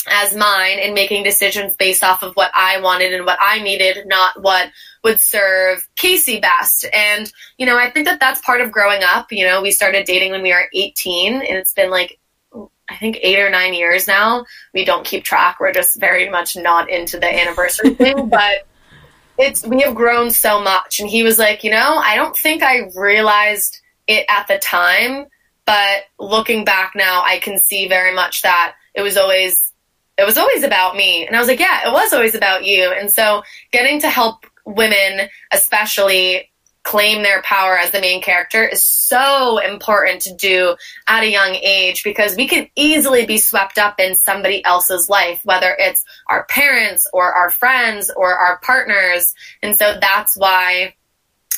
as 0.09 0.35
mine 0.35 0.79
and 0.81 0.95
making 0.95 1.23
decisions 1.23 1.77
based 1.77 2.03
off 2.03 2.23
of 2.23 2.35
what 2.35 2.51
I 2.55 2.81
wanted 2.81 3.13
and 3.15 3.25
what 3.25 3.39
I 3.41 3.61
needed, 3.61 4.07
not 4.07 4.43
what 4.43 4.71
would 5.03 5.21
serve 5.21 5.87
Casey 5.97 6.41
best. 6.41 6.87
And, 6.93 7.31
you 7.59 7.67
know, 7.67 7.79
I 7.79 7.91
think 7.91 8.07
that 8.07 8.21
that's 8.21 8.41
part 8.41 8.61
of 8.61 8.73
growing 8.73 9.03
up. 9.03 9.31
You 9.31 9.47
know, 9.47 9.63
we 9.63 9.71
started 9.71 10.07
dating 10.07 10.33
when 10.33 10.43
we 10.43 10.53
were 10.53 10.69
18, 10.73 11.35
and 11.35 11.57
it's 11.57 11.73
been 11.73 11.91
like 11.91 12.19
I 12.89 12.97
think 12.97 13.19
eight 13.23 13.39
or 13.39 13.51
nine 13.51 13.75
years 13.75 14.07
now. 14.07 14.45
We 14.73 14.85
don't 14.85 15.07
keep 15.07 15.25
track. 15.25 15.59
We're 15.59 15.73
just 15.73 15.99
very 15.99 16.29
much 16.29 16.57
not 16.57 16.91
into 16.91 17.19
the 17.19 17.33
anniversary 17.33 17.95
thing, 17.95 18.29
but 18.29 18.67
it's 19.39 19.67
we 19.67 19.81
have 19.83 19.95
grown 19.95 20.31
so 20.31 20.61
much. 20.61 21.01
And 21.01 21.09
he 21.09 21.23
was 21.23 21.39
like, 21.39 21.65
you 21.65 21.71
know, 21.71 21.97
I 21.97 22.17
don't 22.17 22.37
think 22.37 22.63
I 22.63 22.91
realized 22.95 23.81
it 24.07 24.27
at 24.29 24.47
the 24.49 24.59
time, 24.59 25.27
but 25.67 26.05
looking 26.19 26.65
back 26.65 26.93
now, 26.95 27.23
I 27.25 27.39
can 27.39 27.59
see 27.59 27.89
very 27.89 28.15
much 28.15 28.43
that 28.43 28.75
it 28.95 29.03
was 29.03 29.17
always 29.17 29.73
it 30.17 30.25
was 30.25 30.37
always 30.37 30.63
about 30.63 30.95
me. 30.95 31.27
And 31.27 31.35
I 31.35 31.41
was 31.41 31.49
like, 31.49 31.59
yeah, 31.59 31.89
it 31.89 31.93
was 31.93 32.13
always 32.13 32.35
about 32.35 32.65
you. 32.65 32.93
And 32.93 33.13
so 33.13 33.43
getting 33.73 34.01
to 34.01 34.09
help 34.09 34.47
women, 34.65 35.29
especially 35.53 36.51
claim 36.85 37.23
their 37.23 37.43
power 37.43 37.77
as 37.79 37.91
the 37.91 38.01
main 38.01 38.23
character 38.23 38.63
is 38.63 38.83
so 38.83 39.59
important 39.59 40.21
to 40.21 40.35
do 40.35 40.77
at 41.07 41.25
a 41.25 41.31
young 41.31 41.55
age 41.55 42.05
because 42.05 42.37
we 42.37 42.47
can 42.47 42.69
easily 42.77 43.27
be 43.27 43.39
swept 43.39 43.79
up 43.79 43.99
in 43.99 44.15
somebody 44.15 44.65
else's 44.65 45.09
life, 45.09 45.41
whether 45.45 45.75
it's 45.79 46.05
our 46.29 46.45
parents 46.45 47.07
or 47.13 47.33
our 47.33 47.51
friends 47.51 48.11
or 48.15 48.35
our 48.35 48.59
partners. 48.59 49.35
And 49.63 49.75
so 49.75 49.97
that's 50.01 50.37
why 50.37 50.95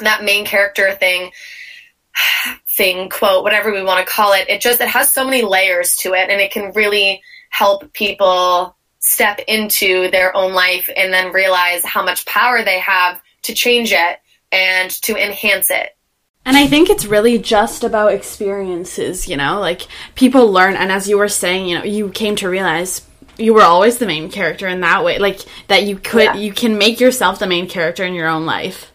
that 0.00 0.24
main 0.24 0.46
character 0.46 0.94
thing 0.94 1.32
thing 2.68 3.08
quote 3.08 3.42
whatever 3.42 3.72
we 3.72 3.82
want 3.82 4.04
to 4.04 4.12
call 4.12 4.32
it 4.34 4.48
it 4.48 4.60
just 4.60 4.80
it 4.80 4.88
has 4.88 5.10
so 5.10 5.24
many 5.24 5.42
layers 5.42 5.96
to 5.96 6.12
it 6.12 6.28
and 6.28 6.40
it 6.40 6.50
can 6.50 6.70
really 6.72 7.22
help 7.48 7.90
people 7.94 8.76
step 8.98 9.40
into 9.48 10.10
their 10.10 10.36
own 10.36 10.52
life 10.52 10.90
and 10.96 11.12
then 11.12 11.32
realize 11.32 11.82
how 11.84 12.04
much 12.04 12.26
power 12.26 12.62
they 12.62 12.78
have 12.78 13.20
to 13.42 13.54
change 13.54 13.92
it 13.92 14.18
and 14.52 14.90
to 15.02 15.16
enhance 15.16 15.70
it. 15.70 15.90
And 16.44 16.56
I 16.56 16.68
think 16.68 16.90
it's 16.90 17.06
really 17.06 17.38
just 17.38 17.82
about 17.82 18.12
experiences, 18.12 19.26
you 19.26 19.36
know, 19.36 19.58
like 19.58 19.82
people 20.14 20.52
learn. 20.52 20.76
And 20.76 20.92
as 20.92 21.08
you 21.08 21.18
were 21.18 21.28
saying, 21.28 21.66
you 21.66 21.76
know, 21.76 21.84
you 21.84 22.08
came 22.10 22.36
to 22.36 22.48
realize 22.48 23.04
you 23.36 23.52
were 23.52 23.62
always 23.62 23.98
the 23.98 24.06
main 24.06 24.30
character 24.30 24.68
in 24.68 24.80
that 24.80 25.04
way, 25.04 25.18
like 25.18 25.40
that 25.66 25.82
you 25.82 25.96
could, 25.96 26.22
yeah. 26.22 26.36
you 26.36 26.52
can 26.52 26.78
make 26.78 27.00
yourself 27.00 27.40
the 27.40 27.48
main 27.48 27.68
character 27.68 28.04
in 28.04 28.14
your 28.14 28.28
own 28.28 28.46
life. 28.46 28.92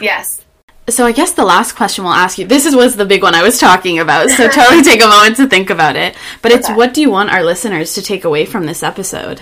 Yes. 0.00 0.44
So 0.88 1.04
I 1.04 1.10
guess 1.10 1.32
the 1.32 1.44
last 1.44 1.72
question 1.72 2.04
we'll 2.04 2.12
ask 2.12 2.38
you. 2.38 2.46
This 2.46 2.64
is, 2.64 2.76
was 2.76 2.94
the 2.94 3.06
big 3.06 3.22
one 3.22 3.34
I 3.34 3.42
was 3.42 3.58
talking 3.58 3.98
about. 3.98 4.30
So 4.30 4.48
totally 4.52 4.82
take 4.82 5.02
a 5.02 5.08
moment 5.08 5.36
to 5.36 5.48
think 5.48 5.70
about 5.70 5.96
it. 5.96 6.16
But 6.42 6.52
it's 6.52 6.68
okay. 6.68 6.76
what 6.76 6.94
do 6.94 7.00
you 7.00 7.10
want 7.10 7.30
our 7.30 7.42
listeners 7.42 7.94
to 7.94 8.02
take 8.02 8.24
away 8.24 8.46
from 8.46 8.66
this 8.66 8.84
episode? 8.84 9.40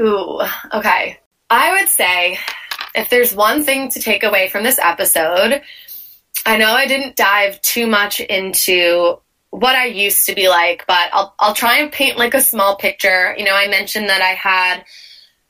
Ooh, 0.00 0.40
okay. 0.72 1.20
I 1.50 1.72
would 1.72 1.88
say 1.88 2.38
if 2.94 3.10
there's 3.10 3.34
one 3.34 3.64
thing 3.64 3.88
to 3.90 4.00
take 4.00 4.22
away 4.22 4.48
from 4.48 4.62
this 4.62 4.78
episode, 4.78 5.62
I 6.46 6.56
know 6.56 6.72
I 6.72 6.86
didn't 6.86 7.16
dive 7.16 7.60
too 7.62 7.86
much 7.86 8.20
into 8.20 9.18
what 9.50 9.76
I 9.76 9.86
used 9.86 10.26
to 10.26 10.34
be 10.34 10.48
like, 10.48 10.84
but 10.86 11.10
I'll 11.12 11.34
I'll 11.38 11.54
try 11.54 11.78
and 11.78 11.92
paint 11.92 12.18
like 12.18 12.34
a 12.34 12.40
small 12.40 12.76
picture. 12.76 13.34
You 13.38 13.44
know, 13.44 13.54
I 13.54 13.68
mentioned 13.68 14.08
that 14.08 14.20
I 14.20 14.34
had 14.34 14.84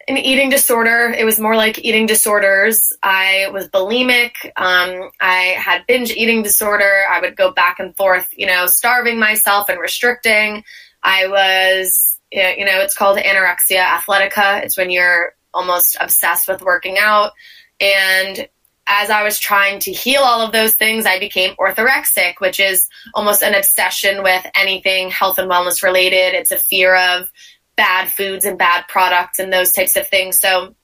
an 0.07 0.19
eating 0.19 0.51
disorder. 0.51 1.15
It 1.17 1.25
was 1.25 1.41
more 1.41 1.57
like 1.57 1.79
eating 1.83 2.07
disorders. 2.07 2.93
I 3.03 3.49
was 3.53 3.69
bulimic. 3.69 4.33
Um, 4.57 5.11
I 5.21 5.55
had 5.57 5.87
binge 5.87 6.11
eating 6.11 6.43
disorder. 6.43 7.05
I 7.09 7.21
would 7.21 7.37
go 7.37 7.53
back 7.53 7.81
and 7.81 7.97
forth, 7.97 8.29
you 8.37 8.47
know, 8.47 8.67
starving 8.67 9.19
myself 9.19 9.69
and 9.71 9.81
restricting. 9.81 10.65
I 11.03 11.27
was, 11.29 12.19
you 12.31 12.65
know, 12.65 12.81
it's 12.81 12.97
called 12.97 13.19
anorexia 13.19 13.83
athletica. 13.83 14.63
It's 14.63 14.77
when 14.77 14.91
you're 14.91 15.35
almost 15.55 15.97
obsessed 16.01 16.49
with 16.49 16.63
working 16.63 16.99
out. 16.99 17.33
And 17.81 18.49
as 18.87 19.09
I 19.09 19.23
was 19.23 19.39
trying 19.39 19.79
to 19.81 19.93
heal 19.93 20.21
all 20.21 20.43
of 20.43 20.53
those 20.53 20.75
things, 20.75 21.07
I 21.07 21.19
became 21.19 21.57
orthorexic, 21.57 22.35
which 22.39 22.61
is 22.61 22.89
almost 23.15 23.43
an 23.43 23.55
obsession 23.55 24.23
with 24.23 24.45
anything 24.55 25.11
health 25.11 25.39
and 25.39 25.51
wellness 25.51 25.83
related. 25.83 26.35
It's 26.35 26.53
a 26.53 26.59
fear 26.59 26.95
of 26.95 27.31
bad 27.77 28.09
foods 28.09 28.45
and 28.45 28.59
bad 28.59 28.85
products 28.89 29.39
and 29.39 29.53
those 29.53 29.73
types 29.73 29.97
of 29.97 30.07
things. 30.09 30.39
So 30.39 30.75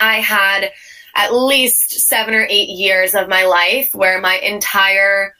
I 0.00 0.16
had 0.16 0.72
at 1.14 1.34
least 1.34 1.92
seven 2.06 2.34
or 2.34 2.46
eight 2.48 2.68
years 2.68 3.14
of 3.14 3.28
my 3.28 3.44
life 3.44 3.94
where 3.94 4.20
my 4.20 4.36
entire 4.36 5.34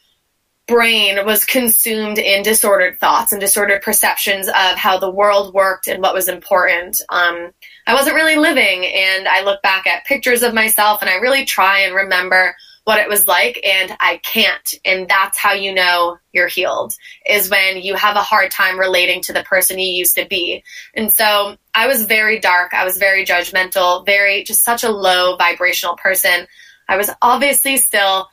brain 0.67 1.25
was 1.25 1.45
consumed 1.45 2.19
in 2.19 2.43
disordered 2.43 2.99
thoughts 3.01 3.33
and 3.33 3.41
disordered 3.41 3.83
perceptions 3.83 4.49
of 4.49 4.77
how 4.77 4.99
the 4.99 5.11
world 5.11 5.55
worked 5.55 5.89
and 5.89 6.03
what 6.03 6.15
was 6.15 6.29
important. 6.29 7.01
Um, 7.09 7.51
I 7.89 7.95
wasn't 7.95 8.17
really 8.17 8.37
living, 8.37 8.85
and 8.85 9.27
I 9.27 9.43
look 9.43 9.63
back 9.63 9.87
at 9.87 10.05
pictures 10.05 10.43
of 10.43 10.53
myself 10.53 11.01
and 11.01 11.09
I 11.09 11.15
really 11.15 11.47
try 11.47 11.81
and 11.81 11.95
remember 11.95 12.55
what 12.85 13.01
it 13.01 13.09
was 13.09 13.27
like, 13.27 13.61
and 13.67 13.97
I 13.99 14.19
can't. 14.19 14.75
And 14.85 15.09
that's 15.09 15.39
how 15.39 15.53
you 15.53 15.75
know 15.75 16.19
you're 16.33 16.49
healed, 16.49 16.93
is 17.29 17.51
when 17.51 17.79
you 17.79 17.95
have 17.95 18.17
a 18.17 18.23
hard 18.23 18.51
time 18.51 18.79
relating 18.79 19.23
to 19.23 19.33
the 19.33 19.43
person 19.43 19.79
you 19.79 19.91
used 19.91 20.15
to 20.17 20.27
be. 20.27 20.63
And 20.95 21.13
so 21.13 21.57
I 21.75 21.87
was 21.87 22.05
very 22.05 22.39
dark, 22.39 22.75
I 22.75 22.85
was 22.85 22.99
very 22.99 23.25
judgmental, 23.25 24.05
very 24.05 24.45
just 24.45 24.65
such 24.65 24.85
a 24.85 24.91
low 24.91 25.37
vibrational 25.37 25.97
person. 25.97 26.47
I 26.89 26.99
was 26.99 27.11
obviously 27.23 27.79
still 27.79 28.29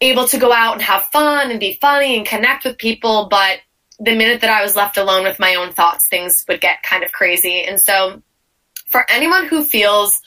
able 0.00 0.26
to 0.28 0.38
go 0.38 0.50
out 0.50 0.74
and 0.74 0.82
have 0.82 1.04
fun 1.04 1.50
and 1.50 1.60
be 1.60 1.78
funny 1.80 2.16
and 2.16 2.26
connect 2.26 2.64
with 2.64 2.78
people. 2.78 3.28
But 3.30 3.58
the 3.98 4.14
minute 4.14 4.40
that 4.40 4.50
I 4.50 4.62
was 4.62 4.76
left 4.76 4.96
alone 4.96 5.24
with 5.24 5.38
my 5.38 5.56
own 5.56 5.72
thoughts, 5.72 6.08
things 6.08 6.44
would 6.48 6.60
get 6.60 6.82
kind 6.82 7.04
of 7.04 7.12
crazy. 7.12 7.64
And 7.64 7.80
so, 7.80 8.22
for 8.88 9.04
anyone 9.10 9.46
who 9.46 9.64
feels 9.64 10.20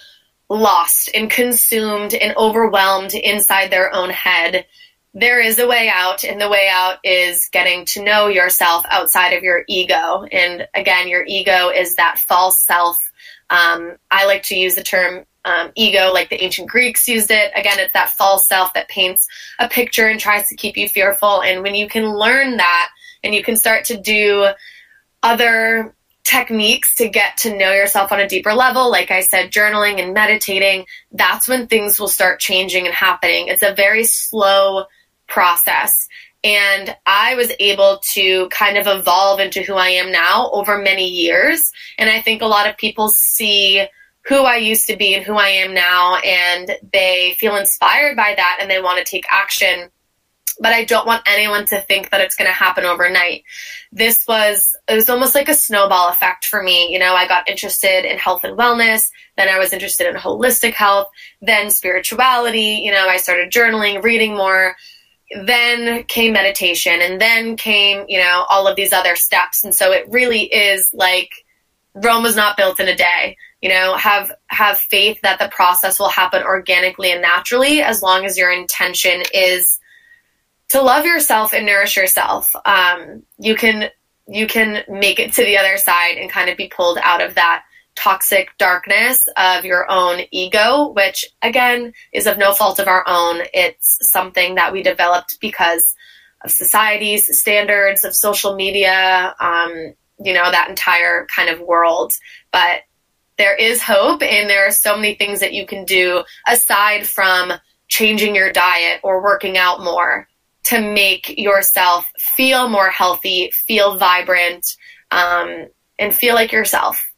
lost 0.49 1.09
and 1.14 1.30
consumed 1.30 2.14
and 2.14 2.36
overwhelmed 2.36 3.14
inside 3.14 3.72
their 3.72 3.93
own 3.93 4.09
head, 4.09 4.66
there 5.14 5.41
is 5.41 5.59
a 5.59 5.68
way 5.68 5.89
out, 5.89 6.24
and 6.24 6.39
the 6.39 6.49
way 6.49 6.70
out 6.72 6.99
is 7.03 7.49
getting 7.51 7.86
to 7.86 8.03
know 8.03 8.28
yourself 8.28 8.86
outside 8.89 9.34
of 9.34 9.43
your 9.43 9.64
ego. 9.68 10.26
And 10.32 10.68
again, 10.74 11.09
your 11.09 11.26
ego 11.28 11.70
is 11.70 11.95
that 11.95 12.20
false 12.20 12.64
self. 12.66 12.97
Um, 13.49 13.97
I 14.09 14.26
like 14.26 14.43
to 14.43 14.55
use 14.55 14.76
the 14.76 14.84
term 14.84 15.26
um, 15.43 15.72
ego, 15.76 16.12
like 16.14 16.30
the 16.30 16.41
ancient 16.41 16.70
Greeks 16.70 17.07
used 17.07 17.32
it. 17.32 17.51
Again, 17.55 17.80
it's 17.80 17.93
that 17.93 18.12
false 18.12 18.47
self 18.47 18.74
that 18.74 18.88
paints 18.88 19.28
a 19.59 19.68
picture 19.68 20.07
and 20.07 20.20
tries 20.20 20.47
to 20.47 20.55
keep 20.55 20.78
you 20.78 20.88
fearful. 20.88 21.41
And 21.41 21.62
when 21.64 21.76
you 21.76 21.89
can 21.89 22.05
learn 22.05 22.57
that 22.57 22.89
and 23.24 23.34
you 23.36 23.43
can 23.43 23.57
start 23.57 23.86
to 23.86 23.97
do 23.97 24.47
other 25.24 25.93
techniques 26.24 26.96
to 26.96 27.10
get 27.10 27.38
to 27.38 27.58
know 27.58 27.72
yourself 27.72 28.12
on 28.12 28.20
a 28.20 28.28
deeper 28.28 28.54
level, 28.54 28.90
like 28.90 29.12
I 29.12 29.22
said, 29.22 29.52
journaling 29.52 30.02
and 30.02 30.14
meditating, 30.14 30.86
that's 31.12 31.48
when 31.48 31.68
things 31.68 32.00
will 32.00 32.08
start 32.08 32.40
changing 32.40 32.86
and 32.86 32.94
happening. 32.94 33.48
It's 33.48 33.64
a 33.64 33.74
very 33.74 34.04
slow 34.04 34.86
process. 35.28 36.08
And 36.44 36.96
I 37.06 37.36
was 37.36 37.52
able 37.60 38.00
to 38.14 38.50
kind 38.50 38.78
of 38.78 38.88
evolve 38.88 39.40
into 39.40 39.62
who 39.62 39.76
I 39.76 39.90
am 39.90 40.12
now 40.12 40.50
over 40.52 40.78
many 40.78 41.08
years. 41.08 41.72
And 41.98 42.10
I 42.10 42.22
think 42.22 42.42
a 42.42 42.48
lot 42.48 42.68
of 42.68 42.78
people 42.78 43.10
see 43.10 43.86
who 44.26 44.44
I 44.44 44.58
used 44.58 44.88
to 44.88 44.98
be 44.98 45.16
and 45.16 45.24
who 45.24 45.36
I 45.36 45.48
am 45.48 45.74
now, 45.74 46.18
and 46.18 46.76
they 46.94 47.36
feel 47.40 47.56
inspired 47.56 48.16
by 48.16 48.34
that 48.36 48.60
and 48.62 48.70
they 48.70 48.82
want 48.82 49.00
to 49.00 49.04
take 49.10 49.26
action. 49.32 49.90
But 50.62 50.74
I 50.74 50.86
don't 50.86 51.07
want 51.07 51.24
anyone 51.26 51.66
to 51.68 51.82
think 51.82 52.12
that 52.12 52.22
it's 52.22 52.36
going 52.36 52.49
to 52.49 52.55
happen 52.55 52.86
overnight. 52.86 53.43
This 53.91 54.26
was, 54.28 54.76
it 54.88 54.93
was 54.93 55.09
almost 55.09 55.34
like 55.34 55.49
a 55.49 55.55
snowball 55.55 56.09
effect 56.09 56.45
for 56.45 56.62
me. 56.62 56.93
You 56.93 56.99
know, 56.99 57.16
I 57.16 57.28
got 57.28 57.49
interested 57.49 58.05
in 58.05 58.20
health 58.20 58.43
and 58.43 58.57
wellness. 58.57 59.09
Then 59.38 59.49
I 59.49 59.57
was 59.57 59.74
interested 59.74 60.07
in 60.07 60.16
holistic 60.16 60.74
health, 60.74 61.07
then 61.41 61.72
spirituality. 61.72 62.82
You 62.84 62.91
know, 62.91 63.07
I 63.07 63.18
started 63.18 63.51
journaling, 63.51 64.03
reading 64.03 64.38
more. 64.38 64.76
Then 65.45 66.03
came 66.03 66.34
meditation, 66.34 66.99
and 67.01 67.20
then 67.20 67.55
came, 67.55 68.05
you 68.07 68.20
know, 68.20 68.45
all 68.49 68.68
of 68.68 68.76
these 68.76 68.93
other 68.93 69.16
steps. 69.16 69.64
And 69.64 69.74
so 69.74 69.91
it 69.91 70.05
really 70.09 70.43
is 70.43 70.91
like 70.93 71.32
Rome 71.95 72.22
was 72.22 72.36
not 72.36 72.57
built 72.57 72.80
in 72.80 72.88
a 72.88 72.95
day 72.95 73.38
you 73.62 73.70
know 73.70 73.95
have 73.95 74.32
have 74.47 74.78
faith 74.80 75.20
that 75.22 75.39
the 75.39 75.47
process 75.49 75.99
will 75.99 76.09
happen 76.09 76.43
organically 76.43 77.12
and 77.12 77.22
naturally 77.22 77.82
as 77.82 78.01
long 78.01 78.26
as 78.26 78.38
your 78.38 78.51
intention 78.51 79.22
is 79.34 79.80
to 80.72 80.82
love 80.82 81.06
yourself 81.06 81.54
and 81.54 81.66
nourish 81.66 81.96
yourself 81.96 82.54
um, 82.66 83.24
you 83.38 83.56
can 83.56 83.90
you 84.28 84.48
can 84.48 84.84
make 84.88 85.20
it 85.20 85.34
to 85.34 85.44
the 85.44 85.58
other 85.58 85.78
side 85.78 86.18
and 86.18 86.30
kind 86.30 86.50
of 86.50 86.58
be 86.58 86.68
pulled 86.68 86.98
out 87.02 87.22
of 87.22 87.36
that 87.36 87.64
toxic 87.96 88.50
darkness 88.58 89.28
of 89.38 89.66
your 89.66 89.90
own 89.92 90.22
ego 90.32 90.90
which 90.90 91.26
again 91.42 91.94
is 92.14 92.26
of 92.26 92.38
no 92.38 92.54
fault 92.54 92.80
of 92.80 92.88
our 92.88 93.04
own. 93.08 93.42
It's 93.54 94.10
something 94.10 94.56
that 94.56 94.72
we 94.72 94.82
developed 94.82 95.40
because 95.42 95.94
of 96.44 96.52
society's 96.52 97.38
standards 97.38 98.04
of 98.04 98.16
social 98.16 98.56
media 98.56 99.36
um, 99.40 99.94
you 100.24 100.34
know 100.34 100.50
that 100.52 100.70
entire 100.70 101.28
kind 101.36 101.50
of 101.50 101.60
world. 101.60 102.14
But 102.52 102.82
there 103.38 103.56
is 103.56 103.82
hope 103.82 104.22
and 104.22 104.50
there 104.50 104.68
are 104.68 104.72
so 104.72 104.96
many 104.96 105.16
things 105.16 105.40
that 105.42 105.54
you 105.54 105.66
can 105.66 105.84
do 105.84 106.24
aside 106.48 107.08
from 107.08 107.54
changing 107.88 108.36
your 108.36 108.54
diet 108.54 109.02
or 109.04 109.22
working 109.22 109.58
out 109.58 109.84
more 109.84 110.28
to 110.72 110.80
make 110.80 111.38
yourself 111.38 112.10
feel 112.18 112.70
more 112.70 112.90
healthy, 112.90 113.52
feel 113.52 113.98
vibrant, 113.98 114.66
um, 115.12 115.68
and 116.00 116.16
feel 116.16 116.34
like 116.34 116.54
yourself. 116.54 117.12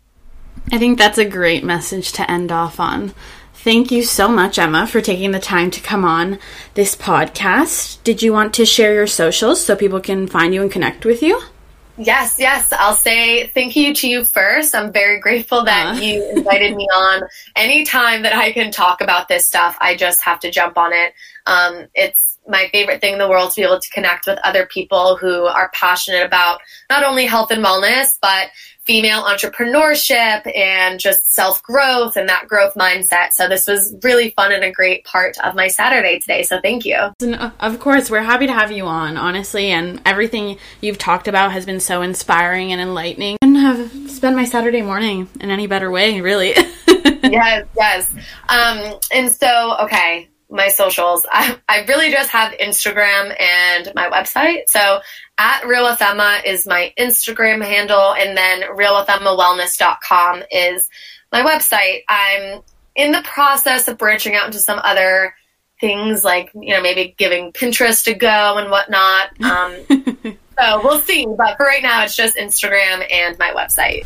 I 0.72 0.80
think 0.80 0.98
that's 0.98 1.20
a 1.20 1.26
great 1.26 1.64
message 1.64 2.14
to 2.14 2.30
end 2.30 2.52
off 2.52 2.80
on. 2.80 3.14
Thank 3.54 3.92
you 3.92 4.02
so 4.02 4.28
much, 4.28 4.58
Emma, 4.58 4.88
for 4.88 5.02
taking 5.02 5.32
the 5.32 5.40
time 5.40 5.70
to 5.72 5.82
come 5.82 6.04
on 6.04 6.40
this 6.74 6.96
podcast. 6.96 8.04
Did 8.04 8.24
you 8.24 8.34
want 8.34 8.56
to 8.56 8.66
share 8.66 8.96
your 8.96 9.08
socials 9.08 9.64
so 9.64 9.76
people 9.76 10.02
can 10.02 10.28
find 10.28 10.54
you 10.54 10.64
and 10.64 10.72
connect 10.72 11.06
with 11.06 11.22
you? 11.22 11.40
Yes, 11.96 12.38
yes. 12.40 12.74
I'll 12.74 12.96
say 12.96 13.48
thank 13.48 13.76
you 13.76 13.94
to 13.94 14.08
you 14.10 14.24
first. 14.24 14.74
I'm 14.74 14.92
very 14.92 15.20
grateful 15.20 15.64
that 15.66 15.96
uh. 15.96 16.00
you 16.00 16.28
invited 16.32 16.76
me 16.76 16.86
on. 16.86 17.22
Anytime 17.56 18.24
that 18.24 18.34
I 18.34 18.52
can 18.52 18.72
talk 18.72 19.00
about 19.00 19.28
this 19.28 19.46
stuff, 19.46 19.78
I 19.80 19.96
just 19.96 20.24
have 20.24 20.40
to 20.40 20.50
jump 20.50 20.76
on 20.76 20.92
it. 20.92 21.14
Um, 21.46 21.86
it's 21.94 22.33
my 22.48 22.70
favorite 22.72 23.02
thing 23.02 23.14
in 23.14 23.20
the 23.20 23.30
world 23.30 23.52
to 23.52 23.62
be 23.62 23.66
able 23.66 23.80
to 23.80 23.90
connect 23.90 24.28
with 24.28 24.40
other 24.44 24.66
people 24.66 25.18
who 25.18 25.46
are 25.46 25.70
passionate 25.74 26.26
about 26.26 26.60
not 26.90 27.04
only 27.04 27.26
health 27.26 27.52
and 27.52 27.64
wellness, 27.64 28.18
but 28.22 28.50
female 28.86 29.24
entrepreneurship 29.24 30.50
and 30.56 31.00
just 31.00 31.34
self 31.34 31.64
growth 31.64 32.18
and 32.18 32.28
that 32.30 32.48
growth 32.48 32.74
mindset. 32.76 33.32
So 33.32 33.48
this 33.48 33.68
was 33.68 33.96
really 34.04 34.32
fun 34.32 34.52
and 34.52 34.64
a 34.64 34.72
great 34.72 35.06
part 35.06 35.38
of 35.44 35.56
my 35.56 35.68
Saturday 35.68 36.20
today. 36.20 36.44
So 36.44 36.60
thank 36.62 36.86
you. 36.86 36.98
And 37.22 37.36
uh, 37.36 37.52
of 37.60 37.80
course, 37.80 38.10
we're 38.10 38.24
happy 38.24 38.48
to 38.48 38.54
have 38.54 38.72
you 38.72 38.86
on, 38.86 39.18
honestly. 39.18 39.72
And 39.72 40.02
everything 40.06 40.58
you've 40.82 40.98
talked 40.98 41.28
about 41.28 41.52
has 41.52 41.66
been 41.66 41.80
so 41.80 42.02
inspiring 42.02 42.72
and 42.72 42.82
enlightening. 42.82 43.38
I 43.42 43.46
couldn't 43.46 43.62
have 43.62 44.12
spent 44.12 44.36
my 44.36 44.46
Saturday 44.46 44.82
morning 44.82 45.30
in 45.40 45.50
any 45.50 45.68
better 45.68 45.90
way, 45.90 46.22
really. 46.22 46.50
yes, 47.24 47.66
yes. 47.78 48.12
Um, 48.50 49.00
and 49.14 49.32
so, 49.32 49.78
okay, 49.82 50.30
my 50.54 50.70
socials. 50.70 51.26
I, 51.32 51.58
I 51.68 51.84
really 51.86 52.12
just 52.12 52.30
have 52.30 52.54
Instagram 52.54 53.36
and 53.40 53.92
my 53.96 54.10
website. 54.10 54.64
So 54.68 55.00
at 55.38 55.66
Real 55.66 55.84
with 55.84 56.02
Emma 56.02 56.40
is 56.46 56.66
my 56.66 56.94
Instagram 56.98 57.66
handle, 57.66 58.14
and 58.14 58.38
then 58.38 58.62
realwithemmawellness.com 58.62 60.44
is 60.52 60.90
my 61.32 61.42
website. 61.42 62.04
I'm 62.08 62.62
in 62.96 63.12
the 63.12 63.24
process 63.24 63.88
of 63.88 63.98
branching 63.98 64.36
out 64.36 64.46
into 64.46 64.60
some 64.60 64.80
other 64.84 65.34
things 65.82 66.24
like, 66.24 66.52
you 66.54 66.74
know, 66.74 66.82
maybe 66.82 67.16
giving 67.18 67.52
Pinterest 67.52 68.08
a 68.08 68.14
go 68.14 68.58
and 68.58 68.70
whatnot. 68.72 69.30
Um, 69.44 70.38
so 70.60 70.82
we'll 70.84 71.00
see. 71.00 71.26
But 71.26 71.58
for 71.58 71.66
right 71.66 71.82
now, 71.82 72.04
it's 72.04 72.16
just 72.16 72.38
Instagram 72.38 73.12
and 73.12 73.38
my 73.40 73.50
website. 73.50 74.06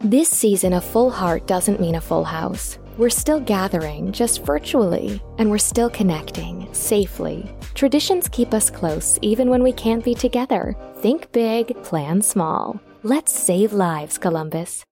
This 0.00 0.28
season, 0.28 0.74
a 0.74 0.80
full 0.80 1.08
heart 1.08 1.46
doesn't 1.46 1.80
mean 1.80 1.94
a 1.94 2.00
full 2.00 2.24
house. 2.24 2.78
We're 2.98 3.10
still 3.10 3.40
gathering, 3.40 4.12
just 4.12 4.44
virtually, 4.44 5.22
and 5.38 5.50
we're 5.50 5.58
still 5.58 5.88
connecting 5.88 6.68
safely. 6.72 7.50
Traditions 7.74 8.28
keep 8.28 8.52
us 8.52 8.70
close 8.70 9.18
even 9.22 9.48
when 9.48 9.62
we 9.62 9.72
can't 9.72 10.04
be 10.04 10.14
together. 10.14 10.76
Think 10.96 11.32
big, 11.32 11.80
plan 11.84 12.20
small. 12.22 12.80
Let's 13.02 13.32
save 13.32 13.72
lives, 13.72 14.18
Columbus. 14.18 14.84